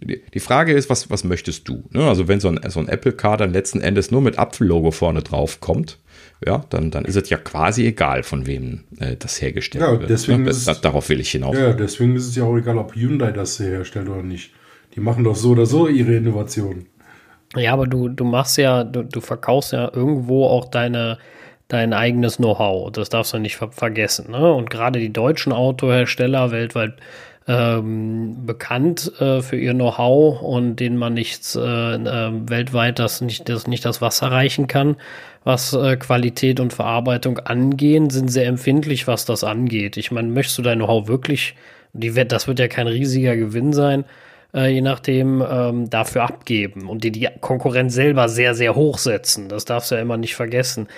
[0.00, 1.84] die Frage ist, was, was möchtest du?
[1.90, 2.02] Ne?
[2.02, 5.22] Also wenn so ein, so ein Apple Car dann letzten Endes nur mit Apfellogo vorne
[5.22, 5.98] drauf kommt,
[6.44, 10.10] ja, dann, dann ist es ja quasi egal, von wem äh, das hergestellt ja, wird.
[10.10, 10.50] Deswegen ne?
[10.50, 11.56] ist es, Darauf will ich hinaus.
[11.56, 14.52] Ja, deswegen ist es ja auch egal, ob Hyundai das herstellt oder nicht.
[14.96, 16.86] Die machen doch so oder so ihre Innovationen.
[17.56, 21.18] Ja, aber du, du machst ja, du, du verkaufst ja irgendwo auch deine,
[21.68, 22.92] dein eigenes Know-how.
[22.92, 24.30] Das darfst du nicht ver vergessen.
[24.30, 24.52] Ne?
[24.52, 26.94] Und gerade die deutschen Autohersteller weltweit
[27.46, 33.48] ähm, bekannt äh, für ihr Know-how und denen man nichts äh, äh, weltweit das nicht,
[33.48, 34.96] das nicht das Wasser reichen kann,
[35.44, 39.98] was äh, Qualität und Verarbeitung angehen, sind sehr empfindlich, was das angeht.
[39.98, 41.54] Ich meine, möchtest du dein Know-how wirklich,
[41.92, 44.04] die das wird ja kein riesiger Gewinn sein,
[44.54, 49.48] äh, je nachdem, ähm, dafür abgeben und die, die Konkurrenz selber sehr, sehr hoch setzen.
[49.48, 50.88] Das darfst du ja immer nicht vergessen.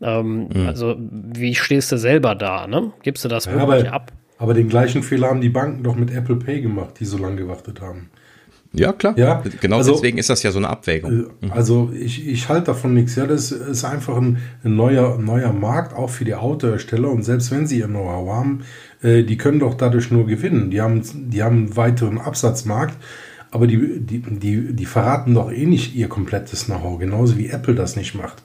[0.00, 0.66] Ähm, mhm.
[0.66, 2.66] Also, wie stehst du selber da?
[2.66, 2.92] Ne?
[3.02, 4.12] Gibst du das ja, wirklich aber, ab?
[4.38, 7.36] Aber den gleichen Fehler haben die Banken doch mit Apple Pay gemacht, die so lange
[7.36, 8.10] gewartet haben.
[8.72, 9.14] Ja, klar.
[9.16, 11.30] Ja, genau also, deswegen ist das ja so eine Abwägung.
[11.40, 13.16] Äh, also ich, ich halte davon nichts.
[13.16, 17.10] Ja, das ist einfach ein, ein neuer, neuer Markt, auch für die Autohersteller.
[17.10, 18.64] Und selbst wenn sie ihr Know-how haben,
[19.02, 20.70] äh, die können doch dadurch nur gewinnen.
[20.70, 22.96] Die haben, die haben einen weiteren Absatzmarkt,
[23.50, 27.74] aber die, die, die, die verraten doch eh nicht ihr komplettes Know-how, genauso wie Apple
[27.74, 28.42] das nicht macht.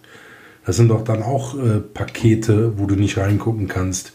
[0.66, 4.14] Das sind doch dann auch äh, Pakete, wo du nicht reingucken kannst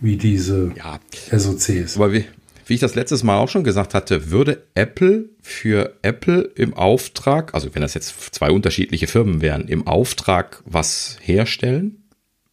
[0.00, 1.00] wie diese ja.
[1.36, 1.96] SOCs.
[1.96, 2.24] Aber wie,
[2.66, 7.54] wie ich das letztes Mal auch schon gesagt hatte, würde Apple für Apple im Auftrag,
[7.54, 12.04] also wenn das jetzt zwei unterschiedliche Firmen wären, im Auftrag was herstellen,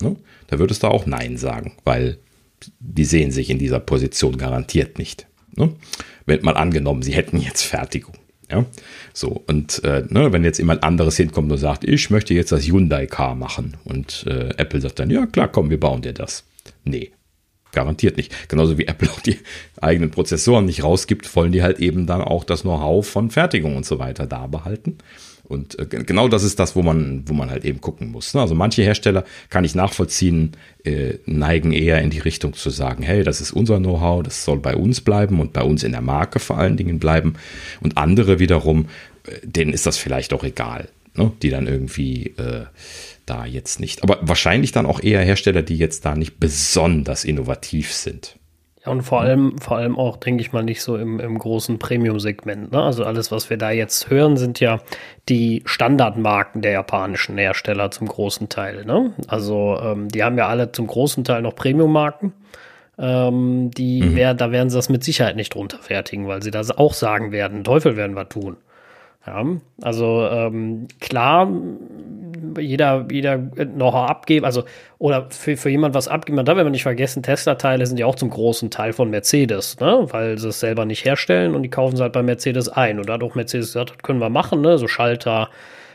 [0.02, 0.16] ne,
[0.48, 2.18] da würdest du auch Nein sagen, weil
[2.80, 5.28] die sehen sich in dieser Position garantiert nicht.
[5.56, 5.74] Ne?
[6.26, 8.16] Wenn mal angenommen, sie hätten jetzt Fertigung.
[8.52, 8.64] Ja,
[9.12, 12.68] so und äh, ne, wenn jetzt jemand anderes hinkommt und sagt, ich möchte jetzt das
[12.68, 16.44] Hyundai Car machen und äh, Apple sagt dann, ja klar, komm, wir bauen dir das.
[16.84, 17.12] Nee,
[17.76, 18.50] Garantiert nicht.
[18.50, 19.38] Genauso wie Apple auch die
[19.82, 23.86] eigenen Prozessoren nicht rausgibt, wollen die halt eben dann auch das Know-how von Fertigung und
[23.86, 24.98] so weiter da behalten.
[25.48, 28.34] Und äh, genau das ist das, wo man, wo man halt eben gucken muss.
[28.34, 28.42] Ne?
[28.42, 33.24] Also manche Hersteller kann ich nachvollziehen, äh, neigen eher in die Richtung zu sagen, hey,
[33.24, 36.40] das ist unser Know-how, das soll bei uns bleiben und bei uns in der Marke
[36.40, 37.36] vor allen Dingen bleiben.
[37.82, 38.88] Und andere wiederum,
[39.26, 41.32] äh, denen ist das vielleicht auch egal, ne?
[41.42, 42.66] die dann irgendwie äh,
[43.26, 44.04] da jetzt nicht.
[44.04, 48.38] Aber wahrscheinlich dann auch eher Hersteller, die jetzt da nicht besonders innovativ sind.
[48.86, 51.80] Ja, und vor allem, vor allem auch, denke ich mal, nicht so im, im großen
[51.80, 52.72] Premium-Segment.
[52.72, 52.82] Ne?
[52.82, 54.80] Also alles, was wir da jetzt hören, sind ja
[55.28, 58.86] die Standardmarken der japanischen Hersteller zum großen Teil.
[58.86, 59.14] Ne?
[59.28, 62.34] Also ähm, die haben ja alle zum großen Teil noch Premium-Marken.
[62.98, 64.16] Ähm, die mhm.
[64.16, 67.32] wär, da werden sie das mit Sicherheit nicht drunter fertigen, weil sie das auch sagen
[67.32, 68.58] werden, Teufel werden wir tun.
[69.28, 69.44] Ja,
[69.82, 71.52] also ähm, klar,
[72.60, 74.64] jeder, jeder noch abgeben, also
[75.00, 78.16] oder für, für jemand was abgeben, man darf aber nicht vergessen, Tesla-Teile sind ja auch
[78.16, 80.06] zum großen Teil von Mercedes, ne?
[80.10, 83.00] weil sie es selber nicht herstellen und die kaufen es halt bei Mercedes ein.
[83.00, 84.78] Und dadurch Mercedes gesagt, das können wir machen, ne?
[84.78, 85.50] so Schalter,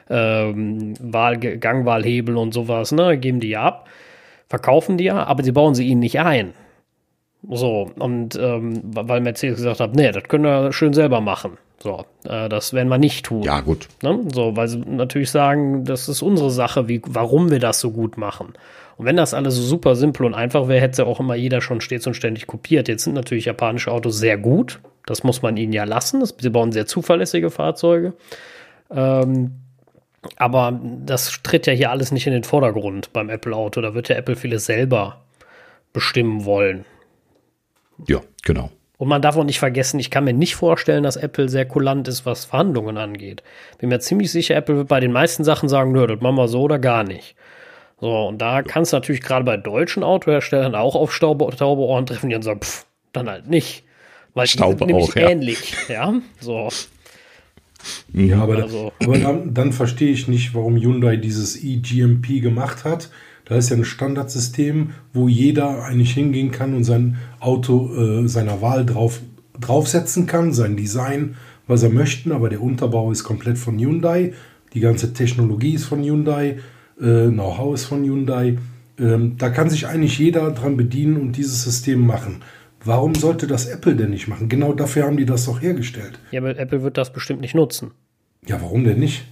[0.08, 3.16] ähm, Wahl, Gangwahlhebel und sowas, ne?
[3.16, 3.88] geben die ja ab,
[4.48, 6.52] verkaufen die ja, aber sie bauen sie ihnen nicht ein.
[7.48, 11.58] So, und ähm, weil Mercedes gesagt hat, nee, das können wir schön selber machen.
[11.82, 13.42] So, äh, das werden wir nicht tun.
[13.42, 13.88] Ja, gut.
[14.02, 14.20] Ne?
[14.32, 18.18] So, weil sie natürlich sagen, das ist unsere Sache, wie, warum wir das so gut
[18.18, 18.52] machen.
[18.98, 21.62] Und wenn das alles so super simpel und einfach wäre, hätte ja auch immer jeder
[21.62, 22.86] schon stets und ständig kopiert.
[22.86, 24.80] Jetzt sind natürlich japanische Autos sehr gut.
[25.06, 26.20] Das muss man ihnen ja lassen.
[26.20, 28.12] Das, sie bauen sehr zuverlässige Fahrzeuge.
[28.90, 29.52] Ähm,
[30.36, 33.80] aber das tritt ja hier alles nicht in den Vordergrund beim Apple-Auto.
[33.80, 35.22] Da wird ja Apple vieles selber
[35.94, 36.84] bestimmen wollen.
[38.06, 38.70] Ja, genau.
[39.00, 42.06] Und man darf auch nicht vergessen, ich kann mir nicht vorstellen, dass Apple sehr kulant
[42.06, 43.42] ist, was Verhandlungen angeht.
[43.78, 46.48] Bin mir ziemlich sicher, Apple wird bei den meisten Sachen sagen, nö, das machen wir
[46.48, 47.34] so oder gar nicht.
[47.98, 52.04] So, und da kannst du natürlich gerade bei deutschen Autoherstellern auch auf Staube, taube Ohren
[52.04, 52.84] treffen, die dann sagen, pff,
[53.14, 53.84] dann halt nicht.
[54.34, 55.30] Weil Staube die sind nämlich auch, ja.
[55.30, 56.68] ähnlich, ja, so.
[58.12, 58.92] Ja, aber, also.
[59.02, 63.08] aber dann, dann verstehe ich nicht, warum Hyundai dieses eGMP gemacht hat
[63.50, 68.62] da ist ja ein Standardsystem, wo jeder eigentlich hingehen kann und sein Auto äh, seiner
[68.62, 69.20] Wahl drauf,
[69.58, 71.34] draufsetzen kann, sein Design,
[71.66, 74.34] was er möchte, aber der Unterbau ist komplett von Hyundai,
[74.72, 76.58] die ganze Technologie ist von Hyundai,
[77.00, 78.58] äh, Know-how ist von Hyundai.
[79.00, 82.42] Ähm, da kann sich eigentlich jeder dran bedienen und dieses System machen.
[82.84, 84.48] Warum sollte das Apple denn nicht machen?
[84.48, 86.20] Genau dafür haben die das doch hergestellt.
[86.30, 87.90] Ja, aber Apple wird das bestimmt nicht nutzen.
[88.46, 89.24] Ja, warum denn nicht?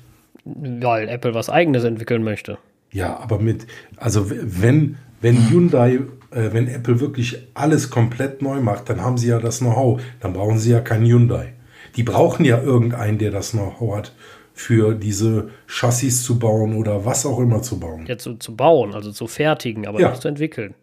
[0.44, 2.58] Weil Apple was eigenes entwickeln möchte.
[2.92, 3.66] Ja, aber mit,
[3.96, 9.28] also wenn, wenn Hyundai, äh, wenn Apple wirklich alles komplett neu macht, dann haben sie
[9.28, 10.00] ja das Know-how.
[10.20, 11.54] Dann brauchen sie ja kein Hyundai.
[11.96, 14.12] Die brauchen ja irgendeinen, der das Know-how hat,
[14.54, 18.06] für diese Chassis zu bauen oder was auch immer zu bauen.
[18.06, 20.10] Ja, zu, zu bauen, also zu fertigen, aber ja.
[20.10, 20.74] nicht zu entwickeln.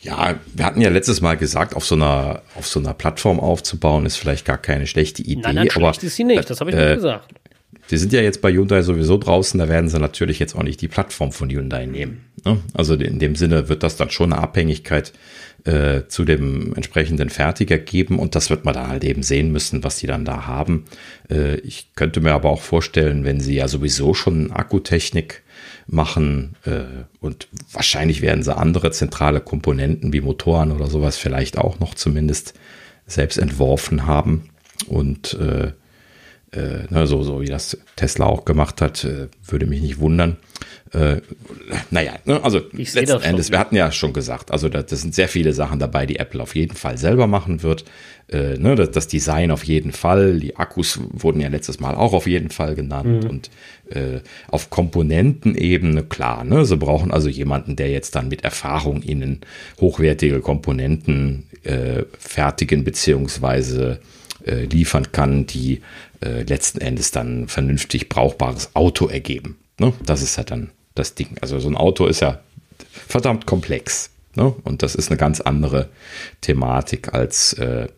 [0.00, 4.04] Ja, wir hatten ja letztes Mal gesagt, auf so einer, auf so einer Plattform aufzubauen,
[4.04, 5.40] ist vielleicht gar keine schlechte Idee.
[5.42, 7.34] Nein, nein, aber, ist sie nicht, das habe ich äh, nicht gesagt.
[7.90, 10.80] Die sind ja jetzt bei Hyundai sowieso draußen, da werden sie natürlich jetzt auch nicht
[10.80, 12.24] die Plattform von Hyundai nehmen.
[12.44, 12.58] Ne?
[12.72, 15.12] Also in dem Sinne wird das dann schon eine Abhängigkeit
[15.64, 19.82] äh, zu dem entsprechenden Fertiger geben und das wird man dann halt eben sehen müssen,
[19.82, 20.84] was die dann da haben.
[21.28, 25.42] Äh, ich könnte mir aber auch vorstellen, wenn sie ja sowieso schon Akkutechnik
[25.86, 31.80] machen äh, und wahrscheinlich werden sie andere zentrale Komponenten wie Motoren oder sowas vielleicht auch
[31.80, 32.54] noch zumindest
[33.06, 34.50] selbst entworfen haben
[34.86, 35.36] und
[36.52, 40.36] äh, ne, so, so wie das Tesla auch gemacht hat, äh, würde mich nicht wundern.
[40.92, 41.20] Äh,
[41.90, 45.28] naja, ne, also letzten Endes, wir hatten ja schon gesagt, also das, das, sind sehr
[45.28, 47.84] viele Sachen dabei, die Apple auf jeden Fall selber machen wird.
[48.28, 52.12] Äh, ne, das, das, Design auf jeden Fall, die Akkus wurden ja letztes Mal auch
[52.12, 53.30] auf jeden Fall genannt mhm.
[53.30, 53.50] und
[53.90, 59.42] äh, auf Komponentenebene, klar, ne, sie brauchen also jemanden, der jetzt dann mit Erfahrung ihnen
[59.80, 64.00] hochwertige Komponenten äh, fertigen beziehungsweise
[64.44, 65.82] äh, liefern kann, die
[66.22, 69.58] äh, letzten Endes dann vernünftig brauchbares Auto ergeben.
[69.78, 69.92] Ne?
[70.04, 71.36] Das ist ja dann das Ding.
[71.40, 72.40] Also so ein Auto ist ja
[73.08, 74.10] verdammt komplex.
[74.34, 74.54] Ne?
[74.64, 75.88] Und das ist eine ganz andere
[76.40, 77.88] Thematik als, äh,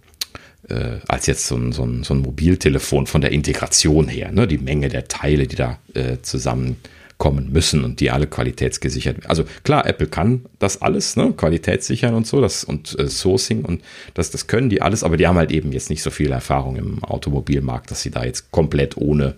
[0.69, 4.33] äh, als jetzt so ein, so, ein, so ein Mobiltelefon von der Integration her.
[4.33, 4.47] Ne?
[4.47, 6.77] Die Menge der Teile, die da äh, zusammen
[7.23, 9.31] kommen müssen und die alle qualitätsgesichert werden.
[9.31, 11.33] Also klar, Apple kann das alles, ne?
[11.37, 13.81] Qualitätssichern und so, das und äh, Sourcing und
[14.15, 16.75] das, das können die alles, aber die haben halt eben jetzt nicht so viel Erfahrung
[16.75, 19.37] im Automobilmarkt, dass sie da jetzt komplett ohne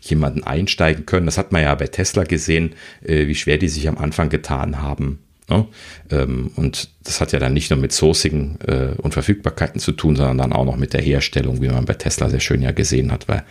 [0.00, 1.26] jemanden einsteigen können.
[1.26, 2.72] Das hat man ja bei Tesla gesehen,
[3.04, 5.18] äh, wie schwer die sich am Anfang getan haben.
[5.50, 5.66] Ne?
[6.10, 10.16] Ähm, und das hat ja dann nicht nur mit Sourcing äh, und Verfügbarkeiten zu tun,
[10.16, 13.12] sondern dann auch noch mit der Herstellung, wie man bei Tesla sehr schön ja gesehen
[13.12, 13.44] hat, weil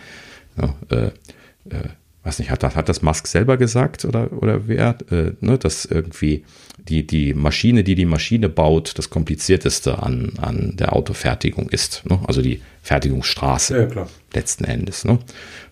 [0.56, 1.90] ne, äh, äh,
[2.24, 6.44] weiß nicht, hat, hat das Musk selber gesagt oder, oder wer, äh, ne, dass irgendwie
[6.78, 12.04] die, die Maschine, die die Maschine baut, das komplizierteste an, an der Autofertigung ist.
[12.08, 12.20] Ne?
[12.26, 15.04] Also die Fertigungsstraße ja, letzten Endes.
[15.04, 15.18] Ne?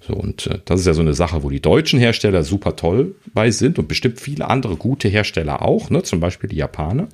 [0.00, 3.14] So, und äh, das ist ja so eine Sache, wo die deutschen Hersteller super toll
[3.32, 6.02] bei sind und bestimmt viele andere gute Hersteller auch, ne?
[6.02, 7.08] zum Beispiel die Japaner,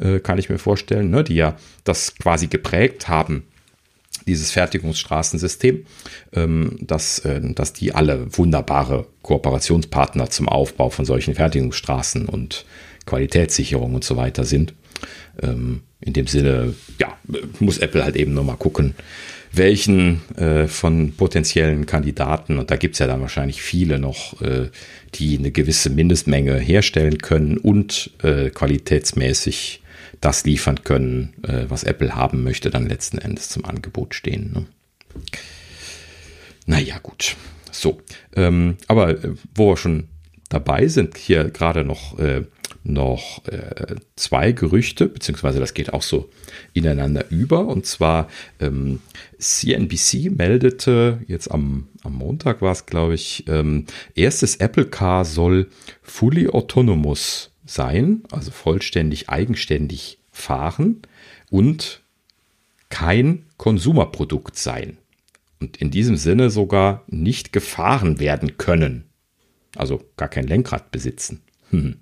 [0.00, 1.24] äh, kann ich mir vorstellen, ne?
[1.24, 3.44] die ja das quasi geprägt haben
[4.30, 5.84] dieses Fertigungsstraßensystem,
[6.32, 12.64] ähm, dass, äh, dass die alle wunderbare Kooperationspartner zum Aufbau von solchen Fertigungsstraßen und
[13.06, 14.74] Qualitätssicherung und so weiter sind.
[15.42, 17.18] Ähm, in dem Sinne, ja,
[17.58, 18.94] muss Apple halt eben nochmal gucken,
[19.52, 24.68] welchen äh, von potenziellen Kandidaten, und da gibt es ja dann wahrscheinlich viele noch, äh,
[25.14, 29.80] die eine gewisse Mindestmenge herstellen können und äh, qualitätsmäßig
[30.20, 34.52] das liefern können, äh, was Apple haben möchte, dann letzten Endes zum Angebot stehen.
[34.52, 34.66] Ne?
[36.66, 37.36] Naja, gut.
[37.72, 38.00] So,
[38.36, 40.08] ähm, aber äh, wo wir schon
[40.48, 42.44] dabei sind, hier gerade noch, äh,
[42.82, 46.30] noch äh, zwei Gerüchte, beziehungsweise das geht auch so
[46.72, 47.66] ineinander über.
[47.68, 49.00] Und zwar ähm,
[49.38, 55.68] CNBC meldete jetzt am, am Montag war es, glaube ich, ähm, erstes Apple Car soll
[56.02, 61.02] fully autonomous sein, also vollständig eigenständig fahren
[61.50, 62.02] und
[62.88, 64.98] kein Konsumerprodukt sein.
[65.60, 69.04] Und in diesem Sinne sogar nicht gefahren werden können.
[69.76, 71.42] Also gar kein Lenkrad besitzen.
[71.70, 71.96] Hm.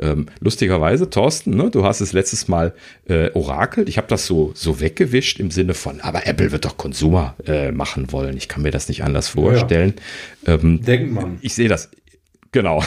[0.00, 2.72] Ähm, lustigerweise, Thorsten, ne, du hast es letztes Mal
[3.08, 3.88] äh, orakelt.
[3.88, 7.72] Ich habe das so, so weggewischt im Sinne von, aber Apple wird doch Konsumer äh,
[7.72, 8.36] machen wollen.
[8.36, 9.94] Ich kann mir das nicht anders vorstellen.
[10.46, 10.60] Ja, ja.
[10.60, 11.38] Ähm, Denkt man.
[11.40, 11.90] Ich sehe das,
[12.52, 12.82] Genau.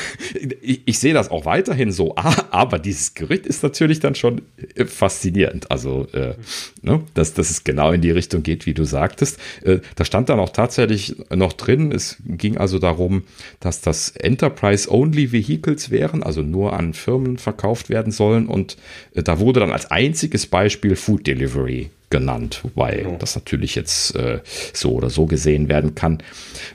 [0.62, 4.41] Ich, ich, sehe das auch weiterhin so, aber dieses Gerücht ist natürlich dann schon
[4.76, 5.70] äh, faszinierend.
[5.70, 6.36] Also, äh,
[6.82, 9.39] ne, dass, dass es genau in die Richtung geht, wie du sagtest.
[9.64, 13.24] Äh, da stand dann auch tatsächlich noch drin, es ging also darum,
[13.59, 18.47] dass das Enterprise-Only Vehicles wären, also nur an Firmen verkauft werden sollen.
[18.47, 18.78] Und
[19.14, 23.12] äh, da wurde dann als einziges Beispiel Food Delivery genannt, wobei ja.
[23.18, 24.39] das natürlich jetzt äh,
[24.74, 26.22] so oder so gesehen werden kann.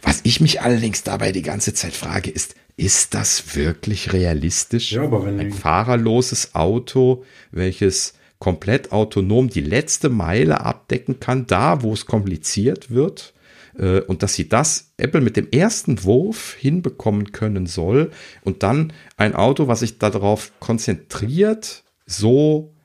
[0.03, 4.93] Was ich mich allerdings dabei die ganze Zeit frage, ist, ist das wirklich realistisch?
[4.93, 11.83] Ja, aber wenn Ein fahrerloses Auto, welches komplett autonom die letzte Meile abdecken kann, da
[11.83, 13.33] wo es kompliziert wird.
[13.79, 18.11] Äh, und dass sie das Apple mit dem ersten Wurf hinbekommen können soll
[18.43, 22.76] und dann ein Auto, was sich darauf konzentriert, so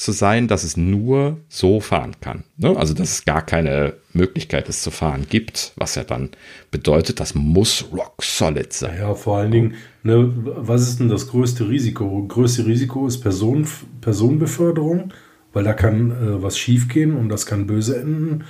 [0.00, 2.44] zu sein, dass es nur so fahren kann.
[2.56, 2.74] Ne?
[2.74, 6.30] Also, dass es gar keine Möglichkeit, es zu fahren gibt, was ja dann
[6.70, 8.96] bedeutet, das muss rock solid sein.
[8.98, 12.26] Ja, vor allen Dingen, ne, was ist denn das größte Risiko?
[12.26, 13.68] Größte Risiko ist Person,
[14.00, 15.12] Personenbeförderung,
[15.52, 18.44] weil da kann äh, was schiefgehen und das kann böse enden.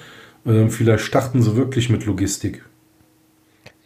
[0.44, 2.64] Äh, vielleicht starten sie wirklich mit Logistik.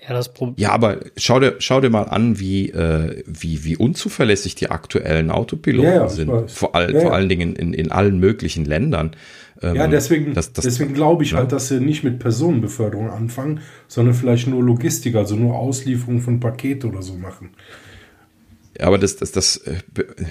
[0.06, 4.55] Ja, das ja, aber schau dir, schau dir mal an, wie, äh, wie, wie unzuverlässig
[4.55, 6.51] die aktuellen Autopiloten ja, ja, sind.
[6.51, 9.16] Vor, all, ja, vor allen Dingen in, in allen möglichen Ländern.
[9.62, 13.60] Ähm, ja, deswegen, das, das, deswegen glaube ich halt, dass sie nicht mit Personenbeförderung anfangen,
[13.89, 17.51] sondern vielleicht nur Logistik, also nur Auslieferung von Paket oder so machen.
[18.80, 19.76] Aber das, das, das äh,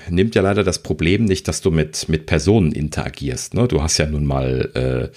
[0.10, 3.54] nimmt ja leider das Problem nicht, dass du mit, mit Personen interagierst.
[3.54, 3.68] Ne?
[3.68, 5.12] Du hast ja nun mal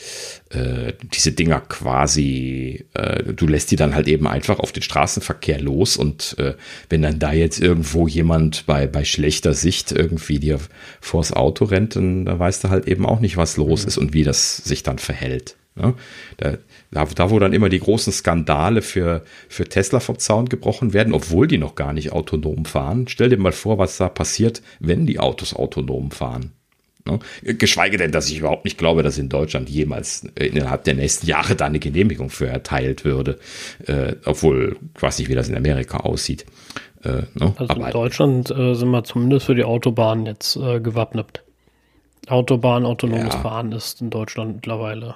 [0.52, 4.82] äh, äh, diese Dinger quasi, äh, du lässt die dann halt eben einfach auf den
[4.82, 6.54] Straßenverkehr los und äh,
[6.88, 10.60] wenn dann da jetzt irgendwo jemand bei, bei schlechter Sicht irgendwie dir
[11.00, 13.88] vors Auto rennt, dann da weißt du halt eben auch nicht, was los mhm.
[13.88, 15.56] ist und wie das sich dann verhält.
[15.74, 15.94] Ne?
[16.38, 16.58] Da,
[16.90, 21.12] da, da, wo dann immer die großen Skandale für, für Tesla vom Zaun gebrochen werden,
[21.12, 23.06] obwohl die noch gar nicht autonom fahren.
[23.08, 26.52] Stell dir mal vor, was da passiert, wenn die Autos autonom fahren.
[27.06, 27.18] Ne?
[27.42, 31.54] Geschweige denn, dass ich überhaupt nicht glaube, dass in Deutschland jemals innerhalb der nächsten Jahre
[31.54, 33.38] da eine Genehmigung für erteilt würde.
[33.86, 36.46] Äh, obwohl, ich weiß nicht, wie das in Amerika aussieht.
[37.04, 37.54] Äh, ne?
[37.56, 41.42] Also Aber in Deutschland äh, sind wir zumindest für die Autobahn jetzt äh, gewappnet.
[42.28, 43.40] Autobahn, autonomes ja.
[43.40, 45.14] Fahren ist in Deutschland mittlerweile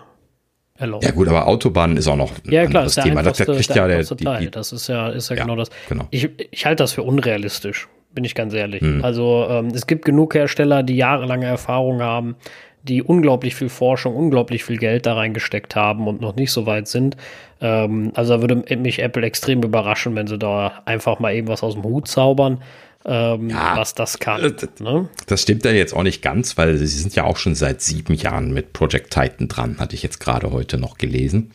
[0.80, 1.04] erlaubt.
[1.04, 3.22] Ja gut, aber Autobahn ist auch noch ein ja, klar, anderes ist Thema.
[3.22, 5.70] Das kriegt ja der, die, die, das ist ja, ist ja, ja genau das.
[5.88, 6.06] Genau.
[6.10, 8.80] Ich, ich halte das für unrealistisch, bin ich ganz ehrlich.
[8.80, 9.04] Hm.
[9.04, 12.36] Also ähm, es gibt genug Hersteller, die jahrelange Erfahrung haben,
[12.82, 16.88] die unglaublich viel Forschung, unglaublich viel Geld da reingesteckt haben und noch nicht so weit
[16.88, 17.16] sind.
[17.60, 21.62] Ähm, also da würde mich Apple extrem überraschen, wenn sie da einfach mal eben was
[21.62, 22.62] aus dem Hut zaubern
[23.04, 24.42] ähm, ja, was das kann.
[24.42, 25.08] Äh, ne?
[25.26, 28.14] Das stimmt ja jetzt auch nicht ganz, weil sie sind ja auch schon seit sieben
[28.14, 31.50] Jahren mit Project Titan dran, hatte ich jetzt gerade heute noch gelesen.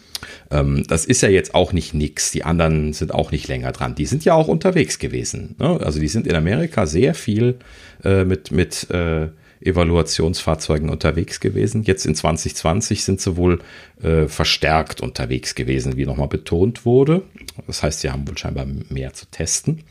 [0.50, 2.32] Ähm, das ist ja jetzt auch nicht nix.
[2.32, 3.94] Die anderen sind auch nicht länger dran.
[3.94, 5.56] Die sind ja auch unterwegs gewesen.
[5.60, 5.80] Ne?
[5.82, 7.60] Also die sind in Amerika sehr viel
[8.04, 9.28] äh, mit, mit äh,
[9.62, 11.84] Evaluationsfahrzeugen unterwegs gewesen.
[11.84, 13.60] Jetzt in 2020 sind sie wohl
[14.02, 17.24] äh, verstärkt unterwegs gewesen, wie nochmal betont wurde.
[17.68, 19.84] Das heißt, sie haben wohl scheinbar mehr zu testen.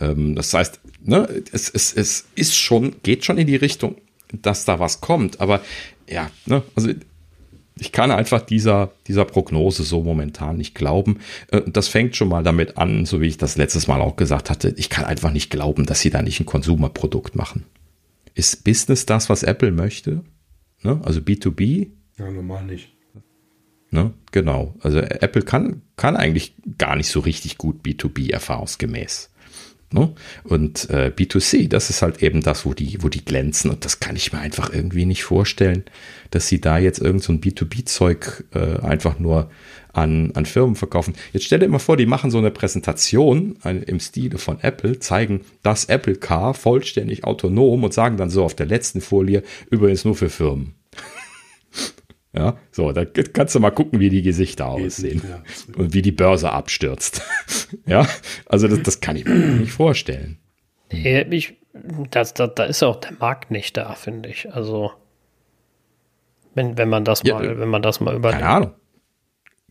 [0.00, 3.96] Ähm, das heißt, ne, es, es, es ist schon, geht schon in die Richtung,
[4.32, 5.40] dass da was kommt.
[5.40, 5.60] Aber
[6.08, 6.90] ja, ne, also
[7.80, 11.18] ich kann einfach dieser, dieser Prognose so momentan nicht glauben.
[11.48, 14.50] Äh, das fängt schon mal damit an, so wie ich das letztes Mal auch gesagt
[14.50, 14.74] hatte.
[14.76, 17.64] Ich kann einfach nicht glauben, dass sie da nicht ein Konsumerprodukt machen.
[18.34, 20.22] Ist Business das, was Apple möchte?
[20.82, 21.00] Ne?
[21.04, 21.90] Also B2B?
[22.18, 22.92] Ja, normal nicht.
[23.90, 24.12] Ne?
[24.32, 24.74] Genau.
[24.80, 29.30] Also Apple kann, kann eigentlich gar nicht so richtig gut B2B erfahrungsgemäß.
[29.90, 30.12] Ne?
[30.44, 33.70] Und äh, B2C, das ist halt eben das, wo die, wo die glänzen.
[33.70, 35.84] Und das kann ich mir einfach irgendwie nicht vorstellen,
[36.30, 39.50] dass sie da jetzt irgend so ein B2B-Zeug äh, einfach nur
[39.94, 41.14] an, an Firmen verkaufen.
[41.32, 44.98] Jetzt stell dir mal vor, die machen so eine Präsentation ein, im Stile von Apple,
[44.98, 50.04] zeigen das Apple Car vollständig autonom und sagen dann so auf der letzten Folie, übrigens
[50.04, 50.77] nur für Firmen.
[52.34, 55.22] Ja, so, da kannst du mal gucken, wie die Gesichter aussehen
[55.76, 57.22] und wie die Börse abstürzt.
[57.86, 58.06] ja,
[58.46, 60.38] also das, das kann ich mir nicht vorstellen.
[60.92, 61.56] Nee, ich,
[62.10, 64.52] das, das, da ist auch der Markt nicht da, finde ich.
[64.52, 64.92] Also,
[66.54, 68.40] wenn, wenn man das ja, mal, wenn man das mal überlegt.
[68.40, 68.74] Keine Ahnung.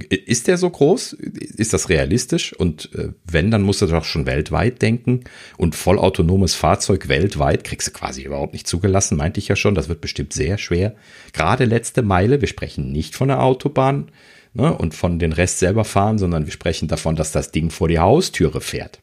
[0.10, 1.14] Ist der so groß?
[1.14, 2.53] Ist das realistisch?
[2.53, 5.24] Und äh, wenn, dann musst du doch schon weltweit denken.
[5.57, 9.74] Und vollautonomes Fahrzeug weltweit kriegst du quasi überhaupt nicht zugelassen, meinte ich ja schon.
[9.74, 10.95] Das wird bestimmt sehr schwer.
[11.34, 14.11] Gerade letzte Meile, wir sprechen nicht von der Autobahn
[14.53, 17.88] ne, und von den Rest selber fahren, sondern wir sprechen davon, dass das Ding vor
[17.88, 18.99] die Haustüre fährt.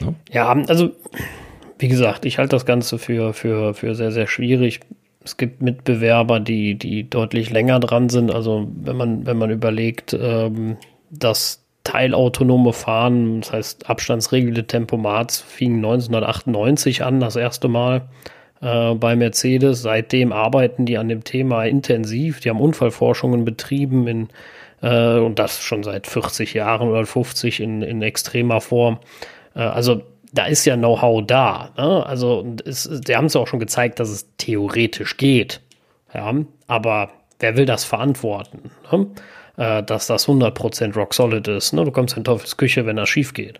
[0.00, 0.14] Ne?
[0.30, 0.92] Ja, also
[1.78, 4.80] wie gesagt, ich halte das Ganze für, für, für sehr, sehr schwierig
[5.28, 8.30] es gibt Mitbewerber, die, die deutlich länger dran sind.
[8.30, 10.78] Also wenn man, wenn man überlegt, ähm,
[11.10, 18.08] das teilautonome Fahren, das heißt abstandsregelte Tempomat, fing 1998 an, das erste Mal
[18.62, 19.82] äh, bei Mercedes.
[19.82, 22.40] Seitdem arbeiten die an dem Thema intensiv.
[22.40, 24.28] Die haben Unfallforschungen betrieben in
[24.80, 28.98] äh, und das schon seit 40 Jahren oder 50 in, in extremer Form.
[29.54, 30.02] Äh, also
[30.38, 31.72] da ist ja Know-how da.
[31.76, 32.06] Ne?
[32.06, 35.60] Also, es, die haben es auch schon gezeigt, dass es theoretisch geht.
[36.14, 36.32] Ja,
[36.68, 37.10] aber
[37.40, 38.70] wer will das verantworten?
[38.92, 39.08] Ne?
[39.56, 41.72] Äh, dass das 100% rock solid ist.
[41.72, 41.84] Ne?
[41.84, 43.58] Du kommst in Teufels Küche, wenn das schief geht.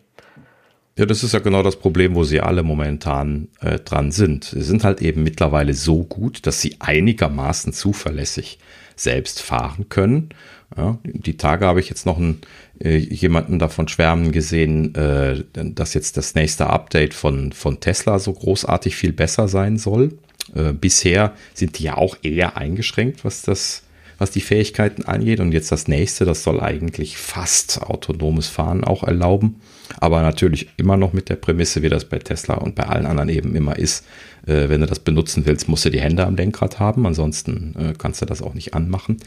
[0.96, 4.44] Ja, das ist ja genau das Problem, wo sie alle momentan äh, dran sind.
[4.44, 8.60] Sie sind halt eben mittlerweile so gut, dass sie einigermaßen zuverlässig
[8.94, 10.28] selbst fahren können.
[10.76, 12.34] Ja, die Tage habe ich jetzt noch äh,
[12.80, 18.94] jemanden davon schwärmen gesehen, äh, dass jetzt das nächste Update von, von Tesla so großartig
[18.94, 20.18] viel besser sein soll.
[20.54, 23.82] Äh, bisher sind die ja auch eher eingeschränkt, was das,
[24.18, 25.40] was die Fähigkeiten angeht.
[25.40, 29.60] Und jetzt das nächste, das soll eigentlich fast autonomes Fahren auch erlauben.
[29.98, 33.30] Aber natürlich immer noch mit der Prämisse, wie das bei Tesla und bei allen anderen
[33.30, 34.04] eben immer ist.
[34.46, 37.06] Äh, wenn du das benutzen willst, musst du die Hände am Lenkrad haben.
[37.06, 39.18] Ansonsten äh, kannst du das auch nicht anmachen.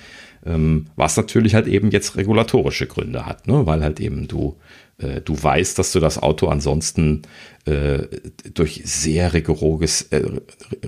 [0.46, 3.66] Ähm, was natürlich halt eben jetzt regulatorische Gründe hat, ne?
[3.66, 4.56] weil halt eben du
[5.02, 7.24] äh, du weißt, dass du das Auto ansonsten
[7.66, 8.08] äh,
[8.54, 10.24] durch sehr rigoroses, äh,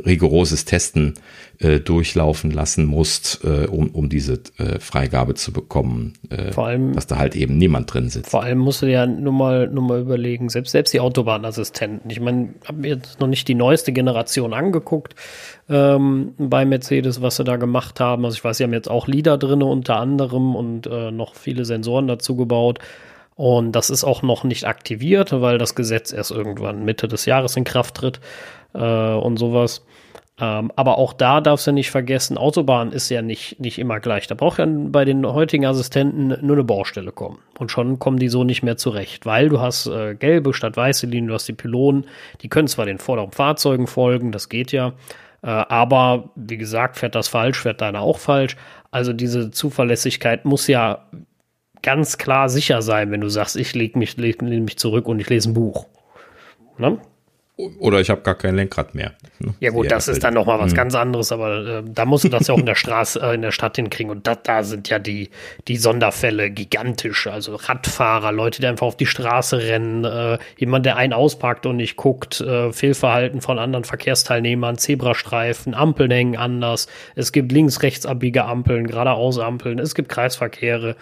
[0.06, 1.14] rigoroses Testen
[1.60, 6.14] äh, durchlaufen lassen musst, äh, um, um diese äh, Freigabe zu bekommen.
[6.30, 8.32] Äh, vor allem, dass da halt eben niemand drin sitzt.
[8.32, 12.10] Vor allem musst du ja nur mal, nur mal überlegen, selbst, selbst die Autobahnassistenten.
[12.10, 15.16] Ich meine, habe mir jetzt noch nicht die neueste Generation angeguckt
[15.70, 18.26] ähm, bei Mercedes, was sie da gemacht haben.
[18.26, 22.08] Also ich weiß, sie haben jetzt auch LIDAR drin unter anderem und noch viele Sensoren
[22.08, 22.80] dazu gebaut.
[23.36, 27.56] Und das ist auch noch nicht aktiviert, weil das Gesetz erst irgendwann Mitte des Jahres
[27.56, 28.20] in Kraft tritt
[28.74, 29.86] äh, und sowas.
[30.40, 34.26] Ähm, aber auch da darfst du nicht vergessen, Autobahn ist ja nicht, nicht immer gleich.
[34.26, 37.38] Da braucht ja bei den heutigen Assistenten nur eine Baustelle kommen.
[37.60, 41.06] Und schon kommen die so nicht mehr zurecht, weil du hast äh, gelbe statt weiße
[41.06, 42.06] Linien, du hast die Pylonen,
[42.42, 44.94] die können zwar den vorderen Fahrzeugen folgen, das geht ja,
[45.44, 48.56] äh, aber wie gesagt, fährt das falsch, fährt deiner auch falsch.
[48.90, 51.06] Also diese Zuverlässigkeit muss ja
[51.84, 55.30] ganz klar sicher sein, wenn du sagst, ich lege mich, leg mich zurück und ich
[55.30, 55.86] lese ein Buch.
[56.78, 56.98] Ne?
[57.56, 59.12] Oder ich habe gar kein Lenkrad mehr.
[59.38, 59.54] Ne?
[59.60, 60.76] Ja gut, das ist dann nochmal was mhm.
[60.76, 63.44] ganz anderes, aber äh, da musst du das ja auch in der Straße, äh, in
[63.44, 64.12] der Stadt hinkriegen.
[64.12, 65.30] Und dat, da sind ja die,
[65.68, 67.28] die Sonderfälle gigantisch.
[67.28, 71.76] Also Radfahrer, Leute, die einfach auf die Straße rennen, äh, jemand, der einen auspackt und
[71.76, 76.88] nicht guckt, äh, Fehlverhalten von anderen Verkehrsteilnehmern, Zebrastreifen, Ampeln hängen anders.
[77.14, 80.96] Es gibt links-rechts-abbiege Ampeln, geradeaus Ampeln, es gibt Kreisverkehre.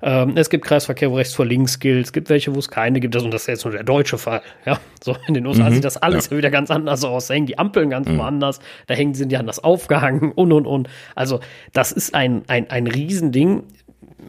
[0.00, 2.06] Ähm, es gibt Kreisverkehr, wo rechts vor links gilt.
[2.06, 3.14] Es gibt welche, wo es keine gibt.
[3.16, 4.42] Und das ist jetzt nur der deutsche Fall.
[4.64, 5.74] Ja, so in den USA mhm.
[5.74, 6.36] sieht das alles ja.
[6.36, 7.26] wieder ganz anders aus.
[7.26, 8.18] Da hängen die Ampeln ganz mhm.
[8.18, 8.60] woanders.
[8.86, 10.88] Da hängen, sind die anders aufgehangen und, und, und.
[11.14, 11.40] Also,
[11.72, 13.64] das ist ein, ein, ein Riesending.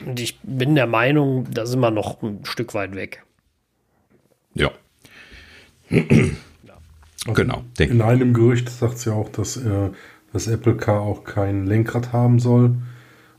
[0.06, 3.23] Und ich bin der Meinung, da sind wir noch ein Stück weit weg.
[4.53, 4.72] Ja.
[7.26, 7.64] Also genau.
[7.80, 9.91] In einem Gerücht sagt sie ja auch, dass äh,
[10.34, 12.76] das Apple Car auch kein Lenkrad haben soll.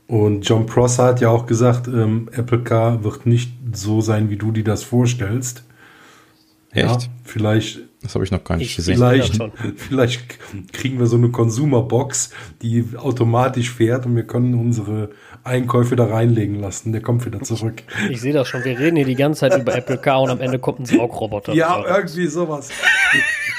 [0.07, 4.37] Und John Prosser hat ja auch gesagt, ähm, Apple Car wird nicht so sein, wie
[4.37, 5.63] du dir das vorstellst.
[6.71, 6.85] Echt?
[6.85, 7.79] Ja, vielleicht.
[8.03, 8.97] Das habe ich noch gar nicht ich gesehen.
[8.97, 9.39] Vielleicht,
[9.77, 10.37] vielleicht
[10.73, 12.29] kriegen wir so eine Consumer-Box,
[12.61, 15.09] die automatisch fährt und wir können unsere
[15.43, 16.91] Einkäufe da reinlegen lassen.
[16.91, 17.81] Der kommt wieder zurück.
[18.11, 18.63] Ich, sehe das schon.
[18.63, 21.53] Wir reden hier die ganze Zeit über Apple Car und am Ende kommt ein Saugroboter.
[21.53, 22.69] Ja, irgendwie sowas.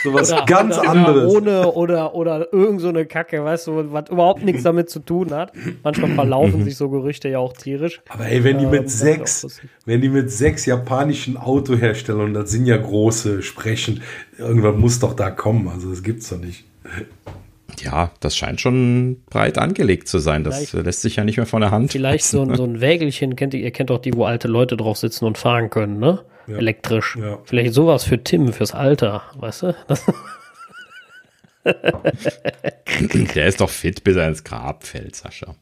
[0.03, 1.33] Sowas oder, ganz oder, anderes.
[1.33, 5.33] Ohne oder, oder irgend so eine Kacke, weißt du, was überhaupt nichts damit zu tun
[5.33, 5.53] hat.
[5.83, 8.01] Manchmal verlaufen sich so Gerüchte ja auch tierisch.
[8.09, 12.67] Aber ey, wenn die mit ähm, sechs, wenn die mit sechs japanischen Autoherstellern, das sind
[12.67, 14.03] ja große, sprechen,
[14.39, 15.69] irgendwann muss doch da kommen.
[15.69, 16.65] Also das gibt's doch nicht.
[17.81, 20.45] Ja, das scheint schon breit angelegt zu sein.
[20.45, 21.93] Das vielleicht, lässt sich ja nicht mehr von der Hand.
[21.93, 24.77] Vielleicht so ein, so ein Wägelchen, kennt ihr, ihr kennt doch die, wo alte Leute
[24.77, 26.21] drauf sitzen und fahren können, ne?
[26.47, 26.57] Ja.
[26.57, 27.17] Elektrisch.
[27.21, 27.39] Ja.
[27.45, 29.75] Vielleicht sowas für Tim, fürs Alter, weißt du?
[33.35, 35.57] Der ist doch fit, bis er ins Grab fällt, Sascha.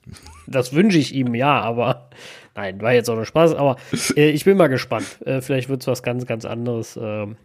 [0.46, 2.10] Das wünsche ich ihm, ja, aber
[2.54, 3.76] nein, war jetzt auch nur Spaß, aber
[4.16, 5.06] äh, ich bin mal gespannt.
[5.24, 6.98] Äh, vielleicht wird es was ganz, ganz anderes.
[7.00, 7.36] Ähm,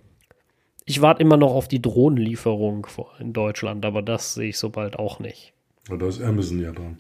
[0.86, 2.88] ich warte immer noch auf die Drohnenlieferung
[3.20, 5.54] in Deutschland, aber das sehe ich so bald auch nicht.
[5.90, 6.98] Ja, da ist Amazon ja dran.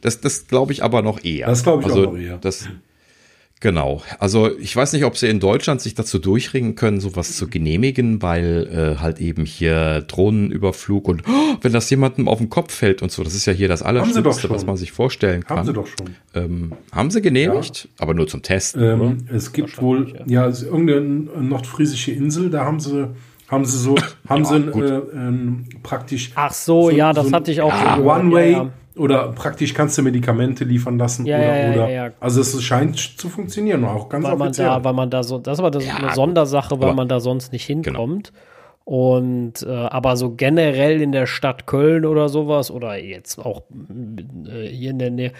[0.00, 1.48] Das, das glaube ich aber noch eher.
[1.48, 2.38] Das glaube ich also, auch noch eher.
[2.38, 2.68] Das,
[3.60, 4.02] Genau.
[4.18, 8.22] Also ich weiß nicht, ob sie in Deutschland sich dazu durchringen können, sowas zu genehmigen,
[8.22, 13.02] weil äh, halt eben hier Drohnenüberflug und oh, wenn das jemandem auf den Kopf fällt
[13.02, 15.58] und so, das ist ja hier das Allerschlimmste, was man sich vorstellen kann.
[15.58, 16.14] Haben sie doch schon.
[16.34, 17.90] Ähm, haben sie genehmigt, ja.
[17.98, 18.82] aber nur zum Testen.
[18.82, 23.08] Ähm, es gibt wohl, ja, ja irgendeine nordfriesische Insel, da haben sie
[23.48, 23.96] haben sie so,
[24.28, 25.32] haben ja, sie äh, äh,
[25.82, 26.32] praktisch.
[26.34, 27.72] Ach so, so ja, das so hatte ich auch.
[27.72, 31.90] Ja, One-Way, oder praktisch kannst du Medikamente liefern lassen ja, oder, ja, oder.
[31.90, 34.68] Ja, also es scheint zu funktionieren, auch ganz weil offiziell.
[34.68, 37.52] Man da, weil man da so, das war das eine Sondersache, weil man da sonst
[37.52, 37.82] nicht genau.
[37.82, 38.32] hinkommt.
[38.32, 38.44] Genau.
[38.84, 44.66] Und äh, aber so generell in der Stadt Köln oder sowas oder jetzt auch äh,
[44.68, 45.32] hier in der Nähe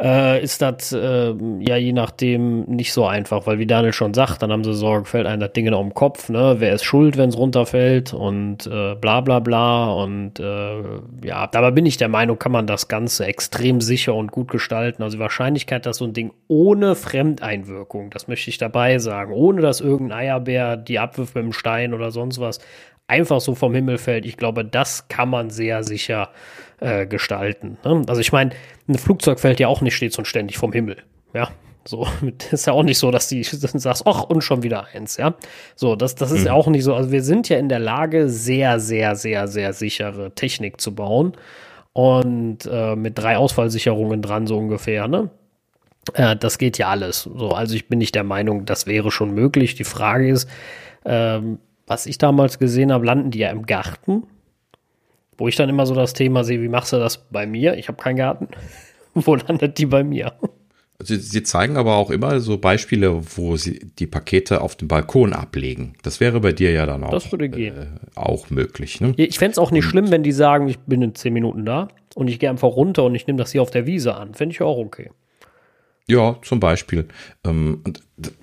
[0.00, 4.42] äh, ist das äh, ja je nachdem nicht so einfach, weil wie Daniel schon sagt,
[4.42, 6.56] dann haben sie Sorge, fällt einem das Ding auf den Kopf, ne?
[6.58, 10.82] Wer ist schuld, wenn es runterfällt und äh, bla bla bla und äh,
[11.24, 15.02] ja, dabei bin ich der Meinung, kann man das Ganze extrem sicher und gut gestalten.
[15.02, 19.62] Also die Wahrscheinlichkeit, dass so ein Ding ohne Fremdeinwirkung, das möchte ich dabei sagen, ohne
[19.62, 22.58] dass irgendein Eierbär die abwirft mit dem Stein oder sonst was,
[23.06, 26.30] einfach so vom Himmel fällt, ich glaube, das kann man sehr sicher
[26.80, 27.78] äh, gestalten.
[27.84, 28.02] Ne?
[28.08, 28.50] Also ich meine,
[28.88, 30.98] ein Flugzeug fällt ja auch nicht stets und ständig vom Himmel.
[31.32, 31.50] Ja,
[31.84, 32.06] so
[32.50, 33.42] ist ja auch nicht so, dass du
[33.78, 35.16] sagst, ach und schon wieder eins.
[35.16, 35.34] Ja,
[35.74, 36.46] so das das ist mhm.
[36.46, 36.94] ja auch nicht so.
[36.94, 41.32] Also wir sind ja in der Lage, sehr sehr sehr sehr sichere Technik zu bauen
[41.92, 45.08] und äh, mit drei Ausfallsicherungen dran so ungefähr.
[45.08, 45.30] Ne?
[46.12, 47.22] Äh, das geht ja alles.
[47.22, 49.74] So, also ich bin nicht der Meinung, das wäre schon möglich.
[49.74, 50.48] Die Frage ist,
[51.04, 54.24] ähm, was ich damals gesehen habe, landen die ja im Garten
[55.36, 57.76] wo ich dann immer so das Thema sehe, wie machst du das bei mir?
[57.76, 58.48] Ich habe keinen Garten.
[59.14, 60.32] Wo landet die bei mir?
[61.00, 65.32] Sie, sie, zeigen aber auch immer so Beispiele, wo sie die Pakete auf dem Balkon
[65.32, 65.94] ablegen.
[66.02, 67.76] Das wäre bei dir ja dann auch, das würde gehen.
[67.76, 69.00] Äh, auch möglich.
[69.00, 69.12] Ne?
[69.16, 71.64] Ich fände es auch nicht und, schlimm, wenn die sagen, ich bin in zehn Minuten
[71.64, 74.34] da und ich gehe einfach runter und ich nehme das hier auf der Wiese an.
[74.34, 75.10] Fände ich auch okay.
[76.06, 77.08] Ja, zum Beispiel.
[77.44, 77.82] Ähm,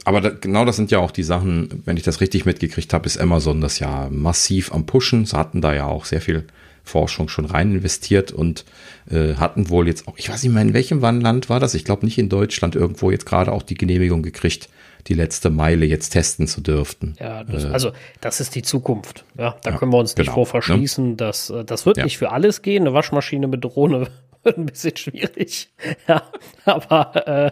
[0.04, 3.06] aber da, genau das sind ja auch die Sachen, wenn ich das richtig mitgekriegt habe,
[3.06, 5.26] ist Amazon das ja massiv am Pushen.
[5.26, 6.48] Sie hatten da ja auch sehr viel
[6.84, 8.66] Forschung schon rein investiert und
[9.10, 11.74] äh, hatten wohl jetzt auch, ich weiß nicht mehr, in welchem Land war das?
[11.74, 14.70] Ich glaube nicht in Deutschland, irgendwo jetzt gerade auch die Genehmigung gekriegt,
[15.08, 17.16] die letzte Meile jetzt testen zu dürften.
[17.20, 19.26] Ja, das, äh, also das ist die Zukunft.
[19.38, 20.50] Ja, da ja, können wir uns nicht genau, vor ne?
[20.50, 21.10] verschließen.
[21.12, 21.16] Ne?
[21.16, 22.04] Das, äh, das wird ja.
[22.04, 22.84] nicht für alles gehen.
[22.84, 24.08] Eine Waschmaschine mit Drohne
[24.44, 25.72] wird ein bisschen schwierig.
[26.08, 26.24] ja,
[26.66, 27.52] aber, äh,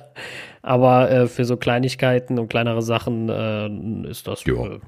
[0.62, 4.80] aber äh, für so Kleinigkeiten und kleinere Sachen äh, ist das äh,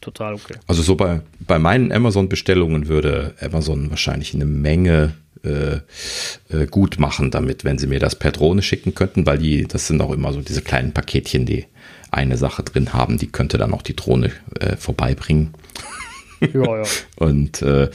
[0.00, 0.54] total okay.
[0.66, 5.14] Also so bei, bei meinen Amazon-Bestellungen würde Amazon wahrscheinlich eine Menge
[5.44, 5.80] äh,
[6.50, 9.86] äh, gut machen damit, wenn sie mir das per Drohne schicken könnten, weil die, das
[9.86, 11.66] sind auch immer so diese kleinen Paketchen, die
[12.10, 15.54] eine Sache drin haben, die könnte dann auch die Drohne äh, vorbeibringen.
[16.40, 16.82] Ja, ja.
[17.16, 17.90] Und äh,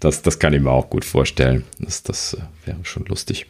[0.00, 1.64] das, das kann ich mir auch gut vorstellen.
[1.78, 3.46] Das, das äh, wäre schon lustig.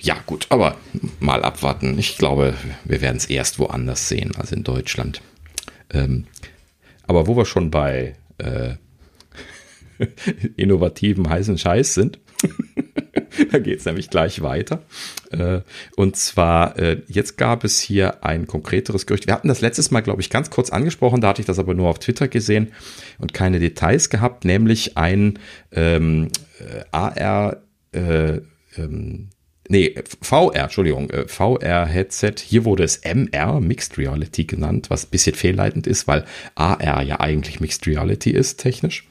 [0.00, 0.76] Ja, gut, aber
[1.18, 1.98] mal abwarten.
[1.98, 2.54] Ich glaube,
[2.84, 5.22] wir werden es erst woanders sehen als in Deutschland.
[5.92, 6.26] Ähm,
[7.06, 8.74] aber wo wir schon bei äh,
[10.56, 12.18] innovativen heißen Scheiß sind,
[13.52, 14.82] da geht es nämlich gleich weiter.
[15.30, 15.60] Äh,
[15.96, 19.26] und zwar, äh, jetzt gab es hier ein konkreteres Gerücht.
[19.26, 21.74] Wir hatten das letztes Mal, glaube ich, ganz kurz angesprochen, da hatte ich das aber
[21.74, 22.72] nur auf Twitter gesehen
[23.18, 25.38] und keine Details gehabt, nämlich ein
[25.72, 28.40] ähm, äh, AR äh,
[28.76, 29.28] ähm,
[29.68, 32.34] nee, VR, Entschuldigung, äh, VR-Headset.
[32.44, 36.24] Hier wurde es MR, Mixed Reality genannt, was ein bisschen fehlleitend ist, weil
[36.54, 39.08] AR ja eigentlich Mixed Reality ist, technisch.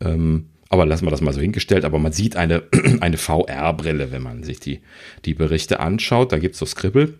[0.00, 1.84] Ähm, aber lassen wir das mal so hingestellt.
[1.84, 2.64] Aber man sieht eine,
[3.00, 4.80] eine VR-Brille, wenn man sich die,
[5.24, 6.32] die Berichte anschaut.
[6.32, 7.14] Da gibt es so Scribble.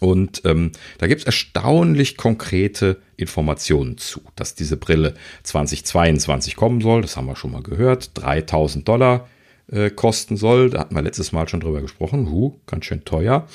[0.00, 5.14] Und ähm, da gibt es erstaunlich konkrete Informationen zu, dass diese Brille
[5.44, 7.02] 2022 kommen soll.
[7.02, 8.10] Das haben wir schon mal gehört.
[8.14, 9.28] 3000 Dollar
[9.72, 10.70] äh, kosten soll.
[10.70, 12.30] Da hatten wir letztes Mal schon drüber gesprochen.
[12.30, 13.48] Huh, ganz schön teuer.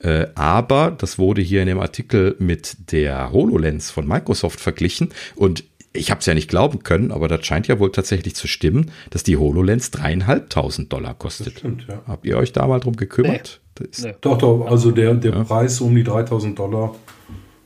[0.00, 5.64] Äh, aber das wurde hier in dem Artikel mit der HoloLens von Microsoft verglichen und
[5.92, 8.92] ich habe es ja nicht glauben können, aber das scheint ja wohl tatsächlich zu stimmen,
[9.10, 11.48] dass die HoloLens dreieinhalbtausend Dollar kostet.
[11.48, 12.00] Das stimmt, ja.
[12.06, 13.60] Habt ihr euch da mal drum gekümmert?
[13.80, 13.86] Nee.
[14.02, 14.14] Nee.
[14.20, 15.44] Doch, doch, also der, der ja.
[15.44, 16.94] Preis um die 3000 Dollar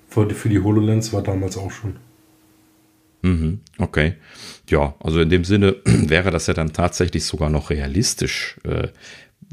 [0.08, 1.96] für die, für die HoloLens war damals auch schon.
[3.24, 4.16] Mhm, okay.
[4.68, 8.88] Ja, also in dem Sinne wäre das ja dann tatsächlich sogar noch realistisch, äh,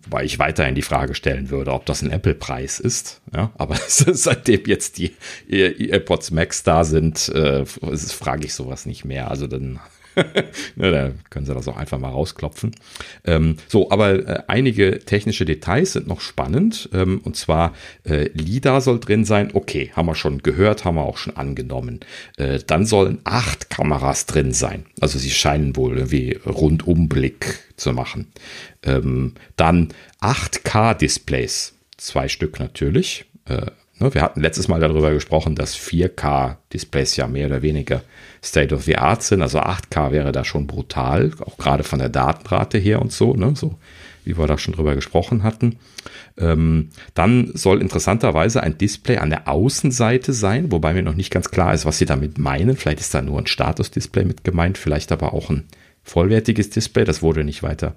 [0.09, 3.21] weil ich weiterhin die Frage stellen würde, ob das ein Apple-Preis ist.
[3.33, 5.15] Ja, aber seitdem jetzt die
[5.47, 9.31] AirPods Max da sind, äh, frage ich sowas nicht mehr.
[9.31, 9.79] Also dann
[10.75, 12.75] ne, da können Sie das auch einfach mal rausklopfen.
[13.25, 16.89] Ähm, so, aber äh, einige technische Details sind noch spannend.
[16.93, 17.73] Ähm, und zwar
[18.03, 19.51] äh, LIDAR soll drin sein.
[19.53, 22.01] Okay, haben wir schon gehört, haben wir auch schon angenommen.
[22.37, 24.85] Äh, dann sollen acht Kameras drin sein.
[24.99, 28.31] Also sie scheinen wohl irgendwie Rundumblick zu machen.
[28.83, 29.89] Ähm, dann
[30.21, 31.73] 8K-Displays.
[31.97, 33.25] Zwei Stück natürlich.
[33.45, 33.67] Äh,
[33.99, 38.01] ne, wir hatten letztes Mal darüber gesprochen, dass 4K-Displays ja mehr oder weniger
[38.43, 39.41] State of the Art sind.
[39.41, 43.53] Also 8K wäre da schon brutal, auch gerade von der Datenrate her und so, ne?
[43.55, 43.77] so
[44.23, 45.77] wie wir da schon drüber gesprochen hatten.
[46.37, 51.49] Ähm, dann soll interessanterweise ein Display an der Außenseite sein, wobei mir noch nicht ganz
[51.49, 52.75] klar ist, was sie damit meinen.
[52.75, 55.65] Vielleicht ist da nur ein Status-Display mit gemeint, vielleicht aber auch ein
[56.03, 57.03] vollwertiges Display.
[57.03, 57.95] Das wurde nicht weiter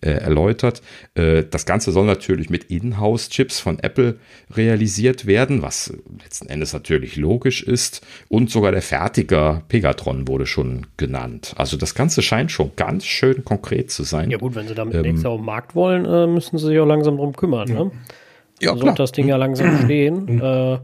[0.00, 0.82] äh, erläutert.
[1.14, 4.18] Äh, das Ganze soll natürlich mit Inhouse-Chips von Apple
[4.54, 5.92] realisiert werden, was
[6.22, 8.04] letzten Endes natürlich logisch ist.
[8.28, 11.54] Und sogar der Fertiger Pegatron wurde schon genannt.
[11.56, 14.30] Also das Ganze scheint schon ganz schön konkret zu sein.
[14.30, 16.78] Ja gut, wenn sie damit ähm, nächstes auf den Markt wollen, äh, müssen sie sich
[16.78, 17.68] auch langsam drum kümmern.
[17.68, 17.90] Ne?
[18.60, 18.94] Ja, klar.
[18.94, 20.40] das Ding ja langsam stehen.
[20.40, 20.78] Äh,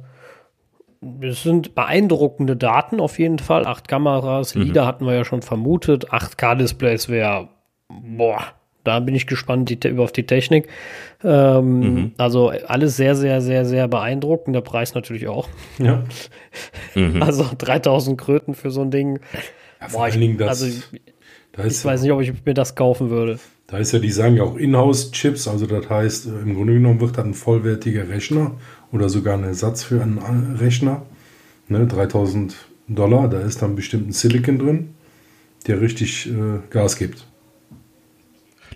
[1.21, 3.67] es sind beeindruckende Daten auf jeden Fall.
[3.67, 4.63] Acht Kameras, mhm.
[4.63, 6.11] LIDAR hatten wir ja schon vermutet.
[6.11, 7.49] 8K-Displays wäre,
[7.89, 8.41] boah,
[8.85, 10.69] da bin ich gespannt die, auf die Technik.
[11.23, 12.13] Ähm, mhm.
[12.17, 14.57] Also alles sehr, sehr, sehr, sehr beeindruckend.
[14.57, 15.49] Der Preis natürlich auch.
[15.79, 16.05] Ja.
[16.95, 17.23] Mhm.
[17.23, 19.21] Also 3000 Kröten für so ein Ding.
[19.81, 21.03] Ja, vor boah, allen Dingen das, also ich,
[21.53, 23.39] da ich weiß nicht, ob ich mir das kaufen würde.
[23.69, 27.01] Da ist ja, die sagen ja auch Inhouse-Chips, also das heißt, äh, im Grunde genommen
[27.01, 28.53] wird das ein vollwertiger Rechner
[28.93, 31.03] oder sogar ein Ersatz für einen Rechner.
[31.69, 32.57] Ne, 3000
[32.89, 34.95] Dollar, da ist dann bestimmt ein Silicon drin,
[35.67, 37.27] der richtig äh, Gas gibt.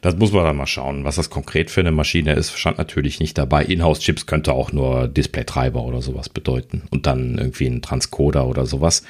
[0.03, 2.59] Das muss man dann mal schauen, was das konkret für eine Maschine ist.
[2.59, 3.65] Stand natürlich nicht dabei.
[3.65, 9.05] Inhouse-Chips könnte auch nur Display-Treiber oder sowas bedeuten und dann irgendwie ein Transcoder oder sowas.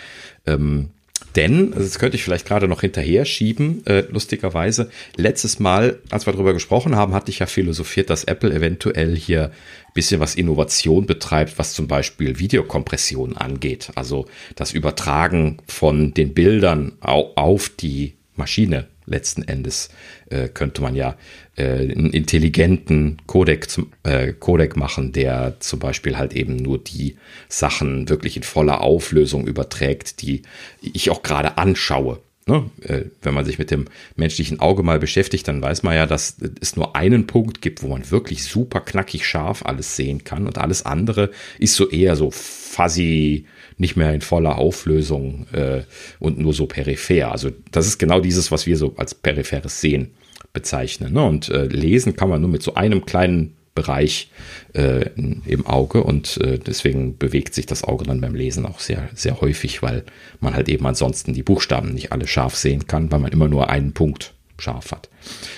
[0.47, 0.91] Ähm,
[1.37, 6.27] denn, also das könnte ich vielleicht gerade noch hinterher schieben, äh, lustigerweise, letztes Mal, als
[6.27, 10.35] wir darüber gesprochen haben, hatte ich ja philosophiert, dass Apple eventuell hier ein bisschen was
[10.35, 13.91] Innovation betreibt, was zum Beispiel Videokompression angeht.
[13.95, 14.27] Also
[14.57, 19.91] das Übertragen von den Bildern auf die Maschine letzten Endes
[20.31, 21.17] äh, könnte man ja
[21.57, 23.67] äh, einen intelligenten Codec,
[24.05, 27.17] äh, Codec machen, der zum Beispiel halt eben nur die
[27.49, 30.43] Sachen wirklich in voller Auflösung überträgt, die
[30.81, 32.21] ich auch gerade anschaue.
[32.47, 32.71] Ne?
[32.83, 36.37] Äh, wenn man sich mit dem menschlichen Auge mal beschäftigt, dann weiß man ja, dass
[36.61, 40.59] es nur einen Punkt gibt, wo man wirklich super knackig scharf alles sehen kann und
[40.59, 41.31] alles andere
[41.61, 43.47] ist so eher so fuzzy,
[43.83, 45.83] nicht mehr in voller Auflösung äh,
[46.19, 47.33] und nur so peripher.
[47.33, 50.15] Also das ist genau dieses, was wir so als peripheres Sehen
[50.55, 51.13] bezeichnen.
[51.13, 51.23] Ne?
[51.23, 54.31] Und äh, lesen kann man nur mit so einem kleinen Bereich
[54.75, 59.09] äh, im Auge und äh, deswegen bewegt sich das Auge dann beim Lesen auch sehr,
[59.15, 60.05] sehr häufig, weil
[60.41, 63.71] man halt eben ansonsten die Buchstaben nicht alle scharf sehen kann, weil man immer nur
[63.71, 65.09] einen Punkt scharf hat.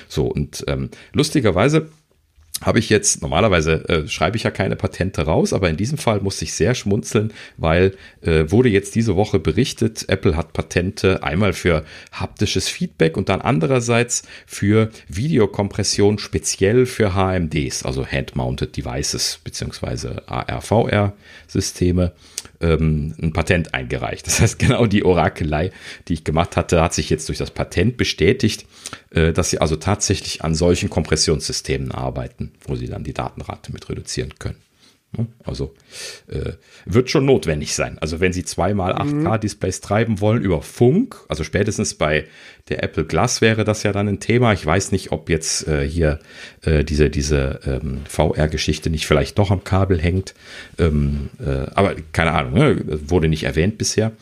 [0.08, 1.88] So, und ähm, lustigerweise
[2.62, 6.20] habe ich jetzt, normalerweise äh, schreibe ich ja keine Patente raus, aber in diesem Fall
[6.20, 11.52] musste ich sehr schmunzeln, weil äh, wurde jetzt diese Woche berichtet, Apple hat Patente einmal
[11.52, 20.22] für haptisches Feedback und dann andererseits für Videokompression speziell für HMDs, also Hand-Mounted Devices beziehungsweise
[20.28, 22.12] AR-VR-Systeme
[22.64, 24.26] ähm, ein Patent eingereicht.
[24.26, 25.70] Das heißt, genau die Orakelei,
[26.08, 28.66] die ich gemacht hatte, hat sich jetzt durch das Patent bestätigt,
[29.10, 33.88] äh, dass sie also tatsächlich an solchen Kompressionssystemen arbeiten, wo sie dann die Datenrate mit
[33.88, 34.56] reduzieren können.
[35.44, 35.74] Also
[36.28, 36.52] äh,
[36.86, 37.98] wird schon notwendig sein.
[38.00, 39.86] Also wenn Sie zweimal 8K-Displays mhm.
[39.86, 42.26] treiben wollen über Funk, also spätestens bei
[42.68, 44.52] der Apple Glass wäre das ja dann ein Thema.
[44.54, 46.18] Ich weiß nicht, ob jetzt äh, hier
[46.62, 50.34] äh, diese, diese ähm, VR-Geschichte nicht vielleicht doch am Kabel hängt.
[50.78, 52.82] Ähm, äh, aber keine Ahnung, ne?
[53.06, 54.12] wurde nicht erwähnt bisher.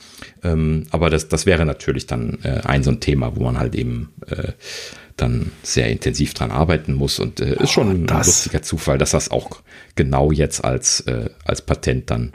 [0.42, 3.76] Ähm, aber das, das wäre natürlich dann äh, ein so ein Thema, wo man halt
[3.76, 4.52] eben äh,
[5.16, 7.18] dann sehr intensiv dran arbeiten muss.
[7.18, 9.62] Und äh, ist schon oh, ein lustiger Zufall, dass das auch
[9.94, 12.32] genau jetzt als, äh, als Patent dann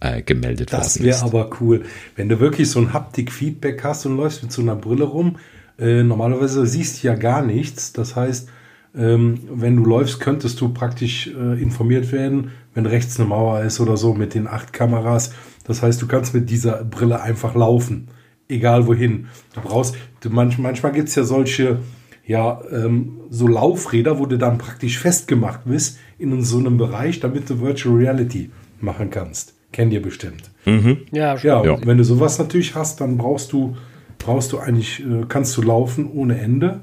[0.00, 1.22] äh, gemeldet das worden ist.
[1.22, 1.84] Das wäre aber cool,
[2.16, 5.36] wenn du wirklich so ein Haptik-Feedback hast und läufst mit so einer Brille rum.
[5.78, 7.92] Äh, normalerweise siehst du ja gar nichts.
[7.92, 8.48] Das heißt,
[8.96, 13.80] ähm, wenn du läufst, könntest du praktisch äh, informiert werden, wenn rechts eine Mauer ist
[13.80, 15.32] oder so mit den acht Kameras.
[15.64, 18.08] Das heißt, du kannst mit dieser Brille einfach laufen,
[18.48, 19.26] egal wohin.
[19.54, 21.80] Du brauchst, du, manch, manchmal gibt es ja solche
[22.26, 27.48] ja, ähm, so Laufräder, wo du dann praktisch festgemacht bist in so einem Bereich, damit
[27.48, 28.50] du Virtual Reality
[28.80, 29.54] machen kannst.
[29.72, 30.50] Kennt ihr bestimmt.
[30.64, 30.98] Mhm.
[31.12, 31.78] Ja, ja, ja.
[31.84, 33.76] wenn du sowas natürlich hast, dann brauchst du,
[34.18, 36.80] brauchst du eigentlich, äh, kannst du laufen ohne Ende.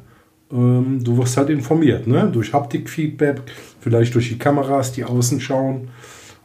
[0.52, 2.30] Ähm, du wirst halt informiert, ne?
[2.32, 3.42] Durch Haptikfeedback,
[3.80, 5.90] vielleicht durch die Kameras, die außen schauen.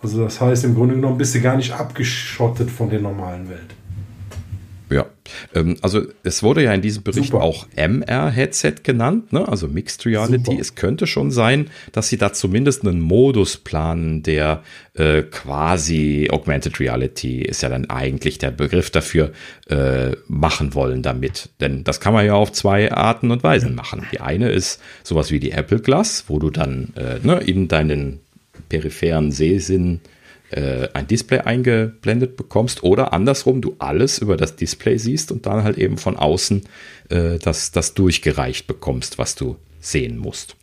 [0.02, 3.74] Also das heißt, im Grunde genommen bist du gar nicht abgeschottet von der normalen Welt.
[5.54, 7.42] Ähm, also es wurde ja in diesem Bericht Super.
[7.42, 9.46] auch MR-Headset genannt, ne?
[9.46, 10.44] also Mixed Reality.
[10.44, 10.60] Super.
[10.60, 14.62] Es könnte schon sein, dass sie da zumindest einen Modus planen, der
[14.94, 19.32] äh, quasi Augmented Reality ist ja dann eigentlich der Begriff dafür,
[19.68, 21.50] äh, machen wollen damit.
[21.60, 24.06] Denn das kann man ja auf zwei Arten und Weisen machen.
[24.12, 28.20] Die eine ist sowas wie die Apple Glass, wo du dann äh, ne, in deinen
[28.68, 30.17] peripheren Sehsinn äh,
[30.92, 35.76] ein Display eingeblendet bekommst oder andersrum, du alles über das Display siehst und dann halt
[35.78, 36.62] eben von außen
[37.10, 40.56] äh, das, das durchgereicht bekommst, was du sehen musst.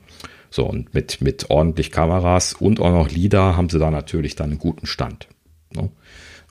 [0.49, 4.52] So, und mit, mit ordentlich Kameras und auch noch LIDAR haben sie da natürlich dann
[4.52, 5.28] einen guten Stand.
[5.76, 5.90] Ne?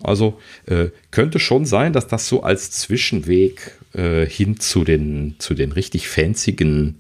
[0.03, 5.55] Also äh, könnte schon sein, dass das so als Zwischenweg äh, hin zu den, zu
[5.55, 6.99] den richtig fanzigen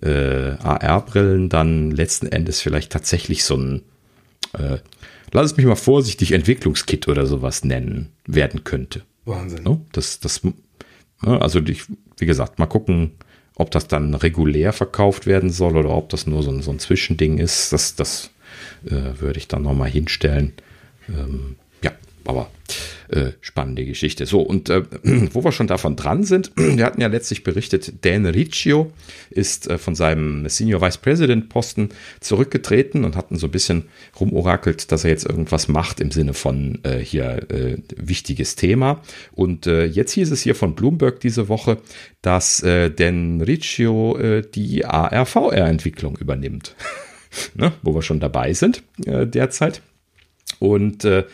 [0.00, 3.82] äh, AR-Brillen dann letzten Endes vielleicht tatsächlich so ein
[4.54, 4.78] äh,
[5.32, 9.02] lass es mich mal vorsichtig Entwicklungskit oder sowas nennen, werden könnte.
[9.24, 9.64] Wahnsinn.
[9.92, 10.40] Das, das,
[11.20, 11.84] also ich,
[12.18, 13.12] wie gesagt, mal gucken,
[13.56, 16.78] ob das dann regulär verkauft werden soll oder ob das nur so ein, so ein
[16.78, 17.72] Zwischending ist.
[17.72, 18.30] Das, das
[18.84, 20.52] äh, würde ich dann nochmal hinstellen.
[21.08, 21.56] Ähm,
[22.28, 22.50] aber
[23.08, 24.26] äh, spannende Geschichte.
[24.26, 24.82] So, und äh,
[25.32, 28.92] wo wir schon davon dran sind, wir hatten ja letztlich berichtet, Dan Riccio
[29.30, 31.90] ist äh, von seinem Senior Vice President Posten
[32.20, 33.84] zurückgetreten und hatten so ein bisschen
[34.18, 39.00] rumorakelt, dass er jetzt irgendwas macht im Sinne von äh, hier äh, wichtiges Thema.
[39.32, 41.78] Und äh, jetzt hieß es hier von Bloomberg diese Woche,
[42.22, 44.18] dass Dan Riccio
[44.52, 46.74] die ARVR-Entwicklung übernimmt.
[47.54, 47.72] ne?
[47.82, 49.80] Wo wir schon dabei sind derzeit.
[50.58, 51.24] Und äh,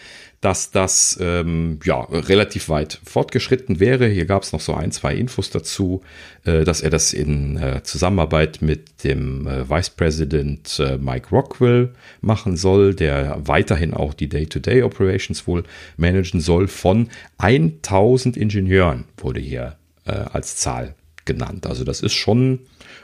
[0.43, 4.09] dass das ähm, ja relativ weit fortgeschritten wäre.
[4.09, 6.03] Hier gab es noch so ein, zwei Infos dazu,
[6.45, 11.95] äh, dass er das in äh, Zusammenarbeit mit dem äh, Vice President äh, Mike Rockwell
[12.21, 15.63] machen soll, der weiterhin auch die Day-to-Day -Day Operations wohl
[15.97, 16.67] managen soll.
[16.67, 17.09] Von
[17.39, 21.69] 1000 Ingenieuren wurde hier äh, als Zahl genannt.
[21.69, 22.59] Also das ist schon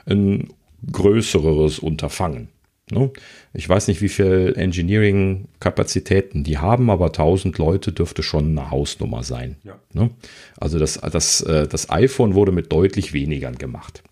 [0.06, 0.48] ein
[0.90, 2.48] größeres Unterfangen.
[2.90, 3.10] Ne?
[3.52, 9.22] Ich weiß nicht, wie viel Engineering-Kapazitäten die haben, aber 1000 Leute dürfte schon eine Hausnummer
[9.22, 9.56] sein.
[9.64, 9.78] Ja.
[9.92, 10.10] Ne?
[10.58, 14.02] Also das, das, äh, das iPhone wurde mit deutlich weniger gemacht.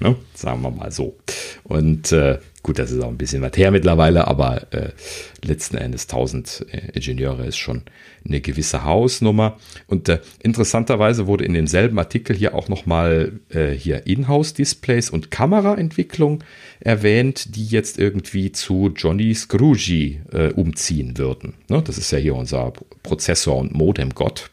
[0.00, 0.16] Ne?
[0.34, 1.16] Sagen wir mal so.
[1.64, 4.90] Und äh, gut, das ist auch ein bisschen was her mittlerweile, aber äh,
[5.44, 7.82] letzten Endes 1000 äh, Ingenieure ist schon
[8.24, 9.58] eine gewisse Hausnummer.
[9.86, 16.44] Und äh, interessanterweise wurde in demselben Artikel hier auch nochmal äh, hier Inhouse-Displays und Kameraentwicklung
[16.80, 21.54] erwähnt, die jetzt irgendwie zu Johnny Scrooge äh, umziehen würden.
[21.68, 21.82] Ne?
[21.82, 22.72] Das ist ja hier unser
[23.02, 24.50] Prozessor- und Modem-Gott.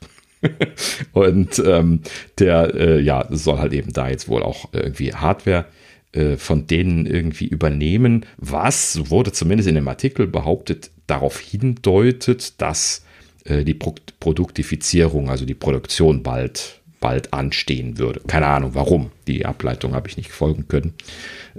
[1.14, 2.02] und ähm,
[2.40, 5.66] der äh, ja soll halt eben da jetzt wohl auch irgendwie Hardware
[6.14, 13.04] äh, von denen irgendwie übernehmen, was wurde zumindest in dem Artikel behauptet, darauf hindeutet, dass
[13.46, 18.22] äh, die Pro Produktifizierung, also die Produktion bald, bald anstehen würde.
[18.28, 19.12] Keine Ahnung warum.
[19.28, 20.94] Die Ableitung habe ich nicht folgen können.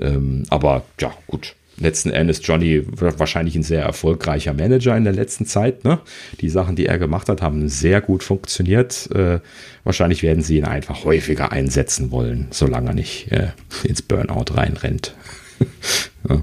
[0.00, 1.54] Ähm, aber ja, gut.
[1.80, 5.84] Letzten Endes Johnny wahrscheinlich ein sehr erfolgreicher Manager in der letzten Zeit.
[5.84, 6.00] Ne?
[6.40, 9.10] Die Sachen, die er gemacht hat, haben sehr gut funktioniert.
[9.14, 9.40] Äh,
[9.84, 13.48] wahrscheinlich werden sie ihn einfach häufiger einsetzen wollen, solange er nicht äh,
[13.84, 15.14] ins Burnout reinrennt.
[16.28, 16.42] ja.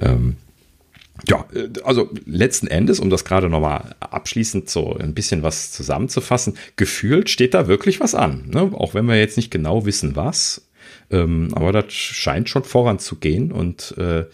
[0.00, 0.36] Ähm,
[1.28, 6.56] ja, äh, also letzten Endes, um das gerade nochmal abschließend so ein bisschen was zusammenzufassen,
[6.76, 8.48] gefühlt steht da wirklich was an.
[8.48, 8.70] Ne?
[8.74, 10.66] Auch wenn wir jetzt nicht genau wissen, was.
[11.10, 14.24] Ähm, aber das scheint schon voranzugehen und äh,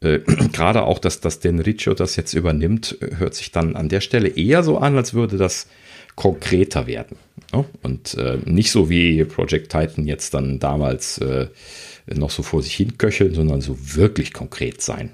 [0.00, 0.18] äh,
[0.52, 4.28] gerade auch, dass, dass den Riccio das jetzt übernimmt, hört sich dann an der Stelle
[4.28, 5.66] eher so an, als würde das
[6.16, 7.16] konkreter werden.
[7.52, 7.64] Ne?
[7.82, 11.48] Und äh, nicht so wie Project Titan jetzt dann damals äh,
[12.06, 15.10] noch so vor sich hin köcheln, sondern so wirklich konkret sein.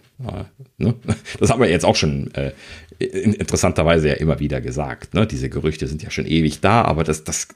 [0.78, 0.94] Ne?
[1.38, 2.52] Das haben wir jetzt auch schon äh,
[2.98, 5.14] interessanterweise ja immer wieder gesagt.
[5.14, 5.26] Ne?
[5.26, 7.48] Diese Gerüchte sind ja schon ewig da, aber das, das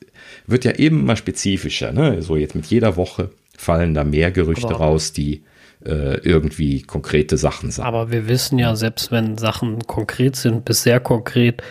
[0.47, 1.93] wird ja eben mal spezifischer.
[1.93, 2.23] Ne?
[2.23, 5.43] So jetzt mit jeder Woche fallen da mehr Gerüchte aber raus, die
[5.85, 7.89] äh, irgendwie konkrete Sachen sagen.
[7.89, 11.63] Aber wir wissen ja, selbst wenn Sachen konkret sind, bis sehr konkret,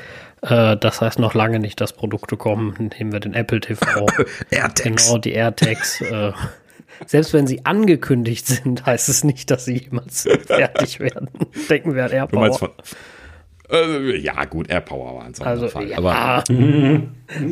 [0.42, 2.92] äh, das heißt noch lange nicht, dass Produkte kommen.
[2.98, 3.86] Nehmen wir den Apple TV.
[4.52, 5.08] AirTags.
[5.08, 6.02] Genau, die AirTags.
[6.02, 6.32] Äh,
[7.06, 11.30] selbst wenn sie angekündigt sind, heißt es nicht, dass sie jemals fertig werden.
[11.70, 12.74] Denken wir an AirPower.
[13.72, 15.84] Äh, ja, gut, AirPower war ein Sonderfall.
[15.84, 15.98] Also, ja.
[15.98, 16.44] Aber,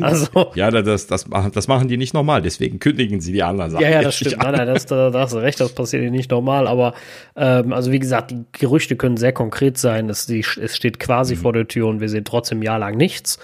[0.00, 0.52] also.
[0.54, 3.82] ja, das, das, das machen die nicht normal, deswegen kündigen sie die anderen Sachen.
[3.82, 4.38] Ja, ja, das stimmt.
[4.38, 6.66] Nein, nein, das, da, da hast du recht, das passiert nicht normal.
[6.66, 6.94] Aber
[7.36, 10.08] ähm, also wie gesagt, die Gerüchte können sehr konkret sein.
[10.08, 11.40] Es, die, es steht quasi mhm.
[11.40, 13.38] vor der Tür und wir sehen trotzdem jahrelang nichts.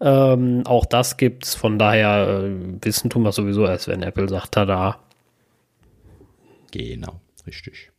[0.00, 2.50] Ähm, auch das gibt's, von daher äh,
[2.82, 4.98] wissen tun wir sowieso erst, wenn Apple sagt, tada,
[6.70, 7.90] Genau, richtig.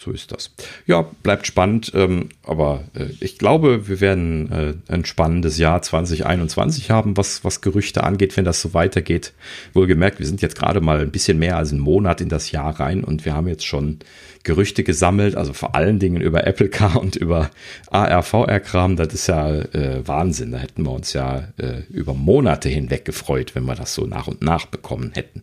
[0.00, 0.54] So ist das.
[0.86, 6.92] Ja, bleibt spannend, ähm, aber äh, ich glaube, wir werden äh, ein spannendes Jahr 2021
[6.92, 9.32] haben, was, was Gerüchte angeht, wenn das so weitergeht.
[9.72, 12.78] Wohlgemerkt, wir sind jetzt gerade mal ein bisschen mehr als einen Monat in das Jahr
[12.78, 13.98] rein und wir haben jetzt schon
[14.44, 17.50] Gerüchte gesammelt, also vor allen Dingen über Apple Car und über
[17.90, 18.94] AR, VR-Kram.
[18.94, 20.52] Das ist ja äh, Wahnsinn.
[20.52, 24.28] Da hätten wir uns ja äh, über Monate hinweg gefreut, wenn wir das so nach
[24.28, 25.42] und nach bekommen hätten.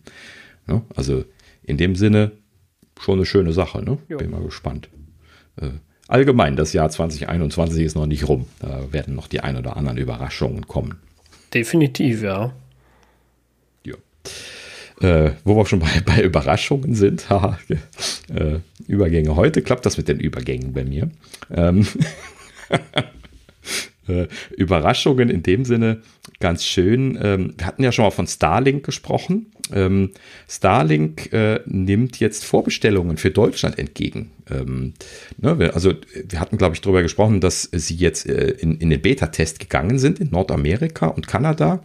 [0.66, 1.24] Ja, also
[1.62, 2.32] in dem Sinne
[3.00, 3.82] schon eine schöne Sache.
[3.82, 3.98] Ne?
[4.08, 4.88] Bin mal gespannt.
[5.60, 5.70] Äh,
[6.08, 8.46] allgemein, das Jahr 2021 ist noch nicht rum.
[8.60, 10.98] Da werden noch die ein oder anderen Überraschungen kommen.
[11.52, 12.52] Definitiv, ja.
[13.84, 13.94] Ja.
[15.00, 17.58] Äh, wo wir schon bei, bei Überraschungen sind, haha,
[18.34, 19.36] äh, Übergänge.
[19.36, 21.10] Heute klappt das mit den Übergängen bei mir.
[21.50, 21.86] Ähm
[24.08, 24.26] äh,
[24.56, 26.02] Überraschungen in dem Sinne
[26.40, 27.18] ganz schön.
[27.22, 29.46] Ähm, wir hatten ja schon mal von Starlink gesprochen.
[29.72, 30.10] Ähm,
[30.48, 34.30] Starlink äh, nimmt jetzt Vorbestellungen für Deutschland entgegen.
[34.50, 34.94] Ähm,
[35.38, 35.94] ne, also
[36.28, 39.98] wir hatten, glaube ich, darüber gesprochen, dass sie jetzt äh, in, in den Beta-Test gegangen
[39.98, 41.82] sind in Nordamerika und Kanada.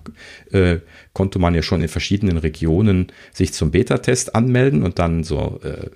[0.51, 0.77] Äh,
[1.13, 5.87] konnte man ja schon in verschiedenen Regionen sich zum Beta-Test anmelden und dann so äh,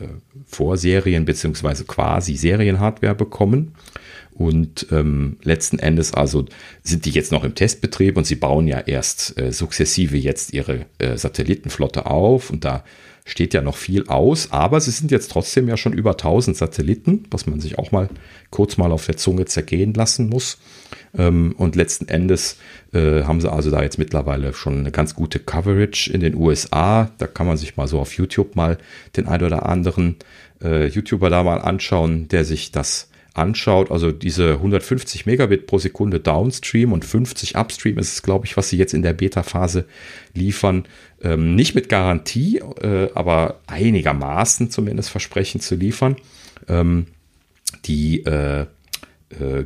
[0.00, 0.08] äh,
[0.46, 3.74] Vorserien beziehungsweise quasi Serienhardware bekommen.
[4.40, 6.46] Und ähm, letzten Endes also
[6.82, 10.86] sind die jetzt noch im Testbetrieb und sie bauen ja erst äh, sukzessive jetzt ihre
[10.96, 12.82] äh, Satellitenflotte auf und da
[13.26, 17.24] steht ja noch viel aus, aber sie sind jetzt trotzdem ja schon über 1000 Satelliten,
[17.30, 18.08] was man sich auch mal
[18.48, 20.56] kurz mal auf der Zunge zergehen lassen muss.
[21.14, 22.56] Ähm, und letzten Endes
[22.94, 27.10] äh, haben sie also da jetzt mittlerweile schon eine ganz gute Coverage in den USA.
[27.18, 28.78] Da kann man sich mal so auf YouTube mal
[29.18, 30.16] den ein oder anderen
[30.62, 36.20] äh, YouTuber da mal anschauen, der sich das anschaut, also diese 150 Megabit pro Sekunde
[36.20, 39.86] Downstream und 50 Upstream ist es, glaube ich, was sie jetzt in der Beta-Phase
[40.34, 40.84] liefern.
[41.22, 46.16] Ähm, nicht mit Garantie, äh, aber einigermaßen zumindest versprechen zu liefern.
[46.68, 47.06] Ähm,
[47.84, 48.66] die äh,
[49.30, 49.64] äh,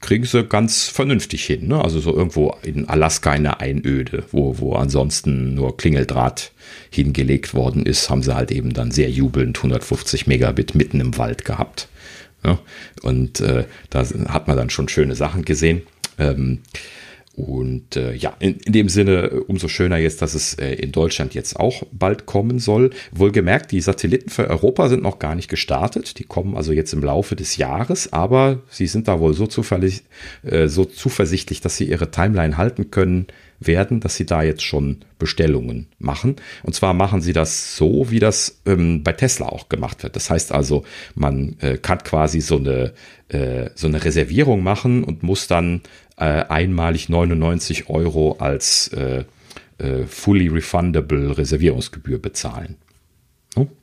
[0.00, 1.68] kriegen sie ganz vernünftig hin.
[1.68, 1.82] Ne?
[1.82, 6.52] Also so irgendwo in Alaska in einer Einöde, wo, wo ansonsten nur Klingeldraht
[6.90, 11.44] hingelegt worden ist, haben sie halt eben dann sehr jubelnd 150 Megabit mitten im Wald
[11.44, 11.88] gehabt.
[12.46, 12.58] Ja?
[13.02, 15.82] Und äh, da hat man dann schon schöne Sachen gesehen.
[16.18, 16.60] Ähm,
[17.36, 21.34] und äh, ja, in, in, dem Sinne umso schöner jetzt, dass es äh, in Deutschland
[21.34, 22.90] jetzt auch bald kommen soll.
[23.12, 26.18] Wohlgemerkt, die Satelliten für Europa sind noch gar nicht gestartet.
[26.18, 29.46] Die kommen also jetzt im Laufe des Jahres, aber sie sind da wohl so,
[30.44, 33.26] äh, so zuversichtlich, dass sie ihre Timeline halten können
[33.60, 36.36] werden, dass sie da jetzt schon Bestellungen machen.
[36.62, 40.16] Und zwar machen sie das so, wie das ähm, bei Tesla auch gemacht wird.
[40.16, 40.84] Das heißt also,
[41.14, 42.92] man äh, kann quasi so eine,
[43.28, 45.82] äh, so eine Reservierung machen und muss dann
[46.16, 49.24] äh, einmalig 99 Euro als äh,
[49.78, 52.76] äh, fully refundable Reservierungsgebühr bezahlen.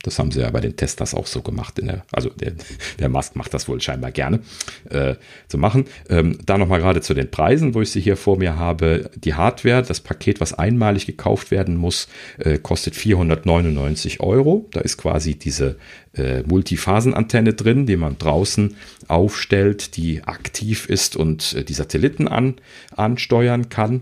[0.03, 1.77] Das haben sie ja bei den Testers auch so gemacht.
[1.77, 2.53] Der, also der,
[2.99, 4.41] der Musk macht das wohl scheinbar gerne
[4.89, 5.15] äh,
[5.47, 5.85] zu machen.
[6.09, 9.09] Ähm, da nochmal gerade zu den Preisen, wo ich sie hier vor mir habe.
[9.15, 14.67] Die Hardware, das Paket, was einmalig gekauft werden muss, äh, kostet 499 Euro.
[14.71, 15.77] Da ist quasi diese
[16.13, 18.75] äh, Multiphasenantenne drin, die man draußen
[19.07, 22.55] aufstellt, die aktiv ist und äh, die Satelliten an,
[22.95, 24.01] ansteuern kann.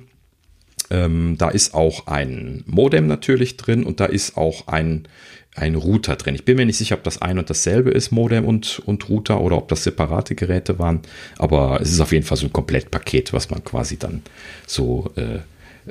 [0.90, 5.08] Ähm, da ist auch ein Modem natürlich drin und da ist auch ein
[5.56, 6.36] ein Router drin.
[6.36, 9.42] Ich bin mir nicht sicher, ob das ein und dasselbe ist, Modem und, und Router,
[9.42, 11.02] oder ob das separate Geräte waren.
[11.38, 14.22] Aber es ist auf jeden Fall so ein Komplettpaket, was man quasi dann
[14.66, 15.40] so, äh,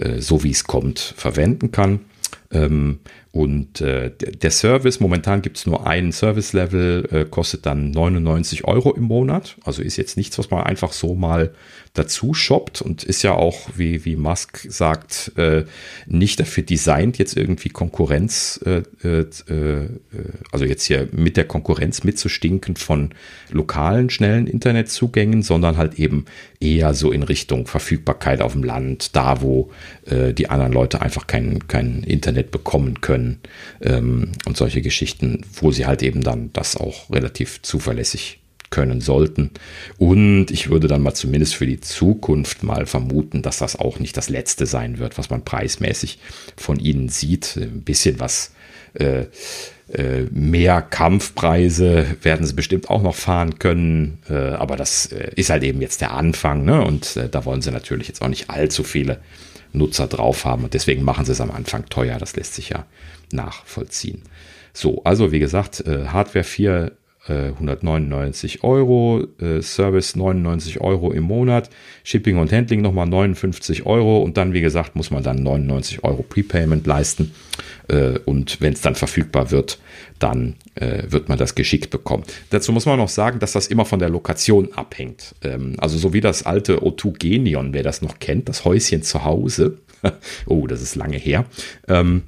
[0.01, 2.01] äh, so wie es kommt, verwenden kann.
[2.53, 3.01] Ähm,
[3.33, 8.93] und äh, der Service, momentan gibt es nur einen Service-Level, äh, kostet dann 99 Euro
[8.93, 9.57] im Monat.
[9.65, 11.55] Also ist jetzt nichts, was man einfach so mal
[11.95, 15.65] dazu shoppt und ist ja auch, wie, wie Musk sagt, äh,
[16.07, 19.89] nicht dafür designt, jetzt irgendwie Konkurrenz, äh, äh, äh,
[20.53, 23.11] also jetzt hier mit der Konkurrenz mitzustinken von
[23.51, 26.27] lokalen, schnellen Internetzugängen, sondern halt eben
[26.61, 29.71] eher so in Richtung Verfügbarkeit auf dem Land, da wo
[30.07, 33.41] äh, die anderen Leute einfach kein, kein Internet bekommen können
[33.81, 38.40] ähm, und solche Geschichten, wo sie halt eben dann das auch relativ zuverlässig
[38.71, 39.51] können sollten.
[39.99, 44.17] Und ich würde dann mal zumindest für die Zukunft mal vermuten, dass das auch nicht
[44.17, 46.19] das letzte sein wird, was man preismäßig
[46.57, 47.57] von ihnen sieht.
[47.57, 48.53] Ein bisschen was
[48.95, 49.27] äh,
[49.93, 55.51] äh, mehr Kampfpreise werden sie bestimmt auch noch fahren können, äh, aber das äh, ist
[55.51, 56.85] halt eben jetzt der Anfang, ne?
[56.85, 59.21] Und äh, da wollen sie natürlich jetzt auch nicht allzu viele
[59.73, 62.19] Nutzer drauf haben und deswegen machen sie es am Anfang teuer.
[62.19, 62.87] Das lässt sich ja
[63.33, 64.23] nachvollziehen.
[64.73, 66.93] So, also wie gesagt, äh, Hardware 4
[67.29, 71.69] 199 äh, Euro, äh, Service 99 Euro im Monat,
[72.03, 76.23] Shipping und Handling nochmal 59 Euro und dann, wie gesagt, muss man dann 99 Euro
[76.23, 77.33] Prepayment leisten
[77.89, 79.79] äh, und wenn es dann verfügbar wird,
[80.19, 82.25] dann wird man das geschickt bekommen.
[82.49, 85.35] Dazu muss man noch sagen, dass das immer von der Lokation abhängt.
[85.43, 89.25] Ähm, also so wie das alte O2 Genion, wer das noch kennt, das Häuschen zu
[89.25, 89.79] Hause.
[90.47, 91.45] oh, das ist lange her.
[91.89, 92.23] Ähm,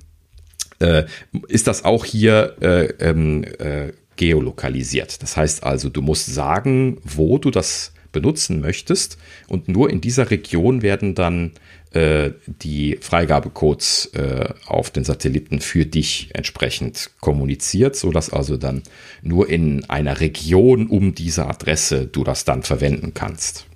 [1.46, 3.92] ist das auch hier äh, ähm, äh,
[4.22, 5.20] geolokalisiert.
[5.20, 9.18] Das heißt also, du musst sagen, wo du das benutzen möchtest
[9.48, 11.50] und nur in dieser Region werden dann
[11.90, 18.84] äh, die Freigabecodes äh, auf den Satelliten für dich entsprechend kommuniziert, sodass also dann
[19.22, 23.66] nur in einer Region um diese Adresse du das dann verwenden kannst.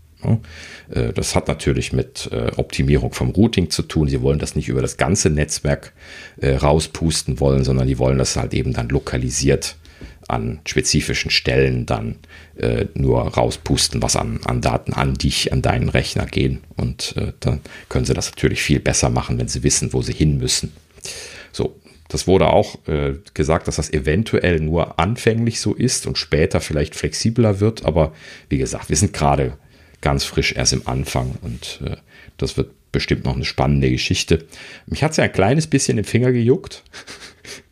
[0.90, 4.06] Äh, das hat natürlich mit äh, Optimierung vom Routing zu tun.
[4.06, 5.93] Sie wollen das nicht über das ganze Netzwerk
[6.40, 9.77] äh, rauspusten wollen, sondern die wollen das halt eben dann lokalisiert
[10.28, 12.16] an spezifischen Stellen dann
[12.56, 16.62] äh, nur rauspusten, was an, an Daten an dich, an deinen Rechner gehen.
[16.77, 20.12] Und äh, dann können sie das natürlich viel besser machen, wenn sie wissen, wo sie
[20.12, 20.73] hin müssen.
[21.52, 26.60] So, das wurde auch äh, gesagt, dass das eventuell nur anfänglich so ist und später
[26.60, 27.85] vielleicht flexibler wird.
[27.85, 28.12] Aber
[28.48, 29.56] wie gesagt, wir sind gerade
[30.01, 31.97] ganz frisch erst im Anfang und äh,
[32.36, 34.47] das wird bestimmt noch eine spannende Geschichte.
[34.86, 36.82] Mich hat es ja ein kleines bisschen im Finger gejuckt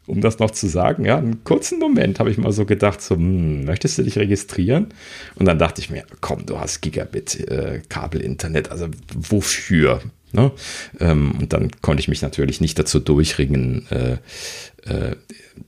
[0.07, 3.17] um das noch zu sagen, ja, einen kurzen Moment habe ich mal so gedacht, so,
[3.17, 4.89] hm, möchtest du dich registrieren?
[5.35, 7.81] Und dann dachte ich mir, komm, du hast Gigabit äh,
[8.69, 10.01] also wofür?
[10.33, 10.51] Ne?
[11.01, 14.19] Ähm, und dann konnte ich mich natürlich nicht dazu durchringen, äh,
[14.91, 15.17] äh,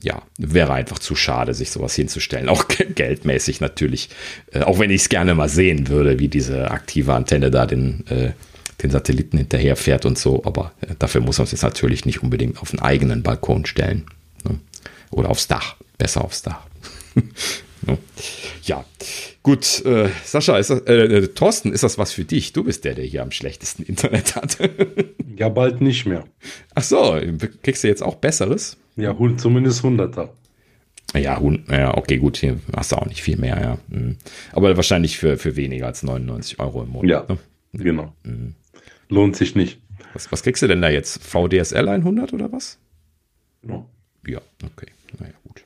[0.03, 2.49] ja, wäre einfach zu schade, sich sowas hinzustellen.
[2.49, 4.09] Auch geldmäßig natürlich,
[4.51, 8.05] äh, auch wenn ich es gerne mal sehen würde, wie diese aktive Antenne da den,
[8.07, 8.31] äh,
[8.83, 12.61] den Satelliten hinterherfährt und so, aber äh, dafür muss man es jetzt natürlich nicht unbedingt
[12.61, 14.05] auf einen eigenen Balkon stellen.
[15.11, 15.75] Oder aufs Dach.
[15.97, 16.67] Besser aufs Dach.
[18.63, 18.83] Ja,
[19.43, 19.85] gut.
[19.85, 22.53] Äh, Sascha, ist das, äh, äh, Thorsten, ist das was für dich?
[22.53, 24.57] Du bist der, der hier am schlechtesten Internet hat.
[25.37, 26.25] ja, bald nicht mehr.
[26.75, 27.17] Ach so,
[27.63, 28.77] kriegst du jetzt auch Besseres?
[28.97, 30.29] Ja, zumindest 100er.
[31.15, 33.77] Ja, ja, okay, gut, hier hast du auch nicht viel mehr, ja.
[33.87, 34.17] Mhm.
[34.51, 37.09] Aber wahrscheinlich für, für weniger als 99 Euro im Monat.
[37.09, 37.39] Ja, ne?
[37.71, 38.13] genau.
[38.23, 38.55] Mhm.
[39.07, 39.79] Lohnt sich nicht.
[40.13, 41.23] Was, was kriegst du denn da jetzt?
[41.23, 42.77] VDSL 100 oder was?
[43.65, 43.85] Ja.
[44.27, 44.87] Ja, okay.
[45.19, 45.63] Naja, gut.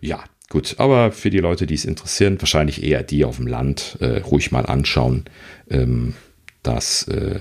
[0.00, 0.76] Ja, gut.
[0.78, 4.52] Aber für die Leute, die es interessieren, wahrscheinlich eher die auf dem Land, äh, ruhig
[4.52, 5.24] mal anschauen.
[5.70, 6.14] Ähm,
[6.62, 7.40] das äh,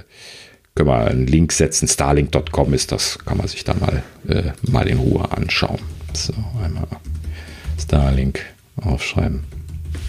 [0.76, 1.88] können wir einen Link setzen.
[1.88, 5.80] Starlink.com ist das, kann man sich da mal, äh, mal in Ruhe anschauen.
[6.14, 6.88] So, einmal
[7.80, 8.42] Starlink
[8.78, 9.44] aufschreiben.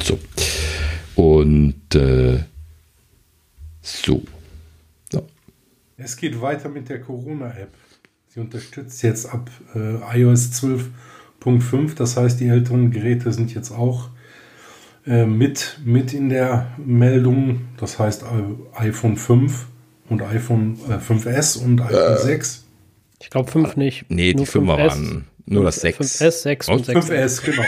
[0.03, 0.19] So.
[1.15, 2.41] Und äh,
[3.81, 4.23] so.
[5.11, 5.27] so.
[5.97, 7.73] Es geht weiter mit der Corona-App.
[8.37, 10.51] Sie unterstützt jetzt ab äh, iOS
[11.43, 11.97] 12.5.
[11.97, 14.11] Das heißt, die älteren Geräte sind jetzt auch
[15.07, 17.69] äh, mit, mit in der Meldung.
[17.79, 19.69] Das heißt, äh, iPhone 5
[20.11, 22.67] und iPhone 5S und iPhone 6.
[23.23, 24.05] Ich glaube 5 nicht.
[24.11, 25.99] Nee, die 5 waren nur das 6.
[25.99, 27.11] 5S, 6 und 6.
[27.11, 27.63] 5S, genau.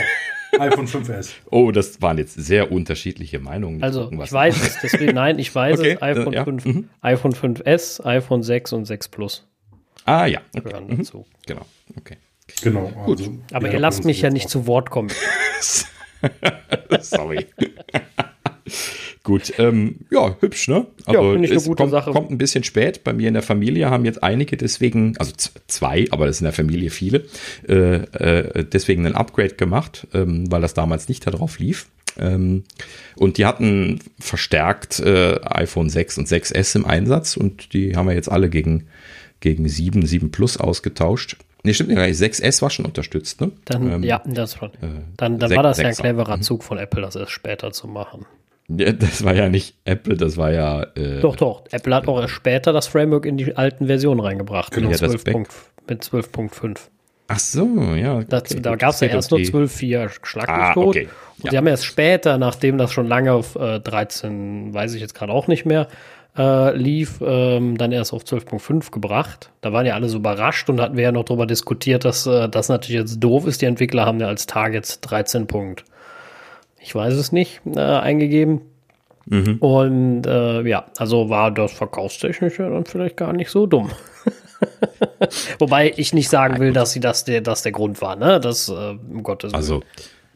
[0.59, 1.29] iPhone 5S.
[1.49, 3.81] Oh, das waren jetzt sehr unterschiedliche Meinungen.
[3.81, 6.01] Also, ich weiß es, deswegen, nein, ich weiß okay, es.
[6.03, 6.43] iPhone, ja.
[6.43, 6.89] 5, mhm.
[7.01, 9.48] iPhone 5S, iPhone 6 und 6 Plus.
[10.05, 10.41] Ah ja.
[10.55, 10.69] Okay.
[10.69, 10.97] Gehören mhm.
[10.97, 11.25] dazu.
[11.45, 11.65] Genau,
[11.97, 12.17] okay.
[12.61, 12.87] Genau.
[13.05, 13.19] Gut.
[13.19, 15.11] Also, Aber ihr lasst mich ja nicht zu Wort kommen.
[17.01, 17.45] Sorry.
[19.23, 20.87] Gut, ähm, ja, hübsch, ne?
[21.05, 22.11] Also ja, es kommt, Sache.
[22.11, 23.03] kommt, ein bisschen spät.
[23.03, 25.33] Bei mir in der Familie haben jetzt einige deswegen, also
[25.67, 27.25] zwei, aber das ist in der Familie viele,
[27.67, 31.89] äh, äh, deswegen ein Upgrade gemacht, ähm, weil das damals nicht darauf lief.
[32.17, 32.63] Ähm,
[33.15, 38.15] und die hatten verstärkt äh, iPhone 6 und 6S im Einsatz und die haben wir
[38.15, 38.87] jetzt alle gegen
[39.39, 41.37] gegen 7, 7 Plus ausgetauscht.
[41.63, 43.51] Nee, stimmt nicht, 6S war schon unterstützt, ne?
[43.65, 44.69] Dann, ähm, ja, das schon.
[44.75, 46.41] Äh, dann, dann 6, war das ja ein cleverer mhm.
[46.41, 48.25] Zug von Apple, das erst später zu machen.
[48.69, 50.83] Ja, das war ja nicht Apple, das war ja.
[50.95, 51.63] Äh, doch, doch.
[51.71, 54.71] Apple hat auch erst später das Framework in die alten Versionen reingebracht.
[54.71, 56.77] Genau, mit 12.5.
[57.27, 58.17] Ach so, ja.
[58.17, 61.07] Okay, das, da gab es ja erst nur 12.4 Schlag ah, okay.
[61.37, 61.51] Und ja.
[61.51, 65.31] sie haben erst später, nachdem das schon lange auf äh, 13, weiß ich jetzt gerade
[65.31, 65.87] auch nicht mehr,
[66.39, 69.51] äh, lief, ähm, dann erst auf 12.5 gebracht.
[69.59, 72.47] Da waren ja alle so überrascht und hatten wir ja noch darüber diskutiert, dass äh,
[72.47, 73.61] das natürlich jetzt doof ist.
[73.61, 75.83] Die Entwickler haben ja als Targets 13 Punkt.
[76.79, 78.61] Ich weiß es nicht, äh, eingegeben.
[79.25, 79.57] Mhm.
[79.57, 83.91] Und äh, ja, also war das Verkaufstechnische dann vielleicht gar nicht so dumm.
[85.59, 88.39] Wobei ich nicht sagen will, dass sie das der, das der Grund war, ne?
[88.39, 89.55] Das, äh, um Gottes Willen.
[89.55, 89.83] Also,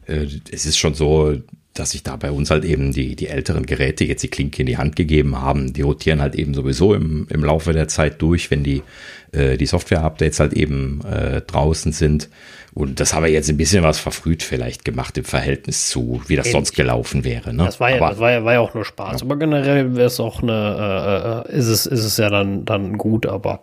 [0.06, 1.38] äh, es ist schon so,
[1.74, 4.68] dass sich da bei uns halt eben die, die älteren Geräte jetzt die Klinke in
[4.68, 5.74] die Hand gegeben haben.
[5.74, 8.84] Die rotieren halt eben sowieso im, im Laufe der Zeit durch, wenn die,
[9.32, 12.30] äh, die Software-Updates halt eben äh, draußen sind.
[12.76, 16.36] Und das haben wir jetzt ein bisschen was verfrüht vielleicht gemacht im Verhältnis zu, wie
[16.36, 16.52] das Ähnlich.
[16.54, 17.54] sonst gelaufen wäre.
[17.54, 17.66] Ne?
[17.66, 19.22] Das war ja, Aber, das war ja, war ja auch nur Spaß.
[19.22, 19.26] Ja.
[19.26, 23.00] Aber generell wäre es auch eine, äh, äh, ist es, ist es ja dann, dann
[23.00, 23.26] gut.
[23.26, 23.62] Aber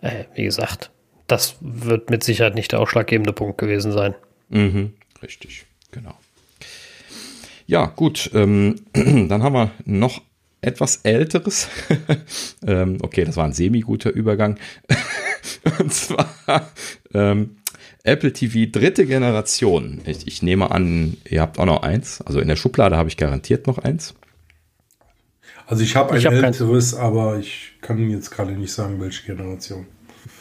[0.00, 0.90] äh, wie gesagt,
[1.26, 4.14] das wird mit Sicherheit nicht der ausschlaggebende Punkt gewesen sein.
[4.48, 4.92] Mhm,
[5.22, 6.14] richtig, genau.
[7.66, 8.30] Ja, gut.
[8.34, 10.22] Ähm, dann haben wir noch
[10.60, 11.68] etwas älteres.
[12.66, 14.58] ähm, okay, das war ein semi-guter Übergang.
[15.78, 16.28] Und zwar
[17.12, 17.56] ähm,
[18.04, 20.00] Apple TV dritte Generation.
[20.06, 22.20] Ich, ich, nehme an, ihr habt auch noch eins.
[22.22, 24.14] Also in der Schublade habe ich garantiert noch eins.
[25.66, 29.86] Also ich habe ein hab älteres, aber ich kann jetzt gerade nicht sagen, welche Generation.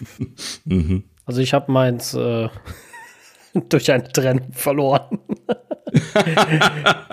[0.66, 1.04] mhm.
[1.26, 2.50] Also ich habe meins äh,
[3.70, 5.20] durch eine Trennung verloren.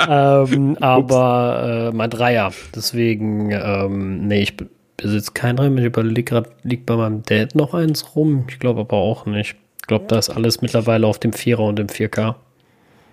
[0.09, 2.53] Ähm, aber äh, mein Dreier.
[2.75, 4.55] Deswegen, ähm, nee, ich
[4.97, 5.75] besitze kein Dreier.
[5.77, 8.45] Ich überlege gerade, liegt bei meinem Dad noch eins rum.
[8.49, 9.57] Ich glaube aber auch nicht.
[9.81, 12.35] Ich glaube, da ist alles mittlerweile auf dem Vierer und dem 4K.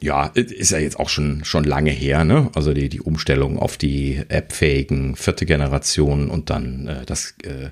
[0.01, 2.49] Ja, ist ja jetzt auch schon, schon lange her, ne?
[2.53, 7.69] Also die, die Umstellung auf die appfähigen vierte Generation und dann äh, das äh,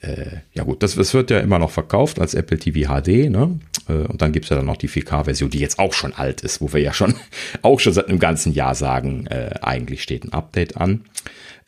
[0.00, 3.58] äh, ja gut, das, das wird ja immer noch verkauft als Apple TV HD, ne?
[3.88, 6.40] Äh, und dann gibt es ja dann noch die 4K-Version, die jetzt auch schon alt
[6.40, 7.14] ist, wo wir ja schon
[7.62, 11.04] auch schon seit einem ganzen Jahr sagen, äh, eigentlich steht ein Update an.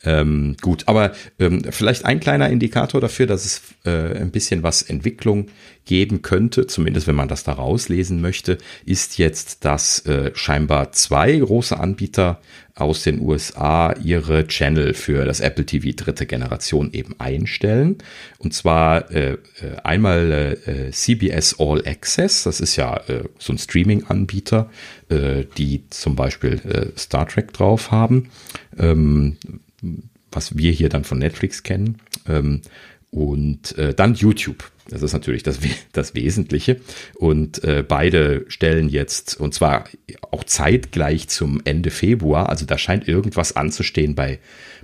[0.05, 4.81] Ähm, gut, aber ähm, vielleicht ein kleiner Indikator dafür, dass es äh, ein bisschen was
[4.81, 5.47] Entwicklung
[5.85, 11.37] geben könnte, zumindest wenn man das da rauslesen möchte, ist jetzt, dass äh, scheinbar zwei
[11.37, 12.41] große Anbieter
[12.75, 17.97] aus den USA ihre Channel für das Apple TV dritte Generation eben einstellen.
[18.39, 19.37] Und zwar äh, äh
[19.83, 24.71] einmal äh, CBS All Access, das ist ja äh, so ein Streaming-Anbieter,
[25.09, 28.29] äh, die zum Beispiel äh, Star Trek drauf haben,
[28.79, 29.37] ähm,
[30.31, 31.99] was wir hier dann von Netflix kennen.
[32.27, 32.61] Ähm,
[33.13, 34.71] Und äh, dann YouTube.
[34.89, 35.59] Das ist natürlich das,
[35.91, 36.81] das Wesentliche.
[37.13, 39.85] Und äh, beide stellen jetzt, und zwar
[40.31, 44.39] auch zeitgleich zum Ende Februar, also da scheint irgendwas anzustehen bei,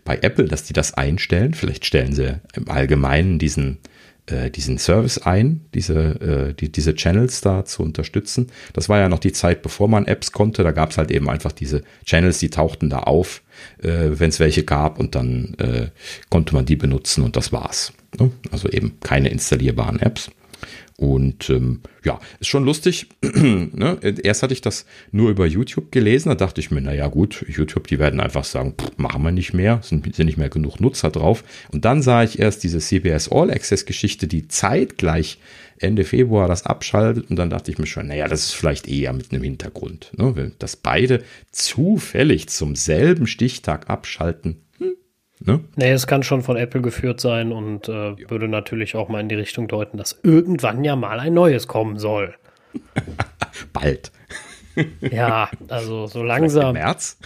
[0.06, 1.56] bei Apple, dass die das einstellen.
[1.56, 3.80] Vielleicht stellen sie im Allgemeinen diesen,
[4.32, 8.48] äh, diesen Service ein, diese, äh, die, diese Channels da zu unterstützen.
[8.74, 10.64] Das war ja noch die Zeit, bevor man Apps konnte.
[10.64, 13.42] Da gab es halt eben einfach diese Channels, die tauchten da auf,
[13.82, 15.88] äh, wenn es welche gab und dann äh,
[16.30, 17.94] konnte man die benutzen und das war's.
[18.20, 18.32] Ne?
[18.52, 20.32] Also eben keine installierbaren Apps.
[21.00, 23.08] Und ähm, ja, ist schon lustig.
[23.22, 24.00] ne?
[24.22, 27.88] Erst hatte ich das nur über YouTube gelesen, da dachte ich mir, naja gut, YouTube,
[27.88, 31.10] die werden einfach sagen, pff, machen wir nicht mehr, sind, sind nicht mehr genug Nutzer
[31.10, 31.46] drauf.
[31.72, 35.40] Und dann sah ich erst diese CBS All Access Geschichte, die zeitgleich
[35.78, 39.14] Ende Februar das abschaltet und dann dachte ich mir schon, naja, das ist vielleicht eher
[39.14, 40.12] mit einem Hintergrund.
[40.18, 40.52] Ne?
[40.60, 41.24] Dass beide
[41.54, 44.58] zufällig zum selben Stichtag abschalten,
[45.40, 45.62] Ne?
[45.78, 48.30] Nee, es kann schon von Apple geführt sein und äh, ja.
[48.30, 51.98] würde natürlich auch mal in die Richtung deuten, dass irgendwann ja mal ein neues kommen
[51.98, 52.36] soll.
[53.74, 54.12] Bald.
[55.02, 56.76] ja, also so langsam.
[56.76, 57.18] Im März?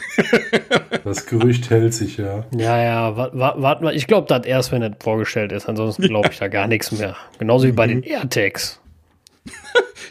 [1.04, 2.46] das Gerücht hält sich, ja.
[2.56, 3.94] Ja, ja, warten wir.
[3.94, 5.68] Ich glaube, das erst, wenn es vorgestellt ist.
[5.68, 7.16] Ansonsten glaube ich da gar nichts mehr.
[7.40, 8.04] Genauso wie bei den mhm.
[8.04, 8.80] AirTags.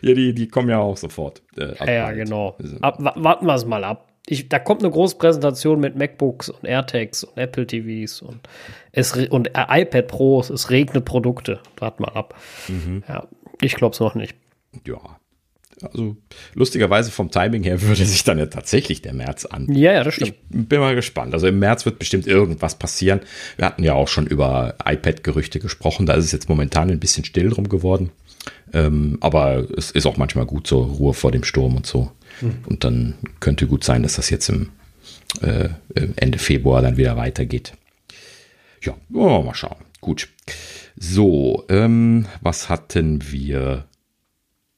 [0.03, 1.43] ja, die, die kommen ja auch sofort.
[1.57, 2.57] Äh, ja, ja, genau.
[2.81, 6.65] Ab, warten wir es mal ab ich, da kommt eine große Präsentation mit MacBooks und
[6.65, 8.41] AirTags und Apple TVs und,
[8.93, 10.51] es, und iPad Pros.
[10.51, 11.61] Es regnet Produkte.
[11.79, 12.41] Wart mal ab.
[12.69, 13.03] Mhm.
[13.09, 13.27] Ja,
[13.61, 14.37] ich glaube es noch nicht.
[14.87, 15.01] Ja.
[15.83, 16.17] Also
[16.55, 19.73] lustigerweise vom Timing her würde sich dann ja tatsächlich der März an.
[19.75, 20.35] Ja, ja, das stimmt.
[20.51, 21.35] Ich bin mal gespannt.
[21.35, 23.21] Also im März wird bestimmt irgendwas passieren.
[23.57, 26.07] Wir hatten ja auch schon über iPad-Gerüchte gesprochen.
[26.07, 28.11] Da ist es jetzt momentan ein bisschen still drum geworden.
[28.73, 32.13] Ähm, aber es ist auch manchmal gut, so Ruhe vor dem Sturm und so.
[32.43, 32.59] Mhm.
[32.67, 34.71] Und dann könnte gut sein, dass das jetzt im
[35.41, 35.71] äh,
[36.17, 37.73] Ende Februar dann wieder weitergeht.
[38.83, 39.77] Ja, mal schauen.
[40.01, 40.29] Gut.
[40.97, 43.87] So, ähm, was hatten wir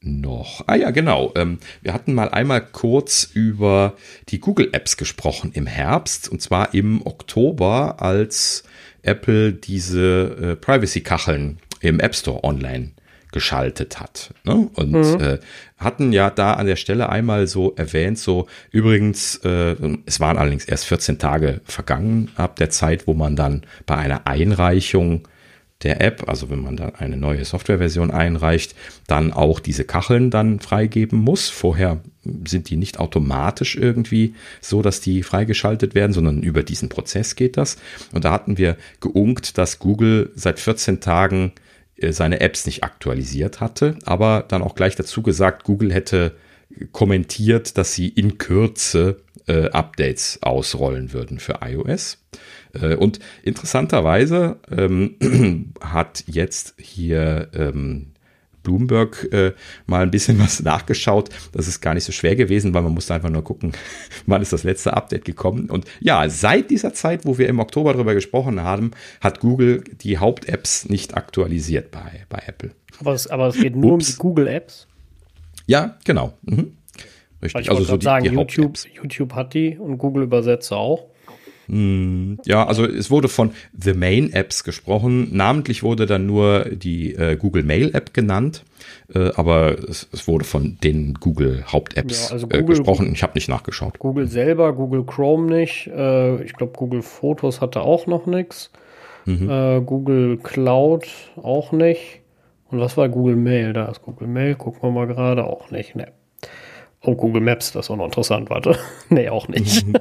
[0.01, 0.65] noch?
[0.67, 1.33] Ah ja, genau.
[1.35, 3.97] Ähm, wir hatten mal einmal kurz über
[4.29, 8.65] die Google Apps gesprochen im Herbst und zwar im Oktober, als
[9.03, 12.93] Apple diese äh, Privacy-Kacheln im App Store online
[13.35, 14.33] geschaltet hat.
[14.45, 14.71] Ne?
[14.75, 15.21] Und mhm.
[15.21, 15.39] äh,
[15.77, 19.75] hatten ja da an der Stelle einmal so erwähnt, so übrigens, äh,
[20.07, 24.27] es waren allerdings erst 14 Tage vergangen ab der Zeit, wo man dann bei einer
[24.27, 25.27] Einreichung
[25.83, 28.77] der App, also wenn man dann eine neue Softwareversion einreicht,
[29.09, 31.51] dann auch diese Kacheln dann freigeben muss.
[31.51, 32.01] Vorher
[32.47, 37.57] sind die nicht automatisch irgendwie so, dass die freigeschaltet werden, sondern über diesen Prozess geht
[37.57, 37.79] das.
[38.13, 41.53] Und da hatten wir geunkt, dass Google seit 14 Tagen
[42.11, 46.35] seine Apps nicht aktualisiert hatte, aber dann auch gleich dazu gesagt, Google hätte
[46.93, 52.19] kommentiert, dass sie in Kürze äh, Updates ausrollen würden für iOS.
[52.73, 58.14] Äh, und interessanterweise ähm, hat jetzt hier ähm,
[58.65, 59.53] Bloomberg äh,
[59.87, 61.29] mal ein bisschen was nachgeschaut.
[61.53, 63.73] Das ist gar nicht so schwer gewesen, weil man musste einfach nur gucken,
[64.27, 65.71] wann ist das letzte Update gekommen.
[65.71, 70.19] Und ja, seit dieser Zeit, wo wir im Oktober darüber gesprochen haben, hat Google die
[70.19, 72.73] Haupt-Apps nicht aktualisiert bei, bei Apple.
[72.99, 74.09] Aber es, aber es geht nur Ups.
[74.09, 74.89] um die Google-Apps?
[75.67, 76.35] Ja, genau.
[76.43, 76.73] Mhm.
[77.43, 77.63] Richtig.
[77.63, 81.11] Ich also so die, sagen, die YouTube, YouTube hat die und Google Übersetzer auch.
[81.67, 85.35] Hm, ja, also es wurde von The Main Apps gesprochen.
[85.35, 88.65] Namentlich wurde dann nur die äh, Google Mail App genannt,
[89.15, 93.13] äh, aber es, es, wurde von den Google Haupt-Apps ja, also äh, gesprochen.
[93.13, 93.99] Ich habe nicht nachgeschaut.
[93.99, 95.87] Google selber, Google Chrome nicht.
[95.89, 98.71] Äh, ich glaube, Google Fotos hatte auch noch nichts.
[99.25, 99.49] Mhm.
[99.49, 102.21] Äh, Google Cloud auch nicht.
[102.71, 103.73] Und was war Google Mail?
[103.73, 105.95] Da ist Google Mail, gucken wir mal gerade, auch nicht.
[105.95, 106.09] Ne.
[107.05, 108.79] Oh, Google Maps, das auch noch interessant, warte.
[109.11, 109.85] nee, auch nicht.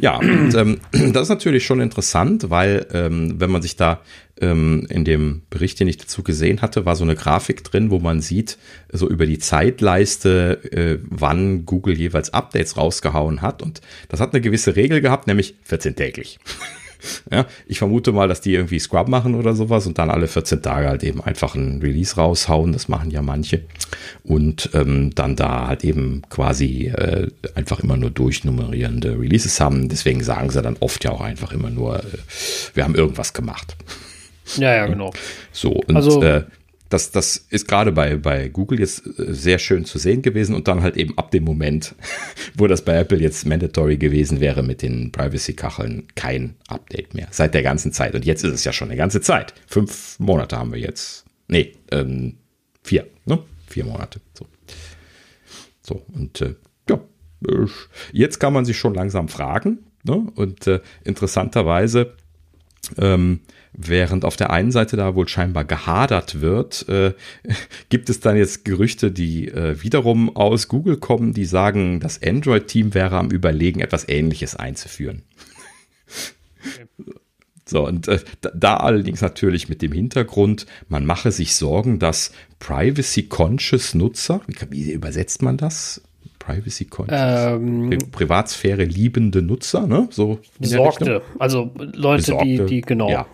[0.00, 0.80] ja, und, ähm,
[1.12, 4.00] das ist natürlich schon interessant, weil ähm, wenn man sich da
[4.40, 7.98] ähm, in dem Bericht, den ich dazu gesehen hatte, war so eine Grafik drin, wo
[7.98, 8.56] man sieht,
[8.90, 13.62] so über die Zeitleiste, äh, wann Google jeweils Updates rausgehauen hat.
[13.62, 16.38] Und das hat eine gewisse Regel gehabt, nämlich 14 täglich.
[17.30, 20.62] Ja, ich vermute mal, dass die irgendwie Scrub machen oder sowas und dann alle 14
[20.62, 22.72] Tage halt eben einfach ein Release raushauen.
[22.72, 23.62] Das machen ja manche.
[24.24, 29.88] Und ähm, dann da halt eben quasi äh, einfach immer nur durchnummerierende Releases haben.
[29.88, 32.02] Deswegen sagen sie dann oft ja auch einfach immer nur, äh,
[32.74, 33.76] wir haben irgendwas gemacht.
[34.56, 35.12] Ja, ja, genau.
[35.52, 36.44] So, und also, äh,
[36.88, 40.68] das, das ist gerade bei, bei Google jetzt äh, sehr schön zu sehen gewesen und
[40.68, 41.94] dann halt eben ab dem Moment,
[42.54, 47.28] wo das bei Apple jetzt mandatory gewesen wäre mit den Privacy-Kacheln, kein Update mehr.
[47.30, 48.14] Seit der ganzen Zeit.
[48.14, 49.54] Und jetzt ist es ja schon eine ganze Zeit.
[49.66, 51.24] Fünf Monate haben wir jetzt.
[51.48, 52.36] Nee, ähm,
[52.82, 53.40] vier, ne?
[53.66, 54.20] Vier Monate.
[54.34, 54.46] So.
[55.82, 56.54] So, und äh,
[56.88, 57.00] ja,
[58.12, 59.78] jetzt kann man sich schon langsam fragen.
[60.02, 60.26] Ne?
[60.34, 62.16] Und äh, interessanterweise
[62.98, 63.40] Ähm,
[63.76, 67.12] während auf der einen Seite da wohl scheinbar gehadert wird, äh,
[67.88, 72.94] gibt es dann jetzt Gerüchte, die äh, wiederum aus Google kommen, die sagen, das Android-Team
[72.94, 75.22] wäre am Überlegen, etwas Ähnliches einzuführen.
[76.60, 76.86] Okay.
[77.68, 78.20] So, und äh,
[78.54, 82.30] da allerdings natürlich mit dem Hintergrund, man mache sich Sorgen, dass
[82.60, 86.00] Privacy-Conscious Nutzer, wie, wie, übersetzt man das?
[86.38, 87.18] Privacy-Conscious?
[87.18, 90.06] Ähm, Pri Privatsphäre liebende Nutzer, ne?
[90.12, 93.26] So Besorgte, also Leute, Besorgte, die, die genau ja.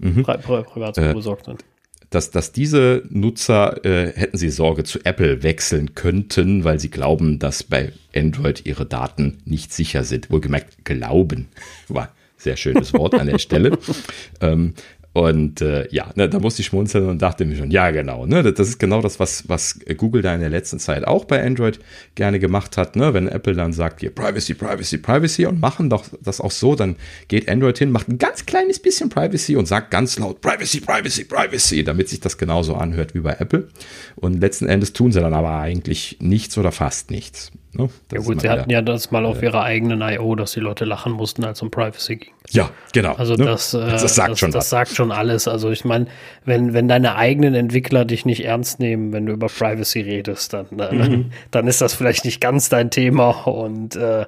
[0.00, 0.22] Mhm.
[0.22, 1.64] Pri Pri Privatsphäre äh, besorgt sind
[2.10, 7.38] dass, dass diese Nutzer, äh, hätten sie Sorge, zu Apple wechseln könnten, weil sie glauben,
[7.38, 10.30] dass bei Android ihre Daten nicht sicher sind.
[10.30, 11.48] Wohlgemerkt, glauben.
[11.88, 13.78] War sehr schönes Wort an der Stelle.
[14.40, 14.74] ähm,
[15.12, 18.44] und äh, ja, ne, da musste ich schmunzeln und dachte mir schon, ja, genau, ne,
[18.52, 21.80] das ist genau das, was, was Google da in der letzten Zeit auch bei Android
[22.14, 26.04] gerne gemacht hat, ne, wenn Apple dann sagt, hier Privacy, Privacy, Privacy und machen doch
[26.22, 26.94] das auch so, dann
[27.26, 31.24] geht Android hin, macht ein ganz kleines bisschen Privacy und sagt ganz laut Privacy, Privacy,
[31.24, 33.68] Privacy, damit sich das genauso anhört wie bei Apple.
[34.14, 37.50] Und letzten Endes tun sie dann aber eigentlich nichts oder fast nichts.
[37.72, 37.88] Ne?
[38.12, 40.84] Ja gut, sie hatten ja das mal auf äh, ihrer eigenen I.O., dass die Leute
[40.84, 42.32] lachen mussten, als es um Privacy ging.
[42.48, 43.14] Ja, genau.
[43.14, 43.44] Also ne?
[43.44, 45.46] das, äh, das, sagt das, schon das sagt schon alles.
[45.46, 46.06] Also ich meine,
[46.44, 50.66] wenn, wenn deine eigenen Entwickler dich nicht ernst nehmen, wenn du über Privacy redest, dann,
[50.78, 51.32] äh, mhm.
[51.52, 53.46] dann ist das vielleicht nicht ganz dein Thema.
[53.46, 54.26] Und äh,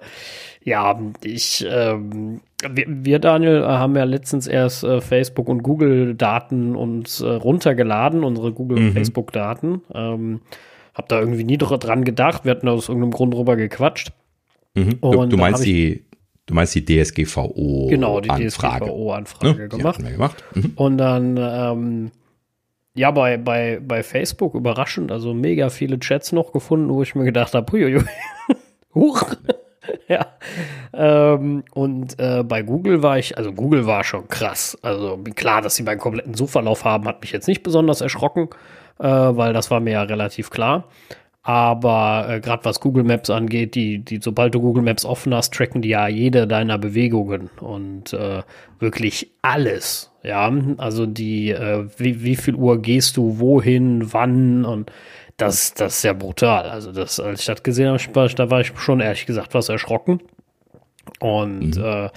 [0.62, 7.20] ja, ich, ähm, wir, wir, Daniel, haben ja letztens erst äh, Facebook und Google-Daten uns
[7.20, 9.70] äh, runtergeladen, unsere Google-Facebook-Daten.
[9.70, 9.81] Mhm.
[9.94, 10.40] Ähm,
[10.94, 12.44] hab da irgendwie nie dran gedacht.
[12.44, 14.12] Wir hatten aus irgendeinem Grund drüber gequatscht.
[14.74, 15.01] Mhm.
[15.01, 16.05] Du, du meinst die,
[16.47, 19.69] du meinst die DSGVO genau die DSGVO-Anfrage ne?
[19.69, 20.05] gemacht.
[20.05, 20.44] gemacht.
[20.55, 20.73] Mhm.
[20.77, 22.10] Und dann ähm,
[22.94, 27.24] ja bei bei bei Facebook überraschend, also mega viele Chats noch gefunden, wo ich mir
[27.24, 28.05] gedacht habe, huiuiui,
[28.94, 29.35] huch.
[30.09, 30.27] ja.
[30.93, 34.78] Ähm, und äh, bei Google war ich, also Google war schon krass.
[34.82, 38.48] Also klar, dass sie meinen kompletten Suchverlauf haben, hat mich jetzt nicht besonders erschrocken
[38.98, 40.89] äh, weil das war mir ja relativ klar.
[41.44, 45.52] Aber äh, gerade was Google Maps angeht, die, die, sobald du Google Maps offen hast,
[45.52, 48.43] tracken die ja jede deiner Bewegungen und äh,
[48.78, 50.12] wirklich alles.
[50.23, 54.93] Ja, also die, äh, wie, wie viel Uhr gehst du, wohin, wann und
[55.36, 56.70] das, das ist ja brutal.
[56.70, 60.20] Also das, als ich das gesehen habe, da war ich schon ehrlich gesagt was erschrocken.
[61.19, 61.85] Und mhm.
[61.85, 62.09] äh,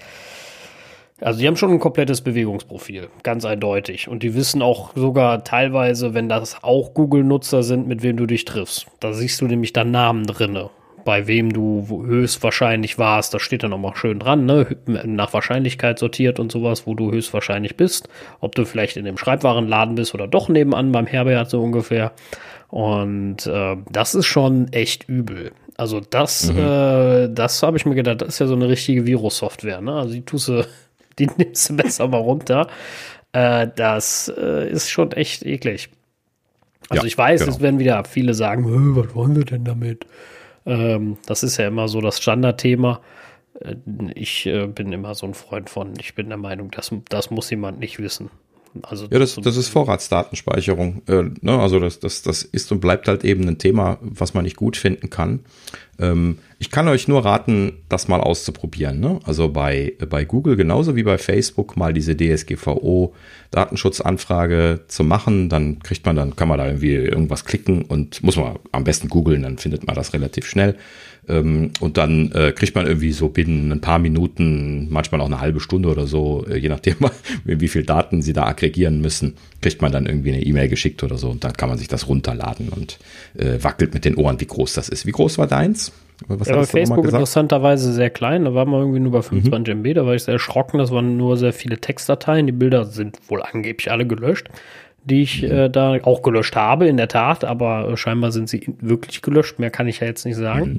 [1.22, 4.10] also die haben schon ein komplettes Bewegungsprofil, ganz eindeutig.
[4.10, 8.44] Und die wissen auch sogar teilweise, wenn das auch Google-Nutzer sind, mit wem du dich
[8.44, 8.88] triffst.
[9.00, 10.72] Da siehst du nämlich dann Namen drinne,
[11.06, 13.34] bei wem du höchstwahrscheinlich warst.
[13.34, 14.76] Da steht dann auch mal schön dran, ne?
[15.06, 18.10] nach Wahrscheinlichkeit sortiert und sowas, wo du höchstwahrscheinlich bist.
[18.42, 22.12] Ob du vielleicht in dem Schreibwarenladen bist oder doch nebenan beim Herbert so ungefähr.
[22.68, 25.54] Und äh, das ist schon echt übel.
[25.78, 26.60] Also das, mhm.
[26.60, 29.80] äh, das habe ich mir gedacht, das ist ja so eine richtige Virus-Software.
[29.80, 29.94] Ne?
[29.94, 30.66] Also die tust du
[31.20, 32.68] die nimmst du besser mal runter.
[33.32, 35.90] Äh, das äh, ist schon echt eklig.
[36.90, 37.52] Also ja, ich weiß, genau.
[37.54, 40.06] es werden wieder viele sagen, was wollen wir denn damit?
[40.66, 43.02] Ähm, das ist ja immer so das Standardthema.
[43.60, 43.76] Äh,
[44.14, 47.50] ich äh, bin immer so ein Freund von, ich bin der Meinung, das, das muss
[47.50, 48.30] jemand nicht wissen.
[48.84, 51.02] Also ja, das, das ist Vorratsdatenspeicherung.
[51.08, 51.60] Äh, ne?
[51.60, 54.78] Also das, das, das ist und bleibt halt eben ein Thema, was man nicht gut
[54.78, 55.40] finden kann.
[56.00, 59.00] Ähm, ich kann euch nur raten, das mal auszuprobieren.
[59.00, 59.20] Ne?
[59.24, 65.50] Also bei, bei Google genauso wie bei Facebook mal diese DSGVO-Datenschutzanfrage zu machen.
[65.50, 69.10] Dann kriegt man, dann kann man da irgendwie irgendwas klicken und muss man am besten
[69.10, 70.76] googeln, dann findet man das relativ schnell.
[71.28, 75.42] Ähm, und dann äh, kriegt man irgendwie so binnen ein paar Minuten, manchmal auch eine
[75.42, 76.96] halbe Stunde oder so, äh, je nachdem,
[77.44, 81.18] wie viel Daten sie da aggregieren müssen, kriegt man dann irgendwie eine E-Mail geschickt oder
[81.18, 83.00] so und dann kann man sich das runterladen und
[83.38, 85.06] äh, wackelt mit den Ohren, wie groß das ist.
[85.06, 85.92] Wie groß war deins?
[86.28, 89.82] Was ja, bei Facebook interessanterweise sehr klein, da war man irgendwie nur bei 25 mhm.
[89.82, 93.18] MB, da war ich sehr erschrocken, das waren nur sehr viele Textdateien, die Bilder sind
[93.28, 94.50] wohl angeblich alle gelöscht
[95.06, 95.52] die ich mhm.
[95.52, 99.70] äh, da auch gelöscht habe, in der Tat, aber scheinbar sind sie wirklich gelöscht, mehr
[99.70, 100.74] kann ich ja jetzt nicht sagen.
[100.74, 100.78] Mhm.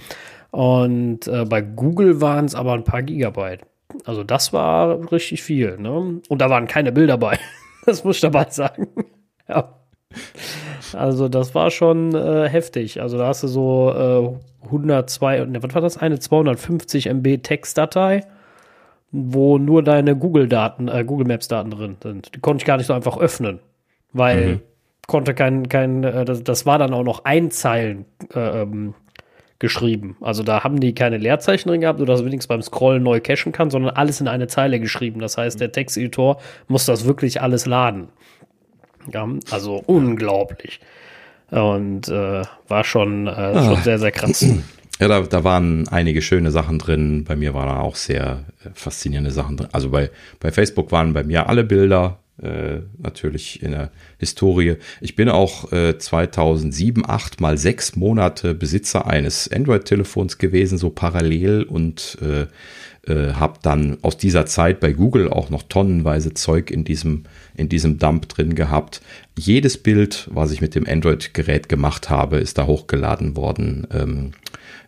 [0.57, 3.61] Und äh, bei Google waren es aber ein paar Gigabyte.
[4.07, 5.77] Also das war richtig viel.
[5.77, 6.23] Ne?
[6.31, 7.39] Und da waren keine Bilder bei.
[7.85, 8.89] Das muss ich dabei sagen.
[9.49, 9.75] ja.
[10.93, 13.01] Also das war schon äh, heftig.
[13.01, 15.97] Also da hast du so äh, 102, ne, was war das?
[15.99, 18.23] Eine 250 MB Textdatei,
[19.13, 22.35] wo nur deine Google-Daten, äh, Google Maps-Daten drin sind.
[22.35, 23.61] Die konnte ich gar nicht so einfach öffnen,
[24.13, 24.61] weil mhm.
[25.07, 28.05] konnte kein, kein, äh, das, das, war dann auch noch Einzeilen
[28.35, 28.95] äh, ähm,
[29.59, 30.17] geschrieben.
[30.21, 33.53] Also da haben die keine Leerzeichen drin gehabt, sodass du wenigstens beim Scrollen neu cachen
[33.53, 35.21] kann, sondern alles in eine Zeile geschrieben.
[35.21, 36.39] Das heißt, der Texteditor
[36.69, 38.09] muss das wirklich alles laden.
[39.13, 40.81] Ja, also unglaublich.
[41.51, 43.65] Und äh, war schon, äh, ah.
[43.65, 44.45] schon sehr, sehr krass.
[45.01, 47.25] ja, da, da waren einige schöne Sachen drin.
[47.25, 49.69] Bei mir waren da auch sehr äh, faszinierende Sachen drin.
[49.73, 50.11] Also bei,
[50.41, 54.77] bei Facebook waren bei mir alle Bilder äh, natürlich in der Historie.
[55.01, 61.63] Ich bin auch äh, 2007, 8 mal sechs Monate Besitzer eines Android-Telefons gewesen, so parallel
[61.63, 62.47] und äh,
[63.11, 67.69] äh, habe dann aus dieser Zeit bei Google auch noch tonnenweise Zeug in diesem, in
[67.69, 69.01] diesem Dump drin gehabt.
[69.39, 73.87] Jedes Bild, was ich mit dem Android-Gerät gemacht habe, ist da hochgeladen worden.
[73.93, 74.33] Ähm,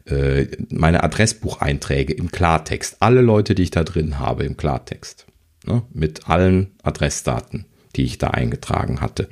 [0.04, 5.27] äh, meine Adressbucheinträge im Klartext, alle Leute, die ich da drin habe im Klartext
[5.68, 7.66] ne, mit allen Adressdaten,
[7.96, 9.28] die ich da eingetragen hatte.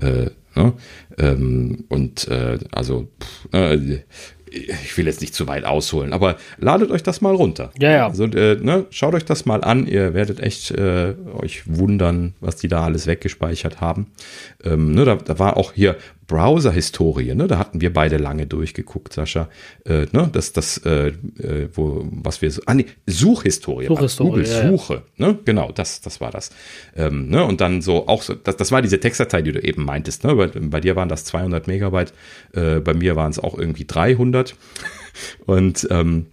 [0.00, 0.72] Äh, ne,
[1.18, 4.00] ähm, und äh, also pff, äh,
[4.50, 7.70] ich will jetzt nicht zu weit ausholen, aber ladet euch das mal runter.
[7.78, 8.08] Ja, ja.
[8.08, 9.86] Also, äh, ne, schaut euch das mal an.
[9.86, 14.06] Ihr werdet echt äh, euch wundern, was die da alles weggespeichert haben.
[14.64, 15.96] Ähm, ne, da, da war auch hier
[16.28, 17.48] Browser-Historie, ne?
[17.48, 19.48] Da hatten wir beide lange durchgeguckt, Sascha.
[19.84, 20.28] Äh, ne?
[20.30, 22.62] Das, das, äh, äh wo, was wir so.
[22.66, 23.86] Ah, nee, Suchhistorie.
[23.86, 25.32] Suchhistorie Google-Suche, ja, ja.
[25.32, 25.38] ne?
[25.44, 26.50] Genau, das, das war das.
[26.94, 27.44] Ähm, ne?
[27.44, 30.34] Und dann so auch so, das, das war diese Textdatei, die du eben meintest, ne?
[30.36, 32.12] Bei, bei dir waren das 200 Megabyte,
[32.52, 34.54] äh, bei mir waren es auch irgendwie 300.
[35.46, 36.26] Und ähm,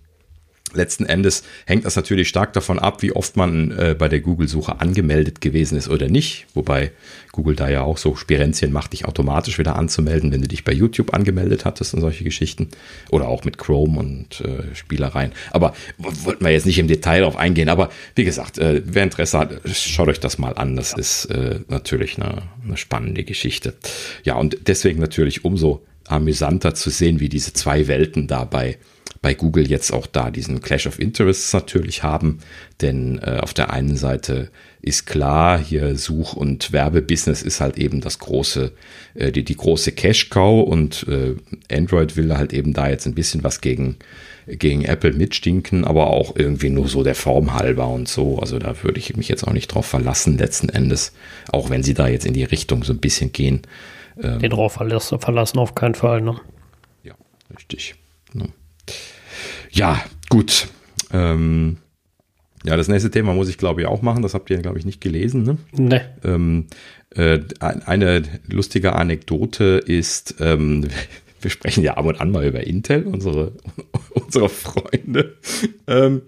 [0.76, 4.82] letzten Endes hängt das natürlich stark davon ab, wie oft man äh, bei der Google-Suche
[4.82, 6.48] angemeldet gewesen ist oder nicht.
[6.54, 6.92] Wobei
[7.32, 10.74] Google da ja auch so Spirenzien macht, dich automatisch wieder anzumelden, wenn du dich bei
[10.74, 12.70] YouTube angemeldet hattest und solche Geschichten.
[13.12, 15.32] Oder auch mit Chrome und äh, Spielereien.
[15.52, 17.70] Aber wollten wir jetzt nicht im Detail darauf eingehen.
[17.70, 20.76] Aber wie gesagt, äh, wer Interesse hat, schaut euch das mal an.
[20.76, 23.76] Das ist äh, natürlich eine, eine spannende Geschichte.
[24.24, 28.78] Ja, und deswegen natürlich umso amüsanter zu sehen, wie diese zwei Welten dabei bei
[29.34, 32.40] Google jetzt auch da diesen Clash of Interests natürlich haben.
[32.82, 38.02] Denn äh, auf der einen Seite ist klar, hier Such- und Werbebusiness ist halt eben
[38.02, 38.72] das große,
[39.16, 41.36] äh, die, die große Cash-Cow und äh,
[41.74, 43.98] Android will halt eben da jetzt ein bisschen was gegen,
[44.48, 48.38] gegen Apple mitstinken, aber auch irgendwie nur so der Form halber und so.
[48.38, 51.14] Also da würde ich mich jetzt auch nicht drauf verlassen, letzten Endes,
[51.52, 53.64] auch wenn sie da jetzt in die Richtung so ein bisschen gehen.
[54.22, 56.40] Ähm, Den drauf verlassen, verlassen auf keinen Fall, ne?
[57.04, 57.16] Ja,
[57.56, 57.96] richtig.
[58.34, 58.44] Ne?
[58.44, 58.50] Ja,
[60.30, 60.68] gut.
[61.12, 61.78] Ähm,
[62.64, 64.24] ja, das nächste Thema muss ich, glaube ich, auch machen.
[64.24, 65.44] Das habt ihr, glaube ich, nicht gelesen.
[65.44, 65.58] Ne?
[65.74, 66.02] Nee.
[66.24, 66.68] Ähm,
[67.16, 70.88] äh, eine lustige Anekdote ist, ähm,
[71.42, 73.52] wir sprechen ja ab und an mal über Intel, unsere,
[74.12, 75.36] unsere Freunde.
[75.88, 76.22] Ähm,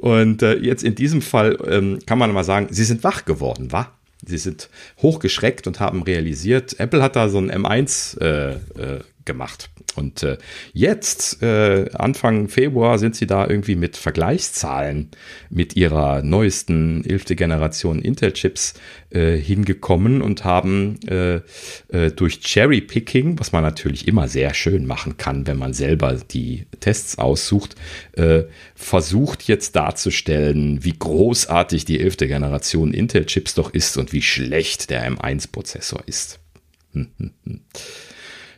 [0.00, 3.72] und äh, jetzt in diesem Fall ähm, kann man mal sagen, sie sind wach geworden,
[3.72, 3.92] wa?
[4.26, 4.68] Sie sind
[5.00, 9.70] hochgeschreckt und haben realisiert, Apple hat da so ein M1 äh, äh, gemacht.
[9.94, 10.38] Und äh,
[10.72, 15.10] jetzt, äh, Anfang Februar, sind sie da irgendwie mit Vergleichszahlen
[15.50, 17.36] mit ihrer neuesten 11.
[17.36, 18.74] Generation Intel-Chips
[19.10, 21.40] äh, hingekommen und haben äh,
[21.88, 26.66] äh, durch Cherry-Picking, was man natürlich immer sehr schön machen kann, wenn man selber die
[26.80, 27.76] Tests aussucht,
[28.12, 28.44] äh,
[28.74, 32.16] versucht jetzt darzustellen, wie großartig die 11.
[32.18, 36.40] Generation Intel-Chips doch ist und wie schlecht der M1-Prozessor ist.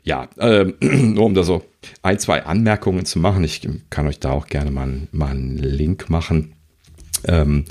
[0.02, 1.62] Ja, äh, nur um da so
[2.02, 3.44] ein, zwei Anmerkungen zu machen.
[3.44, 6.54] Ich kann euch da auch gerne mal, mal einen Link machen.
[7.24, 7.64] Ähm,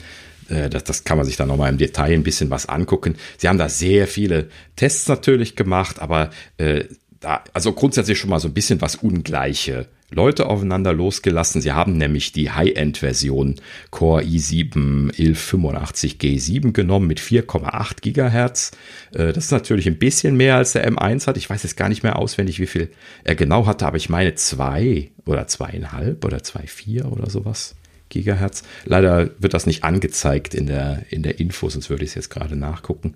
[0.50, 3.16] äh, das, das kann man sich dann nochmal im Detail ein bisschen was angucken.
[3.38, 6.86] Sie haben da sehr viele Tests natürlich gemacht, aber äh,
[7.20, 11.62] da, also grundsätzlich schon mal so ein bisschen was Ungleiche Leute aufeinander losgelassen.
[11.62, 13.56] Sie haben nämlich die High-End-Version
[13.92, 18.72] Core i7 1185G7 genommen mit 4,8 Gigahertz.
[19.14, 21.38] Äh, das ist natürlich ein bisschen mehr als der M1 hat.
[21.38, 22.90] Ich weiß jetzt gar nicht mehr auswendig, wie viel
[23.24, 27.76] er genau hatte, aber ich meine zwei oder zweieinhalb oder zwei vier oder sowas.
[28.10, 28.64] Gigahertz.
[28.86, 32.30] Leider wird das nicht angezeigt in der, in der Info, sonst würde ich es jetzt
[32.30, 33.14] gerade nachgucken.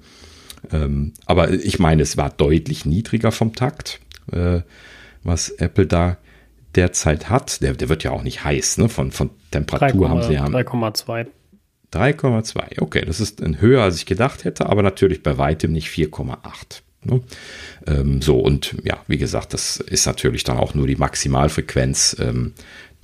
[0.72, 3.99] Ähm, aber ich meine, es war deutlich niedriger vom Takt,
[4.31, 4.61] äh,
[5.23, 6.18] was Apple da
[6.76, 8.90] derzeit hat, der, der wird ja auch nicht heiß, ne?
[8.90, 10.45] Von, von Temperatur 3, haben sie ja.
[10.45, 11.27] 3,2.
[11.94, 16.81] 3,2, okay, das ist höher, als ich gedacht hätte, aber natürlich bei weitem nicht 4,8.
[17.03, 17.22] Ne?
[17.85, 22.18] Ähm, so, und ja, wie gesagt, das ist natürlich dann auch nur die Maximalfrequenz.
[22.19, 22.53] Ähm,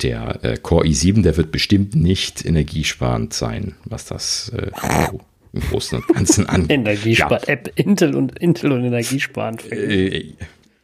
[0.02, 4.70] der äh, Core i7, der wird bestimmt nicht energiesparend sein, was das äh,
[5.52, 6.70] im Großen und Ganzen angeht.
[6.70, 7.52] Energiesparend, ja.
[7.52, 9.70] App, Intel und Intel und energiesparend.
[9.70, 10.34] Äh,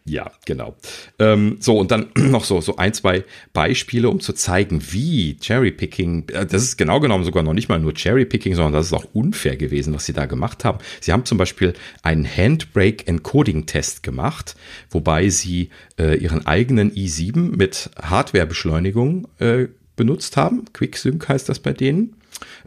[0.08, 0.76] ja, genau.
[1.18, 6.28] Ähm, so, und dann noch so, so ein, zwei Beispiele, um zu zeigen, wie Cherrypicking,
[6.28, 9.06] äh, das ist genau genommen sogar noch nicht mal nur Cherrypicking, sondern das ist auch
[9.14, 10.78] unfair gewesen, was sie da gemacht haben.
[11.00, 14.54] Sie haben zum Beispiel einen Handbrake Encoding Test gemacht,
[14.90, 19.66] wobei sie äh, ihren eigenen i7 mit Hardwarebeschleunigung äh,
[19.96, 20.66] benutzt haben.
[20.72, 22.14] QuickSync heißt das bei denen.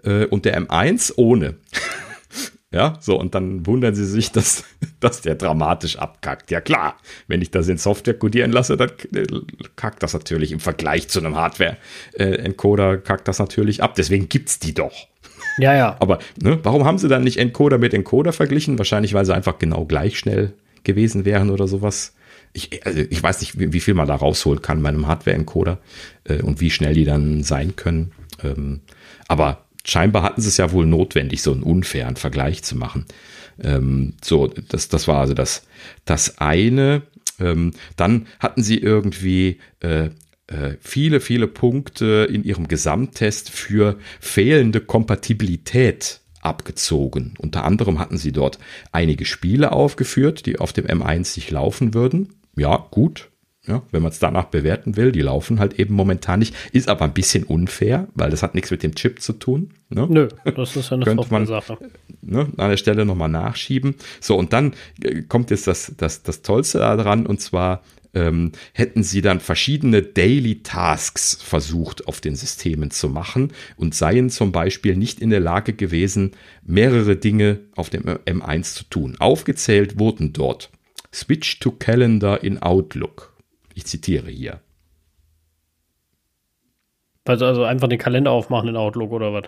[0.03, 1.55] Äh, und der M1 ohne.
[2.71, 4.63] Ja, so, und dann wundern sie sich, dass,
[4.99, 6.51] dass der dramatisch abkackt.
[6.51, 6.97] Ja klar,
[7.27, 9.25] wenn ich das in Software codieren lasse, dann äh,
[9.75, 13.95] kackt das natürlich im Vergleich zu einem Hardware-Encoder, kackt das natürlich ab.
[13.95, 14.93] Deswegen gibt's die doch.
[15.57, 15.97] Ja, ja.
[15.99, 18.77] Aber ne, warum haben sie dann nicht Encoder mit Encoder verglichen?
[18.77, 22.13] Wahrscheinlich, weil sie einfach genau gleich schnell gewesen wären oder sowas.
[22.53, 25.79] Ich, also ich weiß nicht, wie, wie viel man da rausholen kann bei einem Hardware-Encoder
[26.23, 28.13] äh, und wie schnell die dann sein können.
[28.41, 28.79] Ähm,
[29.30, 33.06] aber scheinbar hatten sie es ja wohl notwendig, so einen unfairen Vergleich zu machen.
[33.61, 35.64] Ähm, so, das, das war also das,
[36.03, 37.03] das eine.
[37.39, 40.10] Ähm, dann hatten sie irgendwie äh,
[40.47, 47.35] äh, viele, viele Punkte in ihrem Gesamttest für fehlende Kompatibilität abgezogen.
[47.38, 48.60] Unter anderem hatten sie dort
[48.91, 52.30] einige Spiele aufgeführt, die auf dem M1 sich laufen würden.
[52.56, 53.28] Ja, gut,
[53.69, 56.55] ja, wenn man es danach bewerten will, die laufen halt eben momentan nicht.
[56.71, 59.69] Ist aber ein bisschen unfair, weil das hat nichts mit dem Chip zu tun.
[59.89, 60.07] Ne?
[60.09, 61.77] Nö, das ist ja eine Könnte man Sache.
[62.21, 63.95] Ne, an der Stelle nochmal nachschieben.
[64.19, 64.73] So, und dann
[65.03, 67.83] äh, kommt jetzt das, das, das Tollste daran, und zwar
[68.15, 74.31] ähm, hätten sie dann verschiedene Daily Tasks versucht auf den Systemen zu machen und seien
[74.31, 76.31] zum Beispiel nicht in der Lage gewesen,
[76.63, 79.15] mehrere Dinge auf dem M1 zu tun.
[79.19, 80.71] Aufgezählt wurden dort
[81.13, 83.33] Switch to Calendar in Outlook.
[83.80, 84.60] Ich zitiere hier.
[87.23, 89.45] Also, also einfach den Kalender aufmachen in Outlook oder was?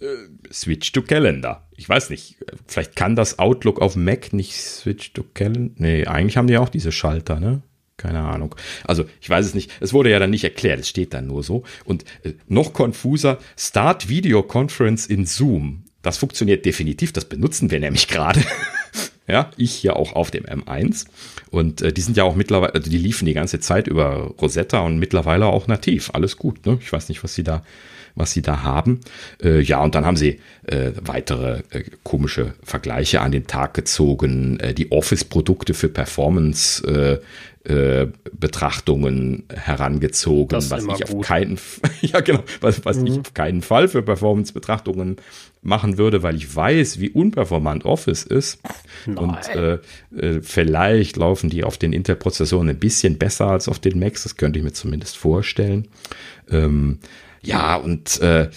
[0.00, 0.06] Äh,
[0.50, 1.68] Switch to Calendar.
[1.76, 2.36] Ich weiß nicht,
[2.66, 5.74] vielleicht kann das Outlook auf Mac nicht Switch to Calendar.
[5.76, 7.60] Nee, eigentlich haben die auch diese Schalter, ne?
[7.98, 8.54] Keine Ahnung.
[8.84, 9.70] Also, ich weiß es nicht.
[9.80, 11.62] Es wurde ja dann nicht erklärt, es steht dann nur so.
[11.84, 15.84] Und äh, noch konfuser, Start Video Conference in Zoom.
[16.00, 18.40] Das funktioniert definitiv, das benutzen wir nämlich gerade.
[19.28, 21.06] Ja, ich hier auch auf dem M1.
[21.50, 24.80] Und äh, die sind ja auch mittlerweile, also die liefen die ganze Zeit über Rosetta
[24.80, 26.10] und mittlerweile auch nativ.
[26.12, 26.78] Alles gut, ne?
[26.80, 27.62] Ich weiß nicht, was sie da,
[28.14, 29.00] was sie da haben.
[29.42, 34.58] Äh, ja, und dann haben sie äh, weitere äh, komische Vergleiche an den Tag gezogen.
[34.60, 37.18] Äh, die Office-Produkte für Performance äh,
[37.66, 41.58] äh, Betrachtungen herangezogen, was ich auf keinen
[42.00, 43.06] ja genau, was, was mhm.
[43.06, 45.16] ich auf keinen Fall für Performance Betrachtungen
[45.66, 48.60] machen würde, weil ich weiß, wie unperformant Office ist
[49.04, 49.18] Nein.
[49.18, 49.78] und äh,
[50.16, 54.36] äh, vielleicht laufen die auf den Intel-Prozessoren ein bisschen besser als auf den Macs, das
[54.36, 55.88] könnte ich mir zumindest vorstellen.
[56.50, 56.98] Ähm,
[57.42, 58.50] ja, und äh,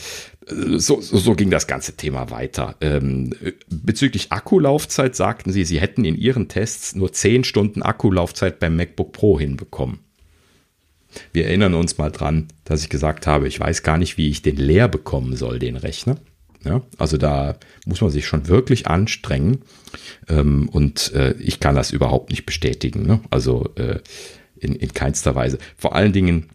[0.47, 2.75] so, so, so ging das ganze Thema weiter.
[2.81, 3.33] Ähm,
[3.69, 9.11] bezüglich Akkulaufzeit sagten sie, sie hätten in ihren Tests nur 10 Stunden Akkulaufzeit beim MacBook
[9.11, 9.99] Pro hinbekommen.
[11.33, 14.41] Wir erinnern uns mal dran, dass ich gesagt habe, ich weiß gar nicht, wie ich
[14.41, 16.17] den leer bekommen soll, den Rechner.
[16.63, 19.61] Ja, also da muss man sich schon wirklich anstrengen.
[20.27, 23.05] Ähm, und äh, ich kann das überhaupt nicht bestätigen.
[23.05, 23.21] Ne?
[23.29, 23.99] Also äh,
[24.59, 25.57] in, in keinster Weise.
[25.77, 26.49] Vor allen Dingen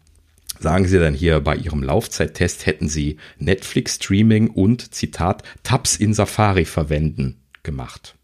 [0.59, 6.13] sagen sie dann hier bei ihrem Laufzeittest hätten sie Netflix Streaming und Zitat Tabs in
[6.13, 8.15] Safari verwenden gemacht.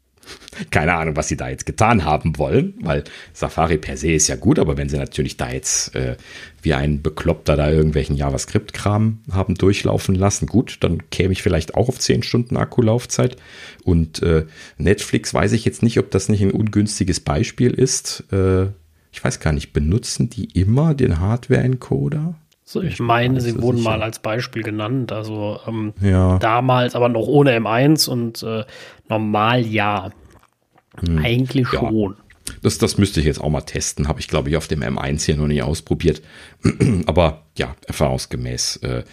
[0.70, 4.36] Keine Ahnung, was sie da jetzt getan haben wollen, weil Safari per se ist ja
[4.36, 6.16] gut, aber wenn sie natürlich da jetzt äh,
[6.62, 11.88] wie ein Bekloppter da irgendwelchen JavaScript-Kram haben durchlaufen lassen, gut, dann käme ich vielleicht auch
[11.88, 13.36] auf 10 Stunden Akkulaufzeit.
[13.84, 14.46] Und äh,
[14.78, 18.24] Netflix weiß ich jetzt nicht, ob das nicht ein ungünstiges Beispiel ist.
[18.32, 18.66] Äh,
[19.10, 22.36] ich weiß gar nicht, benutzen die immer den Hardware-Encoder?
[22.64, 23.90] So, ich meine, sie wurden sicher.
[23.90, 25.12] mal als Beispiel genannt.
[25.12, 26.38] Also ähm, ja.
[26.38, 28.64] damals aber noch ohne M1 und äh,
[29.08, 30.10] normal ja.
[30.98, 31.18] Hm.
[31.18, 31.80] Eigentlich ja.
[31.80, 32.16] schon.
[32.60, 34.08] Das, das müsste ich jetzt auch mal testen.
[34.08, 36.22] Habe ich, glaube ich, auf dem M1 hier noch nicht ausprobiert.
[37.06, 39.04] aber ja, erfahrungsgemäß äh,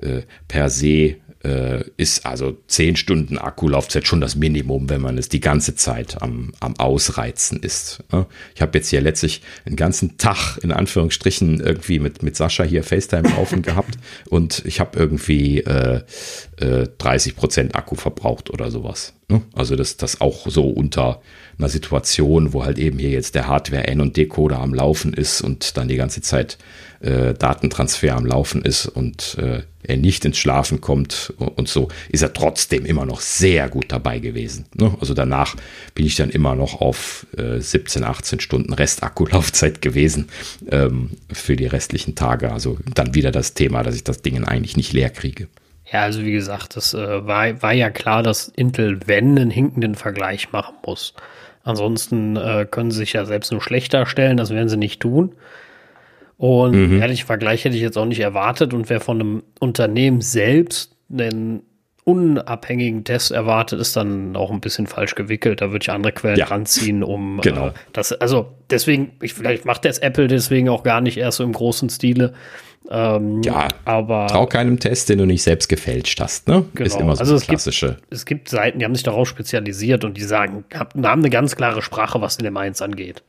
[0.00, 1.16] äh, per se
[1.46, 6.20] äh, ist also 10 Stunden Akkulaufzeit schon das Minimum, wenn man es die ganze Zeit
[6.20, 8.02] am, am Ausreizen ist.
[8.10, 8.26] Ne?
[8.54, 12.82] Ich habe jetzt hier letztlich einen ganzen Tag in Anführungsstrichen irgendwie mit, mit Sascha hier
[12.82, 13.96] FaceTime laufen gehabt
[14.28, 16.02] und ich habe irgendwie äh,
[16.58, 19.14] äh, 30 Prozent Akku verbraucht oder sowas.
[19.28, 19.42] Ne?
[19.54, 21.20] Also das, das auch so unter
[21.58, 25.40] einer Situation, wo halt eben hier jetzt der Hardware N und Decoder am Laufen ist
[25.40, 26.58] und dann die ganze Zeit
[27.00, 32.22] äh, Datentransfer am Laufen ist und äh, er nicht ins Schlafen kommt und so, ist
[32.22, 34.66] er trotzdem immer noch sehr gut dabei gewesen.
[34.74, 34.96] Ne?
[35.00, 35.54] Also danach
[35.94, 40.28] bin ich dann immer noch auf äh, 17, 18 Stunden Restakkulaufzeit gewesen
[40.70, 42.52] ähm, für die restlichen Tage.
[42.52, 45.48] Also dann wieder das Thema, dass ich das Ding eigentlich nicht leer kriege.
[45.92, 49.94] Ja, also wie gesagt, das äh, war, war ja klar, dass Intel, wenn, einen hinkenden
[49.94, 51.14] Vergleich machen muss.
[51.66, 55.34] Ansonsten äh, können sie sich ja selbst nur schlechter stellen, das werden sie nicht tun.
[56.38, 57.00] Und mhm.
[57.00, 58.72] ehrlich, Vergleich hätte ich jetzt auch nicht erwartet.
[58.72, 61.62] Und wer von einem Unternehmen selbst einen
[62.04, 65.60] unabhängigen Test erwartet, ist dann auch ein bisschen falsch gewickelt.
[65.60, 66.46] Da würde ich andere Quellen ja.
[66.46, 67.68] ranziehen, um äh, genau.
[67.68, 71.44] Äh, das, also deswegen, ich, vielleicht macht das Apple deswegen auch gar nicht erst so
[71.44, 72.32] im großen Stile.
[72.90, 76.64] Ähm, ja, aber trau keinem Test, den du nicht selbst gefälscht hast, ne?
[76.74, 76.86] Genau.
[76.86, 77.88] Ist immer so also es klassische.
[77.88, 81.56] Gibt, es gibt Seiten, die haben sich darauf spezialisiert und die sagen, haben eine ganz
[81.56, 83.22] klare Sprache, was in dem 1 angeht.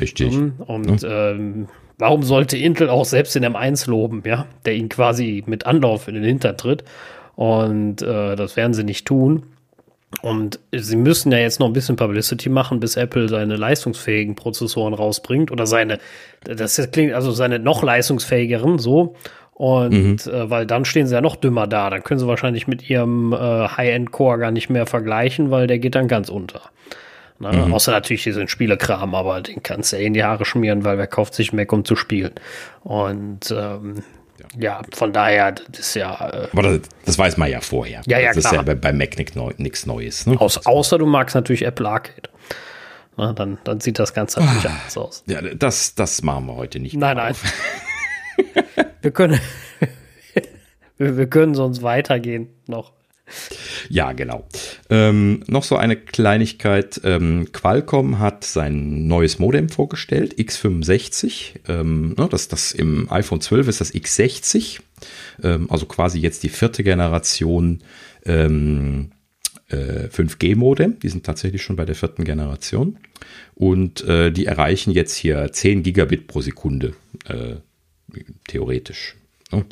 [0.00, 0.32] Richtig.
[0.34, 0.54] Mhm.
[0.58, 1.30] Und ja.
[1.30, 1.68] ähm,
[1.98, 6.14] warum sollte Intel auch selbst in M1 loben, ja, der ihn quasi mit Anlauf in
[6.14, 6.84] den Hintern tritt?
[7.34, 9.44] Und äh, das werden sie nicht tun.
[10.22, 14.94] Und sie müssen ja jetzt noch ein bisschen Publicity machen, bis Apple seine leistungsfähigen Prozessoren
[14.94, 15.98] rausbringt oder seine,
[16.44, 19.14] das klingt also seine noch leistungsfähigeren, so.
[19.52, 20.16] Und mhm.
[20.32, 21.88] äh, weil dann stehen sie ja noch dümmer da.
[21.88, 25.94] Dann können sie wahrscheinlich mit ihrem äh, High-End-Core gar nicht mehr vergleichen, weil der geht
[25.94, 26.60] dann ganz unter.
[27.38, 27.52] Ne?
[27.52, 27.72] Mhm.
[27.72, 31.06] Außer natürlich diesen Spielekram, aber den kannst du ja in die Haare schmieren, weil wer
[31.06, 32.32] kauft sich Mac, um zu spielen.
[32.82, 34.02] Und ähm,
[34.58, 36.12] ja, von daher, das ist ja.
[36.28, 38.02] Äh, Aber das, das, weiß man ja vorher.
[38.06, 38.52] Ja, ja, das klar.
[38.52, 39.16] ist ja bei, bei Mac
[39.58, 40.26] nichts Neues.
[40.26, 40.40] Ne?
[40.40, 42.28] Außer, außer du magst natürlich Apple Arcade.
[43.16, 45.24] Na, dann, dann sieht das Ganze natürlich ah, anders aus.
[45.26, 46.96] Ja, das, das machen wir heute nicht.
[46.96, 47.34] Nein, nein.
[49.00, 49.40] wir können,
[50.98, 52.92] wir, wir können sonst weitergehen noch.
[53.88, 54.46] Ja, genau.
[54.88, 57.00] Ähm, noch so eine Kleinigkeit.
[57.04, 61.60] Ähm, Qualcomm hat sein neues Modem vorgestellt, X65.
[61.68, 64.80] Ähm, ne, das, das im iPhone 12 ist das X60.
[65.42, 67.82] Ähm, also quasi jetzt die vierte Generation
[68.24, 69.10] ähm,
[69.68, 70.98] äh, 5G-Modem.
[71.00, 72.98] Die sind tatsächlich schon bei der vierten Generation.
[73.54, 76.94] Und äh, die erreichen jetzt hier 10 Gigabit pro Sekunde.
[77.26, 77.56] Äh,
[78.46, 79.16] theoretisch.
[79.52, 79.64] Ne?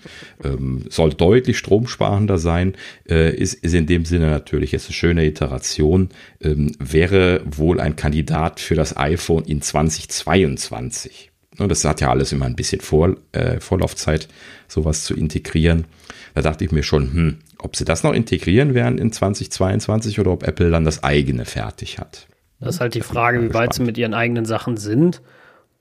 [0.44, 2.74] Ähm, soll deutlich stromsparender sein,
[3.08, 6.10] äh, ist, ist in dem Sinne natürlich jetzt eine schöne Iteration,
[6.40, 11.32] ähm, wäre wohl ein Kandidat für das iPhone in 2022.
[11.58, 14.28] Ne, das hat ja alles immer ein bisschen Vor, äh, Vorlaufzeit,
[14.68, 15.86] sowas zu integrieren.
[16.34, 20.32] Da dachte ich mir schon, hm, ob sie das noch integrieren werden in 2022 oder
[20.32, 22.26] ob Apple dann das eigene fertig hat.
[22.60, 25.20] Das ist halt die Frage, wie weit sie mit ihren eigenen Sachen sind.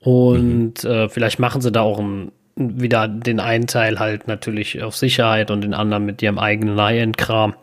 [0.00, 0.90] Und mhm.
[0.90, 5.50] äh, vielleicht machen sie da auch ein wieder den einen Teil halt natürlich auf Sicherheit
[5.50, 7.54] und den anderen mit ihrem eigenen High-End-Kram.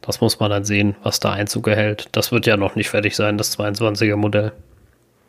[0.00, 2.08] Das muss man dann sehen, was da Einzug erhält.
[2.12, 4.52] Das wird ja noch nicht fertig sein, das 22er Modell.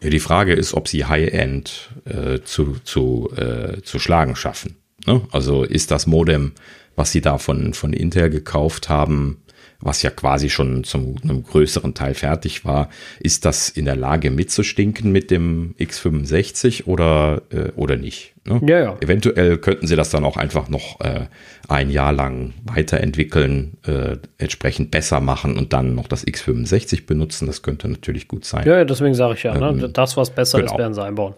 [0.02, 4.78] Ja, die Frage ist, ob sie High-End äh, zu, zu, äh, zu schlagen schaffen.
[5.06, 5.22] Ne?
[5.32, 6.54] Also ist das Modem,
[6.96, 9.42] was sie da von, von Intel gekauft haben,
[9.82, 12.90] was ja quasi schon zum einem größeren Teil fertig war,
[13.20, 18.34] ist das in der Lage mitzustinken mit dem X65 oder, äh, oder nicht?
[18.46, 18.62] Ne?
[18.66, 18.98] Ja, ja.
[19.02, 21.26] Eventuell könnten sie das dann auch einfach noch äh,
[21.68, 27.48] ein Jahr lang weiterentwickeln, äh, entsprechend besser machen und dann noch das X65 benutzen.
[27.48, 28.66] Das könnte natürlich gut sein.
[28.68, 29.70] Ja, deswegen sage ich ja, ne?
[29.70, 29.90] ähm, ne?
[29.90, 30.74] das, was besser genau.
[30.74, 31.34] ist, werden sie einbauen.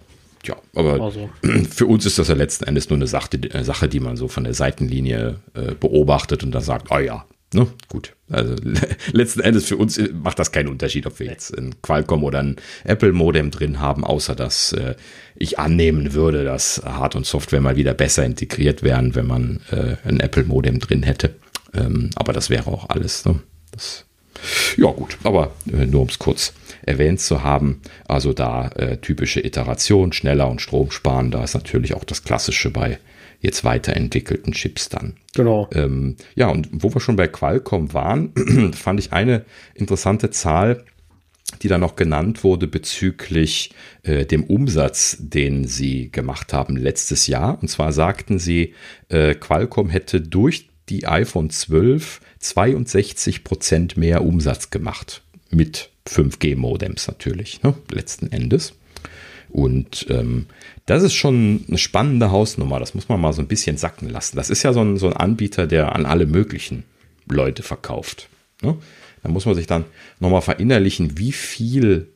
[0.45, 1.29] Ja, aber also.
[1.69, 4.27] für uns ist das ja letzten Endes nur eine Sache, eine Sache die man so
[4.27, 7.67] von der Seitenlinie äh, beobachtet und dann sagt, oh ja, Ne?
[7.89, 8.15] Gut.
[8.29, 8.55] Also
[9.11, 12.55] letzten Endes für uns macht das keinen Unterschied, ob wir jetzt ein Qualcomm oder ein
[12.83, 14.95] Apple-Modem drin haben, außer dass äh,
[15.35, 19.95] ich annehmen würde, dass Hard- und Software mal wieder besser integriert wären, wenn man äh,
[20.07, 21.35] ein Apple-Modem drin hätte.
[21.73, 23.25] Ähm, aber das wäre auch alles.
[23.25, 23.39] Ne?
[23.71, 24.05] Das,
[24.77, 27.81] ja gut, aber äh, nur um es kurz erwähnt zu haben.
[28.07, 32.99] Also da äh, typische Iteration, schneller und stromsparender ist natürlich auch das Klassische bei
[33.43, 35.17] jetzt weiterentwickelten Chips dann.
[35.35, 35.69] Genau.
[35.73, 38.33] Ähm, ja, und wo wir schon bei Qualcomm waren,
[38.73, 39.45] fand ich eine
[39.75, 40.85] interessante Zahl,
[41.61, 47.59] die da noch genannt wurde bezüglich äh, dem Umsatz, den sie gemacht haben letztes Jahr.
[47.61, 48.73] Und zwar sagten sie,
[49.09, 55.21] äh, Qualcomm hätte durch die iPhone 12 62 Prozent mehr Umsatz gemacht.
[55.49, 58.73] Mit 5G-Modems natürlich, ne, letzten Endes.
[59.49, 60.47] Und ähm,
[60.85, 62.79] das ist schon eine spannende Hausnummer.
[62.79, 64.35] Das muss man mal so ein bisschen sacken lassen.
[64.35, 66.83] Das ist ja so ein, so ein Anbieter, der an alle möglichen
[67.27, 68.27] Leute verkauft.
[68.61, 68.77] Ne?
[69.21, 69.85] Da muss man sich dann
[70.19, 72.09] nochmal verinnerlichen, wie viel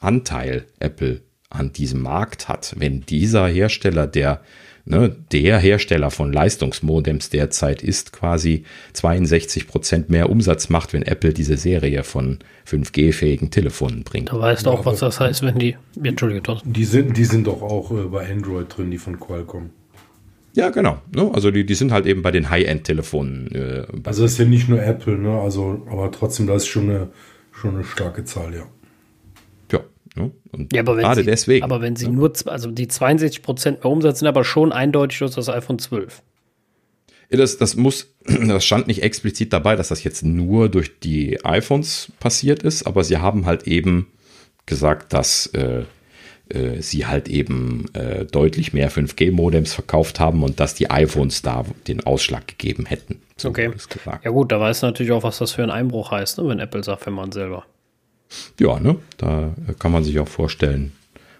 [0.00, 2.74] Anteil Apple an diesem Markt hat.
[2.78, 4.42] Wenn dieser Hersteller, der
[4.84, 8.64] ne, der Hersteller von Leistungsmodems derzeit ist, quasi
[8.94, 12.38] 62 Prozent mehr Umsatz macht, wenn Apple diese Serie von
[12.68, 14.30] 5G-fähigen Telefonen bringt.
[14.30, 15.76] Da weißt du auch, was das heißt, wenn die.
[16.02, 19.70] Entschuldigung, Die sind, die sind doch auch äh, bei Android drin, die von Qualcomm.
[20.54, 20.98] Ja, genau.
[21.14, 21.30] Ne?
[21.32, 23.50] Also die, die sind halt eben bei den High-End-Telefonen.
[23.52, 25.40] Äh, also das ist ja nicht nur Apple, ne?
[25.40, 27.08] Also, aber trotzdem, das ist schon eine,
[27.52, 28.64] schon eine starke Zahl, ja.
[30.14, 30.30] Ne?
[30.50, 31.64] Und ja, aber gerade sie, deswegen.
[31.64, 32.14] Aber wenn sie ne?
[32.14, 36.22] nur, also die 62 Prozent mehr Umsatz sind aber schon eindeutig durch das iPhone 12.
[37.30, 41.44] Ja, das, das muss, das stand nicht explizit dabei, dass das jetzt nur durch die
[41.44, 44.08] iPhones passiert ist, aber sie haben halt eben
[44.66, 45.84] gesagt, dass äh,
[46.48, 51.64] äh, sie halt eben äh, deutlich mehr 5G-Modems verkauft haben und dass die iPhones da
[51.88, 53.22] den Ausschlag gegeben hätten.
[53.38, 53.70] So okay.
[54.22, 56.84] Ja gut, da weiß natürlich auch, was das für ein Einbruch heißt, ne, wenn Apple
[56.84, 57.64] sagt, wenn man selber.
[58.58, 58.96] Ja, ne?
[59.16, 60.92] Da kann man sich auch vorstellen,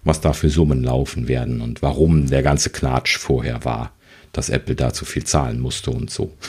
[0.05, 3.93] was da für Summen laufen werden und warum der ganze Knatsch vorher war.
[4.33, 6.33] dass Apple da zu viel zahlen musste und so.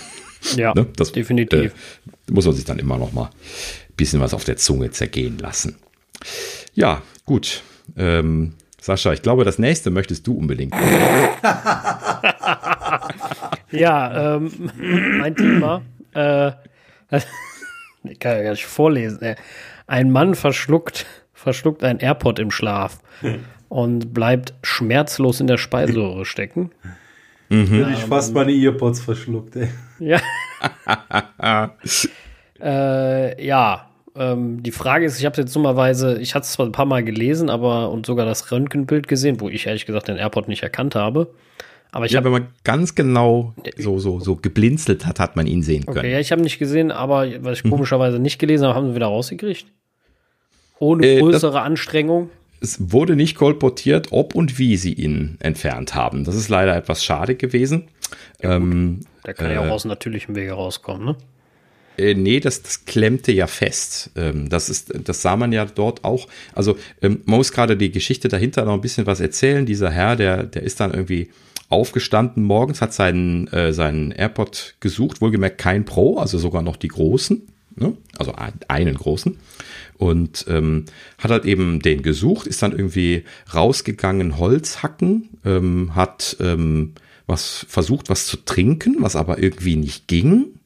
[0.58, 0.88] Ja, ne?
[0.98, 1.72] das, definitiv.
[1.72, 5.38] Äh, muss man sich dann immer noch mal ein bisschen was auf der Zunge zergehen
[5.38, 5.78] lassen.
[6.74, 7.64] Ja, gut.
[7.96, 10.74] Ähm, Sascha, ich glaube, das nächste möchtest du unbedingt.
[13.72, 14.52] ja, ähm,
[15.20, 15.82] mein Thema.
[16.14, 16.52] Äh,
[18.04, 19.22] ich kann ja gar nicht vorlesen.
[19.22, 19.36] Ey.
[19.88, 23.00] Ein Mann verschluckt, verschluckt ein AirPod im Schlaf
[23.70, 26.72] und bleibt schmerzlos in der Speiseröhre stecken.
[27.50, 27.68] Mhm.
[27.68, 29.70] Hätte ich fast meine Earpods verschluckt, ey.
[30.00, 30.20] Ja.
[32.62, 36.72] äh, ja, ähm, die Frage ist, ich habe jetzt dummerweise, ich hatte es zwar ein
[36.72, 40.48] paar Mal gelesen, aber und sogar das Röntgenbild gesehen, wo ich ehrlich gesagt den AirPod
[40.48, 41.34] nicht erkannt habe.
[41.94, 45.46] Aber ich ja, hab, wenn man ganz genau so, so, so geblinzelt hat, hat man
[45.46, 46.00] ihn sehen können.
[46.00, 47.70] Okay, ja, ich habe nicht gesehen, aber was ich mhm.
[47.70, 49.68] komischerweise nicht gelesen habe, haben sie wieder rausgekriegt.
[50.80, 52.32] Ohne äh, größere das, Anstrengung.
[52.62, 56.24] Es wurde nicht kolportiert, ob und wie sie ihn entfernt haben.
[56.24, 57.84] Das ist leider etwas schade gewesen.
[58.42, 61.16] Ja, ähm, Der kann äh, ja auch aus natürlichem Wege rauskommen, ne?
[61.96, 64.10] Äh, nee, das, das klemmte ja fest.
[64.16, 66.28] Ähm, das, ist, das sah man ja dort auch.
[66.56, 69.68] Also ähm, man muss gerade die Geschichte dahinter noch ein bisschen was erzählen.
[69.68, 71.30] Dieser Herr, der, der ist dann irgendwie
[71.74, 76.88] aufgestanden morgens, hat seinen, äh, seinen AirPod gesucht, wohlgemerkt kein Pro, also sogar noch die
[76.88, 77.42] großen,
[77.76, 77.98] ne?
[78.18, 78.34] also
[78.68, 79.38] einen großen.
[79.98, 80.86] Und ähm,
[81.18, 83.24] hat halt eben den gesucht, ist dann irgendwie
[83.54, 86.94] rausgegangen, Holz hacken, ähm, hat ähm,
[87.26, 90.60] was versucht, was zu trinken, was aber irgendwie nicht ging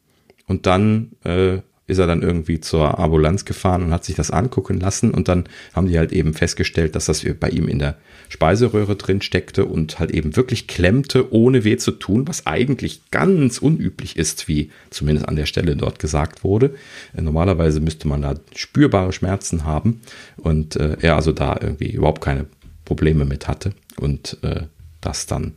[0.47, 4.79] und dann äh, ist er dann irgendwie zur Ambulanz gefahren und hat sich das angucken
[4.79, 5.11] lassen.
[5.11, 7.95] Und dann haben die halt eben festgestellt, dass das bei ihm in der
[8.29, 13.57] Speiseröhre drin steckte und halt eben wirklich klemmte, ohne weh zu tun, was eigentlich ganz
[13.57, 16.75] unüblich ist, wie zumindest an der Stelle dort gesagt wurde.
[17.15, 20.01] Äh, normalerweise müsste man da spürbare Schmerzen haben
[20.35, 22.47] und äh, er also da irgendwie überhaupt keine
[22.83, 24.63] Probleme mit hatte und äh,
[24.99, 25.53] das dann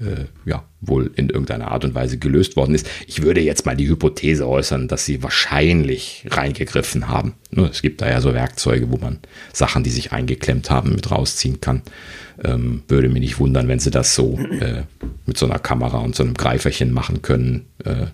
[0.00, 2.88] äh, ja, wohl in irgendeiner Art und Weise gelöst worden ist.
[3.06, 7.34] Ich würde jetzt mal die Hypothese äußern, dass sie wahrscheinlich reingegriffen haben.
[7.70, 9.18] Es gibt da ja so Werkzeuge, wo man
[9.52, 11.82] Sachen, die sich eingeklemmt haben, mit rausziehen kann.
[12.44, 14.82] Ähm, würde mich nicht wundern, wenn sie das so äh,
[15.24, 18.06] mit so einer Kamera und so einem Greiferchen machen können, äh,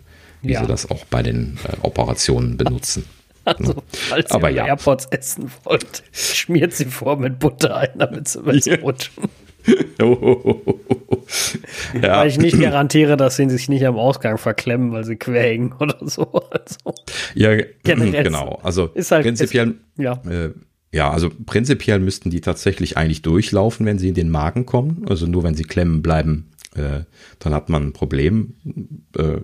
[0.43, 0.61] wie ja.
[0.61, 3.05] sie das auch bei den äh, Operationen benutzen.
[3.45, 4.67] Also, falls Aber ihr ja.
[4.67, 9.25] AirPods essen wollt, schmiert sie vor mit Butter ein, damit sie besser rutschen.
[12.03, 12.19] ja.
[12.19, 15.99] Weil ich nicht garantiere, dass sie sich nicht am Ausgang verklemmen, weil sie quägen oder
[16.01, 16.25] so.
[16.51, 16.95] Also,
[17.35, 18.61] ja, genau.
[18.63, 20.21] Also halt, prinzipiell, ist, ja.
[20.29, 20.51] Äh,
[20.93, 25.07] ja, also prinzipiell müssten die tatsächlich eigentlich durchlaufen, wenn sie in den Magen kommen.
[25.09, 27.05] Also nur wenn sie klemmen bleiben, äh,
[27.39, 28.55] dann hat man ein Problem.
[29.17, 29.39] Äh,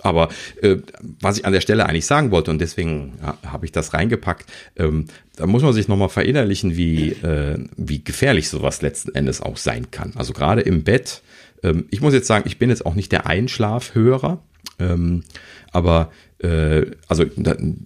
[0.00, 0.28] aber
[0.60, 0.76] äh,
[1.20, 4.50] was ich an der Stelle eigentlich sagen wollte, und deswegen ja, habe ich das reingepackt,
[4.76, 9.56] ähm, da muss man sich nochmal verinnerlichen, wie, äh, wie gefährlich sowas letzten Endes auch
[9.56, 10.12] sein kann.
[10.14, 11.22] Also gerade im Bett,
[11.62, 14.42] ähm, ich muss jetzt sagen, ich bin jetzt auch nicht der Einschlafhörer,
[14.78, 15.24] ähm,
[15.72, 17.24] aber äh, also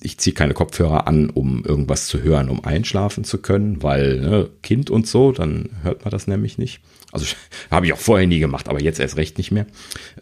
[0.03, 4.51] ich ziehe keine Kopfhörer an, um irgendwas zu hören, um einschlafen zu können, weil ne,
[4.63, 6.81] Kind und so, dann hört man das nämlich nicht.
[7.13, 7.27] Also
[7.71, 9.67] habe ich auch vorher nie gemacht, aber jetzt erst recht nicht mehr.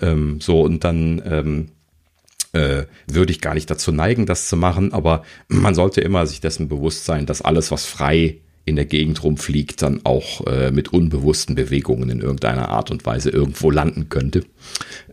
[0.00, 1.75] Ähm, so und dann ähm, äh,
[3.06, 6.68] würde ich gar nicht dazu neigen, das zu machen, aber man sollte immer sich dessen
[6.68, 11.54] bewusst sein, dass alles, was frei in der Gegend rumfliegt, dann auch äh, mit unbewussten
[11.54, 14.44] Bewegungen in irgendeiner Art und Weise irgendwo landen könnte.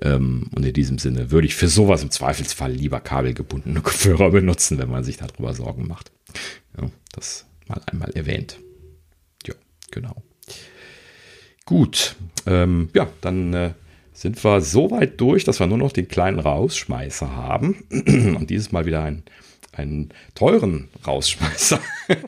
[0.02, 4.80] Ähm, und in diesem Sinne würde ich für sowas im Zweifelsfall lieber kabelgebundene Kopfhörer benutzen,
[4.80, 6.12] wenn man sich darüber Sorgen macht.
[6.76, 8.58] Ja, das mal einmal erwähnt.
[9.46, 9.54] Ja,
[9.92, 10.16] genau.
[11.66, 12.16] Gut,
[12.48, 13.74] ähm, ja, dann äh,
[14.14, 17.84] sind wir so weit durch, dass wir nur noch den kleinen Rausschmeißer haben.
[17.92, 19.24] Und dieses Mal wieder einen,
[19.72, 21.80] einen teuren Rausschmeißer.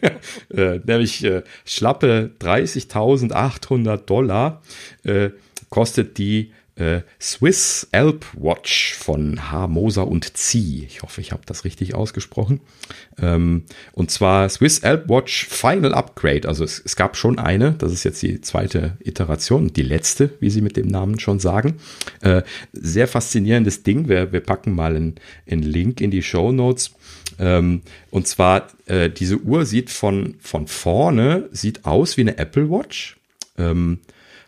[0.49, 4.61] äh, nämlich äh, schlappe 30.800 Dollar
[5.03, 5.29] äh,
[5.69, 9.67] kostet die äh, Swiss Alp Watch von H.
[9.67, 10.85] Moser und Zieh.
[10.85, 12.59] Ich hoffe, ich habe das richtig ausgesprochen.
[13.17, 16.47] Ähm, und zwar Swiss Alp Watch Final Upgrade.
[16.47, 20.49] Also es, es, gab schon eine, das ist jetzt die zweite Iteration, die letzte, wie
[20.49, 21.77] sie mit dem Namen schon sagen.
[22.21, 22.43] Äh,
[22.73, 24.09] sehr faszinierendes Ding.
[24.09, 25.15] Wir, wir packen mal einen,
[25.49, 26.91] einen Link in die Show Notes.
[27.39, 27.81] Ähm,
[28.11, 33.17] und zwar, äh, diese Uhr sieht von, von vorne, sieht aus wie eine Apple Watch,
[33.57, 33.99] ähm,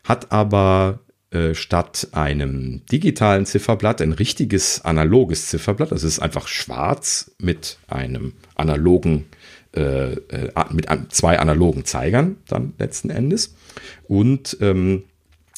[0.03, 0.99] hat aber
[1.31, 5.91] äh, statt einem digitalen Zifferblatt ein richtiges analoges Zifferblatt.
[5.91, 9.25] Das ist einfach schwarz mit einem analogen,
[9.75, 13.55] äh, äh, mit zwei analogen Zeigern dann letzten Endes.
[14.07, 15.03] Und ähm,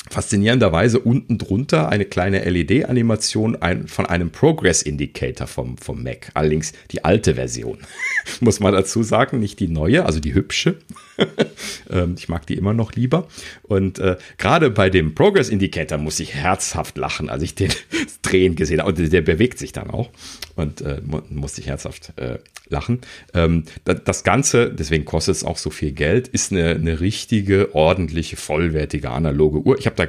[0.10, 6.32] faszinierenderweise unten drunter eine kleine LED-Animation von einem Progress Indicator vom, vom Mac.
[6.34, 7.78] Allerdings die alte Version.
[8.40, 10.80] Muss man dazu sagen, nicht die neue, also die hübsche.
[11.90, 13.28] Ähm, ich mag die immer noch lieber.
[13.64, 17.72] Und äh, gerade bei dem Progress Indicator muss ich herzhaft lachen, als ich den
[18.22, 18.90] drehen gesehen habe.
[18.90, 20.10] Und der bewegt sich dann auch.
[20.56, 22.38] Und äh, musste ich herzhaft äh,
[22.70, 23.02] lachen.
[23.34, 28.36] Ähm, das Ganze, deswegen kostet es auch so viel Geld, ist eine, eine richtige, ordentliche,
[28.36, 29.80] vollwertige analoge Uhr.
[29.80, 30.08] Ich habe da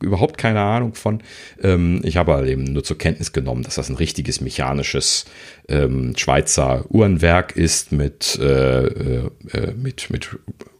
[0.00, 1.22] überhaupt keine Ahnung von.
[1.62, 5.26] Ähm, ich habe eben nur zur Kenntnis genommen, dass das ein richtiges mechanisches
[5.68, 10.28] ähm, Schweizer Uhrenwerk ist mit, äh, äh, äh mit, mit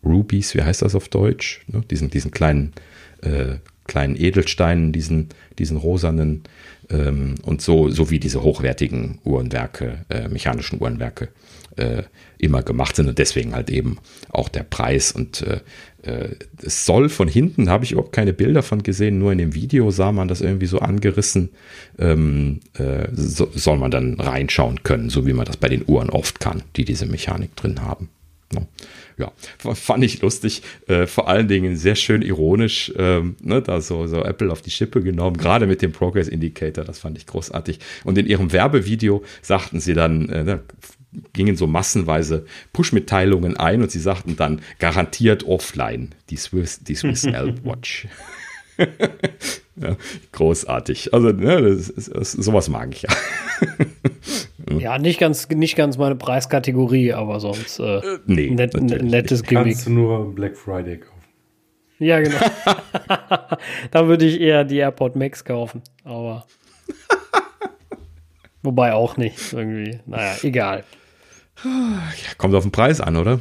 [0.05, 1.63] Rubies, wie heißt das auf Deutsch?
[1.69, 1.83] Ne?
[1.91, 2.73] Diesen, diesen kleinen,
[3.23, 3.57] äh,
[3.87, 5.29] kleinen Edelsteinen, diesen,
[5.59, 6.43] diesen rosanen
[6.91, 11.29] ähm, und so, wie diese hochwertigen Uhrenwerke, äh, mechanischen Uhrenwerke
[11.77, 12.03] äh,
[12.39, 13.99] immer gemacht sind und deswegen halt eben
[14.31, 15.61] auch der Preis und äh,
[16.03, 16.31] äh,
[16.63, 19.91] es soll von hinten, habe ich überhaupt keine Bilder von gesehen, nur in dem Video
[19.91, 21.51] sah man das irgendwie so angerissen,
[21.99, 26.11] ähm, äh, so, soll man dann reinschauen können, so wie man das bei den Uhren
[26.11, 28.09] oft kann, die diese Mechanik drin haben.
[28.53, 28.67] No.
[29.17, 34.07] Ja, fand ich lustig, äh, vor allen Dingen sehr schön ironisch, ähm, ne, da so,
[34.07, 37.79] so Apple auf die Schippe genommen, gerade mit dem Progress Indicator, das fand ich großartig.
[38.03, 40.61] Und in ihrem Werbevideo sagten sie dann, äh, ne,
[41.33, 47.25] gingen so massenweise Push-Mitteilungen ein und sie sagten dann garantiert offline die Swiss, die Swiss
[47.25, 48.09] Elb Watch.
[49.77, 49.97] ja,
[50.33, 51.13] großartig.
[51.13, 53.11] Also, ne, das ist, das, sowas mag ich ja.
[54.79, 59.73] ja, nicht ganz, nicht ganz meine Preiskategorie, aber sonst äh, äh nee, net, nettes Gimmick.
[59.73, 61.21] Kannst du nur Black Friday kaufen.
[61.99, 62.39] Ja, genau.
[63.91, 66.47] da würde ich eher die AirPod Max kaufen, aber
[68.63, 70.01] wobei auch nicht irgendwie.
[70.07, 70.85] Naja, egal.
[71.63, 73.41] Ja, kommt auf den Preis an, oder?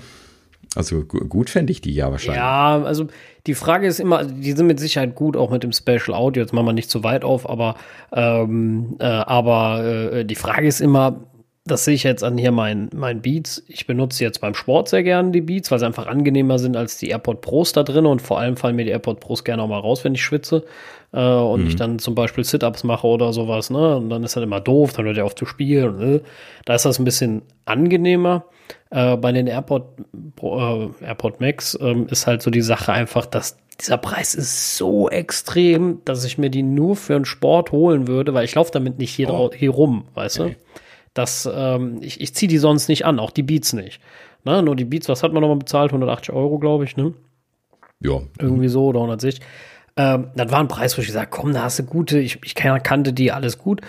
[0.76, 2.38] Also gut fände ich die ja wahrscheinlich.
[2.38, 3.08] Ja, also
[3.48, 6.44] die Frage ist immer, die sind mit Sicherheit gut, auch mit dem Special Audio.
[6.44, 7.76] Jetzt machen wir nicht zu weit auf, aber,
[8.14, 11.24] ähm, äh, aber äh, die Frage ist immer,
[11.72, 13.64] das sehe ich jetzt an hier meinen mein Beats.
[13.68, 16.98] Ich benutze jetzt beim Sport sehr gerne die Beats, weil sie einfach angenehmer sind als
[16.98, 19.68] die AirPod Pros da drin und vor allem fallen mir die AirPod Pros gerne auch
[19.68, 20.64] mal raus, wenn ich schwitze
[21.14, 21.68] äh, und mhm.
[21.68, 23.70] ich dann zum Beispiel Sit-Ups mache oder sowas.
[23.70, 23.98] Ne?
[23.98, 25.98] Und dann ist das immer doof, dann hört er auf zu spielen.
[25.98, 26.22] Ne?
[26.66, 28.46] Da ist das ein bisschen angenehmer.
[28.92, 29.86] Äh, bei den AirPod,
[30.42, 35.10] äh, AirPod Max ähm, ist halt so die Sache einfach, dass dieser Preis ist so
[35.10, 38.98] extrem, dass ich mir die nur für einen Sport holen würde, weil ich laufe damit
[38.98, 39.52] nicht hier, oh.
[39.56, 40.58] hier rum, weißt okay.
[40.60, 40.80] du?
[41.14, 44.02] Das, ähm, ich, ich ziehe die sonst nicht an, auch die Beats nicht.
[44.44, 44.62] Ne?
[44.64, 45.92] Nur die Beats, was hat man nochmal bezahlt?
[45.92, 47.14] 180 Euro, glaube ich, ne?
[48.00, 48.22] Ja.
[48.40, 49.44] Irgendwie so oder 160.
[49.98, 52.56] Ähm, das war ein Preis, wo ich gesagt komm, da hast du gute, ich, ich
[52.56, 53.82] kannte die, alles gut.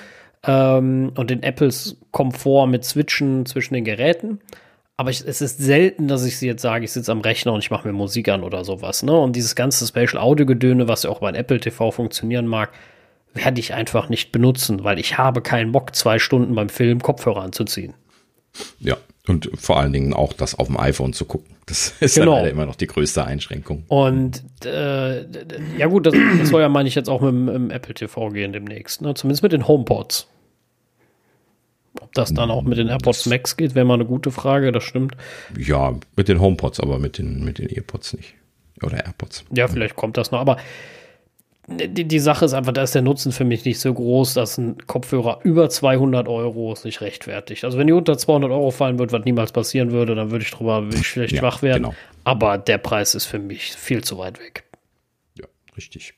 [0.44, 4.40] Ähm, und den Apples Komfort mit Switchen zwischen den Geräten.
[4.96, 7.60] Aber ich, es ist selten, dass ich sie jetzt sage, ich sitze am Rechner und
[7.60, 9.02] ich mache mir Musik an oder sowas.
[9.02, 9.16] Ne?
[9.16, 12.70] Und dieses ganze Spatial Audio Gedöne, was ja auch bei Apple TV funktionieren mag,
[13.34, 17.42] werde ich einfach nicht benutzen, weil ich habe keinen Bock, zwei Stunden beim Film Kopfhörer
[17.42, 17.94] anzuziehen.
[18.80, 18.96] Ja,
[19.28, 21.54] und vor allen Dingen auch das auf dem iPhone zu gucken.
[21.66, 22.38] Das ist genau.
[22.38, 23.84] ja immer noch die größte Einschränkung.
[23.88, 25.22] Und äh,
[25.78, 28.52] ja gut, das, das soll ja, meine ich, jetzt auch mit dem Apple TV gehen
[28.52, 29.02] demnächst.
[29.02, 29.14] Ne?
[29.14, 30.26] Zumindest mit den HomePods.
[32.00, 34.84] Ob das dann auch mit den AirPods Max geht, wäre mal eine gute Frage, das
[34.84, 35.16] stimmt.
[35.58, 38.34] Ja, mit den HomePods, aber mit den, mit den AirPods nicht.
[38.82, 39.44] Oder AirPods.
[39.52, 40.40] Ja, vielleicht kommt das noch.
[40.40, 40.56] Aber
[41.70, 44.58] die, die Sache ist einfach, da ist der Nutzen für mich nicht so groß, dass
[44.58, 47.64] ein Kopfhörer über 200 Euro sich rechtfertigt.
[47.64, 50.50] Also wenn die unter 200 Euro fallen wird, was niemals passieren würde, dann würde ich
[50.50, 51.84] drüber würde ich vielleicht ja, schwach werden.
[51.84, 51.94] Genau.
[52.24, 54.64] Aber der Preis ist für mich viel zu weit weg.
[55.38, 56.14] Ja, richtig.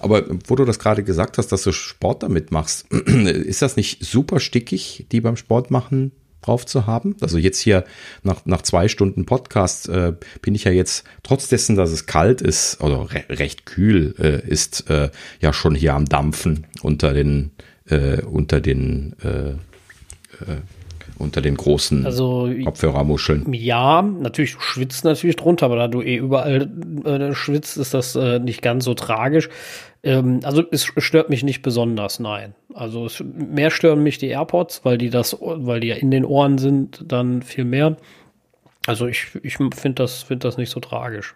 [0.00, 4.04] Aber wo du das gerade gesagt hast, dass du Sport damit machst, ist das nicht
[4.04, 6.12] super stickig, die beim Sport machen
[6.44, 7.16] drauf zu haben.
[7.20, 7.84] Also jetzt hier
[8.22, 12.40] nach, nach zwei Stunden Podcast äh, bin ich ja jetzt, trotz dessen, dass es kalt
[12.40, 17.52] ist oder re recht kühl äh, ist, äh, ja schon hier am Dampfen unter den,
[17.88, 20.60] äh, unter den äh, äh,
[21.18, 23.52] unter den großen also, Kopfhörermuscheln.
[23.52, 26.68] Ja, natürlich, du schwitzt natürlich drunter, aber da du eh überall
[27.04, 29.48] äh, schwitzt, ist das äh, nicht ganz so tragisch.
[30.02, 32.54] Ähm, also es stört mich nicht besonders, nein.
[32.74, 36.24] Also es, mehr stören mich die AirPods, weil die das, weil die ja in den
[36.24, 37.96] Ohren sind, dann viel mehr.
[38.86, 41.34] Also ich, ich finde das, finde das nicht so tragisch.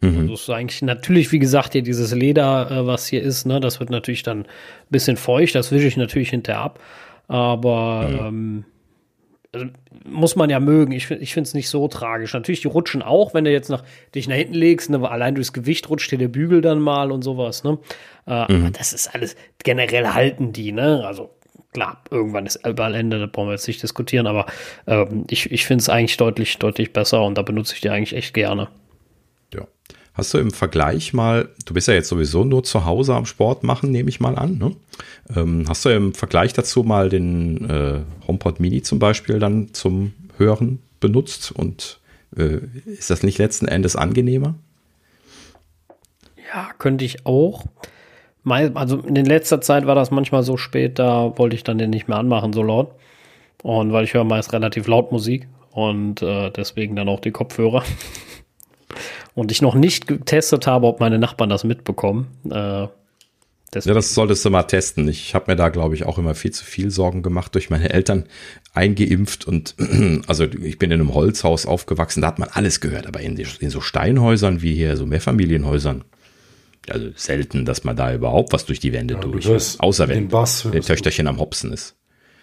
[0.00, 0.18] Mhm.
[0.18, 3.58] Also es ist eigentlich natürlich, wie gesagt, hier dieses Leder, äh, was hier ist, ne,
[3.60, 4.46] das wird natürlich dann ein
[4.90, 6.80] bisschen feucht, das wische ich natürlich hinterher ab.
[7.26, 8.26] Aber mhm.
[8.26, 8.64] ähm,
[9.52, 9.66] also
[10.04, 10.92] muss man ja mögen.
[10.92, 12.34] Ich, ich finde es nicht so tragisch.
[12.34, 13.82] Natürlich, die rutschen auch, wenn du jetzt nach,
[14.14, 17.22] dich nach hinten legst, ne, allein durchs Gewicht rutscht dir der Bügel dann mal und
[17.22, 17.64] sowas.
[17.64, 17.78] Ne?
[18.26, 18.62] Äh, mhm.
[18.62, 21.06] Aber das ist alles, generell halten die, ne?
[21.06, 21.30] Also
[21.72, 24.46] klar, irgendwann ist überall Ende, da brauchen wir jetzt nicht diskutieren, aber
[24.86, 28.14] ähm, ich, ich finde es eigentlich deutlich, deutlich besser und da benutze ich die eigentlich
[28.14, 28.68] echt gerne.
[30.18, 33.62] Hast du im Vergleich mal, du bist ja jetzt sowieso nur zu Hause am Sport
[33.62, 34.58] machen, nehme ich mal an.
[34.58, 34.74] Ne?
[35.36, 40.12] Ähm, hast du im Vergleich dazu mal den äh, HomePod Mini zum Beispiel dann zum
[40.36, 42.00] Hören benutzt und
[42.36, 44.56] äh, ist das nicht letzten Endes angenehmer?
[46.52, 47.66] Ja, könnte ich auch.
[48.44, 52.08] Also in letzter Zeit war das manchmal so spät, da wollte ich dann den nicht
[52.08, 52.90] mehr anmachen, so laut.
[53.62, 57.84] Und weil ich höre meist relativ laut Musik und äh, deswegen dann auch die Kopfhörer.
[59.34, 62.28] Und ich noch nicht getestet habe, ob meine Nachbarn das mitbekommen.
[62.50, 62.88] Äh,
[63.74, 65.08] ja, das solltest du mal testen.
[65.08, 67.90] Ich habe mir da, glaube ich, auch immer viel zu viel Sorgen gemacht durch meine
[67.90, 68.24] Eltern
[68.72, 69.74] eingeimpft und
[70.26, 73.70] also ich bin in einem Holzhaus aufgewachsen, da hat man alles gehört, aber in, in
[73.70, 76.04] so Steinhäusern wie hier, so Mehrfamilienhäusern,
[76.88, 79.46] also selten, dass man da überhaupt was durch die Wände ja, durch.
[79.46, 81.94] Hörst, außer wenn das Töchterchen am Hopsen ist.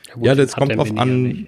[0.08, 1.48] Ja, gut, ja das kommt drauf an.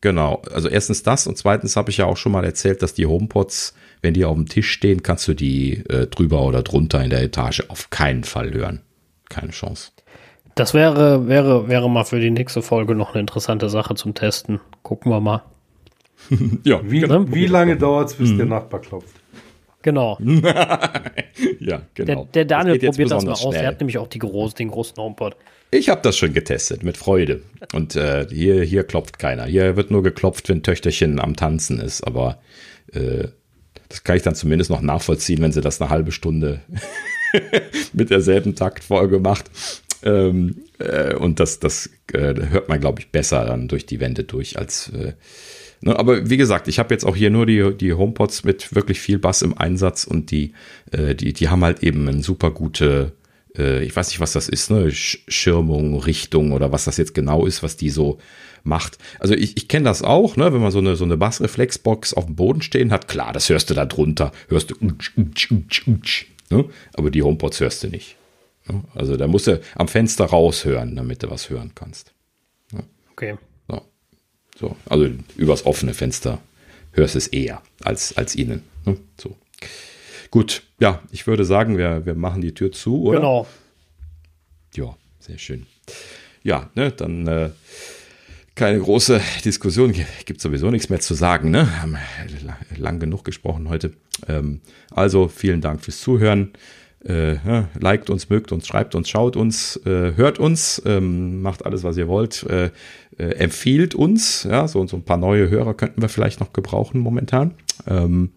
[0.00, 3.06] Genau, also erstens das und zweitens habe ich ja auch schon mal erzählt, dass die
[3.06, 7.10] HomePods, wenn die auf dem Tisch stehen, kannst du die äh, drüber oder drunter in
[7.10, 8.82] der Etage auf keinen Fall hören.
[9.28, 9.92] Keine Chance.
[10.54, 14.60] Das wäre, wäre, wäre mal für die nächste Folge noch eine interessante Sache zum Testen.
[14.82, 15.42] Gucken wir mal.
[16.64, 17.24] ja, wie, genau.
[17.32, 18.38] wie lange dauert es, bis mhm.
[18.38, 19.14] der Nachbar klopft?
[19.82, 20.18] Genau.
[21.58, 22.28] ja, genau.
[22.34, 23.54] Der, der Daniel das probiert das mal aus.
[23.54, 25.36] Er hat nämlich auch die groß, den großen HomePod.
[25.72, 27.42] Ich habe das schon getestet, mit Freude.
[27.72, 29.46] Und äh, hier, hier klopft keiner.
[29.46, 32.06] Hier wird nur geklopft, wenn Töchterchen am Tanzen ist.
[32.06, 32.38] Aber
[32.92, 33.28] äh,
[33.92, 36.60] das kann ich dann zumindest noch nachvollziehen, wenn sie das eine halbe Stunde
[37.92, 39.50] mit derselben Taktfolge macht.
[40.02, 44.24] Ähm, äh, und das, das äh, hört man, glaube ich, besser dann durch die Wände
[44.24, 45.12] durch als äh,
[45.84, 49.00] Ne, aber wie gesagt, ich habe jetzt auch hier nur die, die HomePods mit wirklich
[49.00, 50.52] viel Bass im Einsatz und die,
[50.92, 53.10] äh, die, die haben halt eben eine super gute,
[53.58, 54.92] äh, ich weiß nicht, was das ist, ne?
[54.92, 58.18] Schirmung, Richtung oder was das jetzt genau ist, was die so
[58.64, 58.98] macht.
[59.18, 60.52] Also ich, ich kenne das auch, ne?
[60.52, 63.70] wenn man so eine, so eine Bassreflexbox auf dem Boden stehen hat, klar, das hörst
[63.70, 66.64] du da drunter, hörst du, utsch, utsch, utsch, utsch, ne?
[66.94, 68.16] aber die HomePods hörst du nicht.
[68.68, 68.82] Ne?
[68.94, 72.12] Also da musst du am Fenster raushören, damit du was hören kannst.
[72.72, 72.84] Ne?
[73.12, 73.36] Okay.
[74.58, 76.40] So, also übers offene Fenster
[76.92, 78.62] hörst es eher als, als innen.
[78.84, 78.96] Ne?
[79.20, 79.36] So.
[80.30, 83.18] Gut, ja, ich würde sagen, wir, wir machen die Tür zu, oder?
[83.18, 83.46] Genau.
[84.74, 85.66] Ja, sehr schön.
[86.42, 87.50] Ja, ne, dann äh,
[88.54, 91.80] keine große Diskussion, gibt sowieso nichts mehr zu sagen, ne?
[91.80, 91.96] Haben
[92.76, 93.92] lang genug gesprochen heute.
[94.28, 96.52] Ähm, also vielen Dank fürs Zuhören.
[97.04, 97.36] Äh,
[97.80, 101.96] liked uns, mögt uns, schreibt uns, schaut uns, äh, hört uns, ähm, macht alles, was
[101.96, 102.44] ihr wollt.
[102.44, 102.70] Äh,
[103.16, 104.44] empfiehlt uns.
[104.44, 107.54] Ja, so, so ein paar neue Hörer könnten wir vielleicht noch gebrauchen momentan.
[107.86, 108.32] Ähm,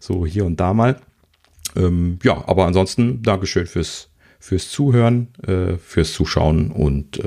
[0.00, 1.00] so hier und da mal.
[2.24, 4.08] Ja, aber ansonsten Dankeschön fürs,
[4.40, 5.28] fürs Zuhören,
[5.78, 7.20] fürs Zuschauen und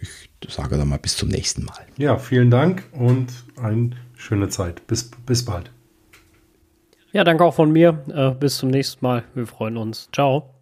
[0.00, 1.86] ich sage dann mal bis zum nächsten Mal.
[1.96, 4.86] Ja, vielen Dank und eine schöne Zeit.
[4.86, 5.70] Bis, bis bald.
[7.12, 8.04] Ja, danke auch von mir.
[8.12, 9.24] Äh, bis zum nächsten Mal.
[9.34, 10.08] Wir freuen uns.
[10.12, 10.55] Ciao.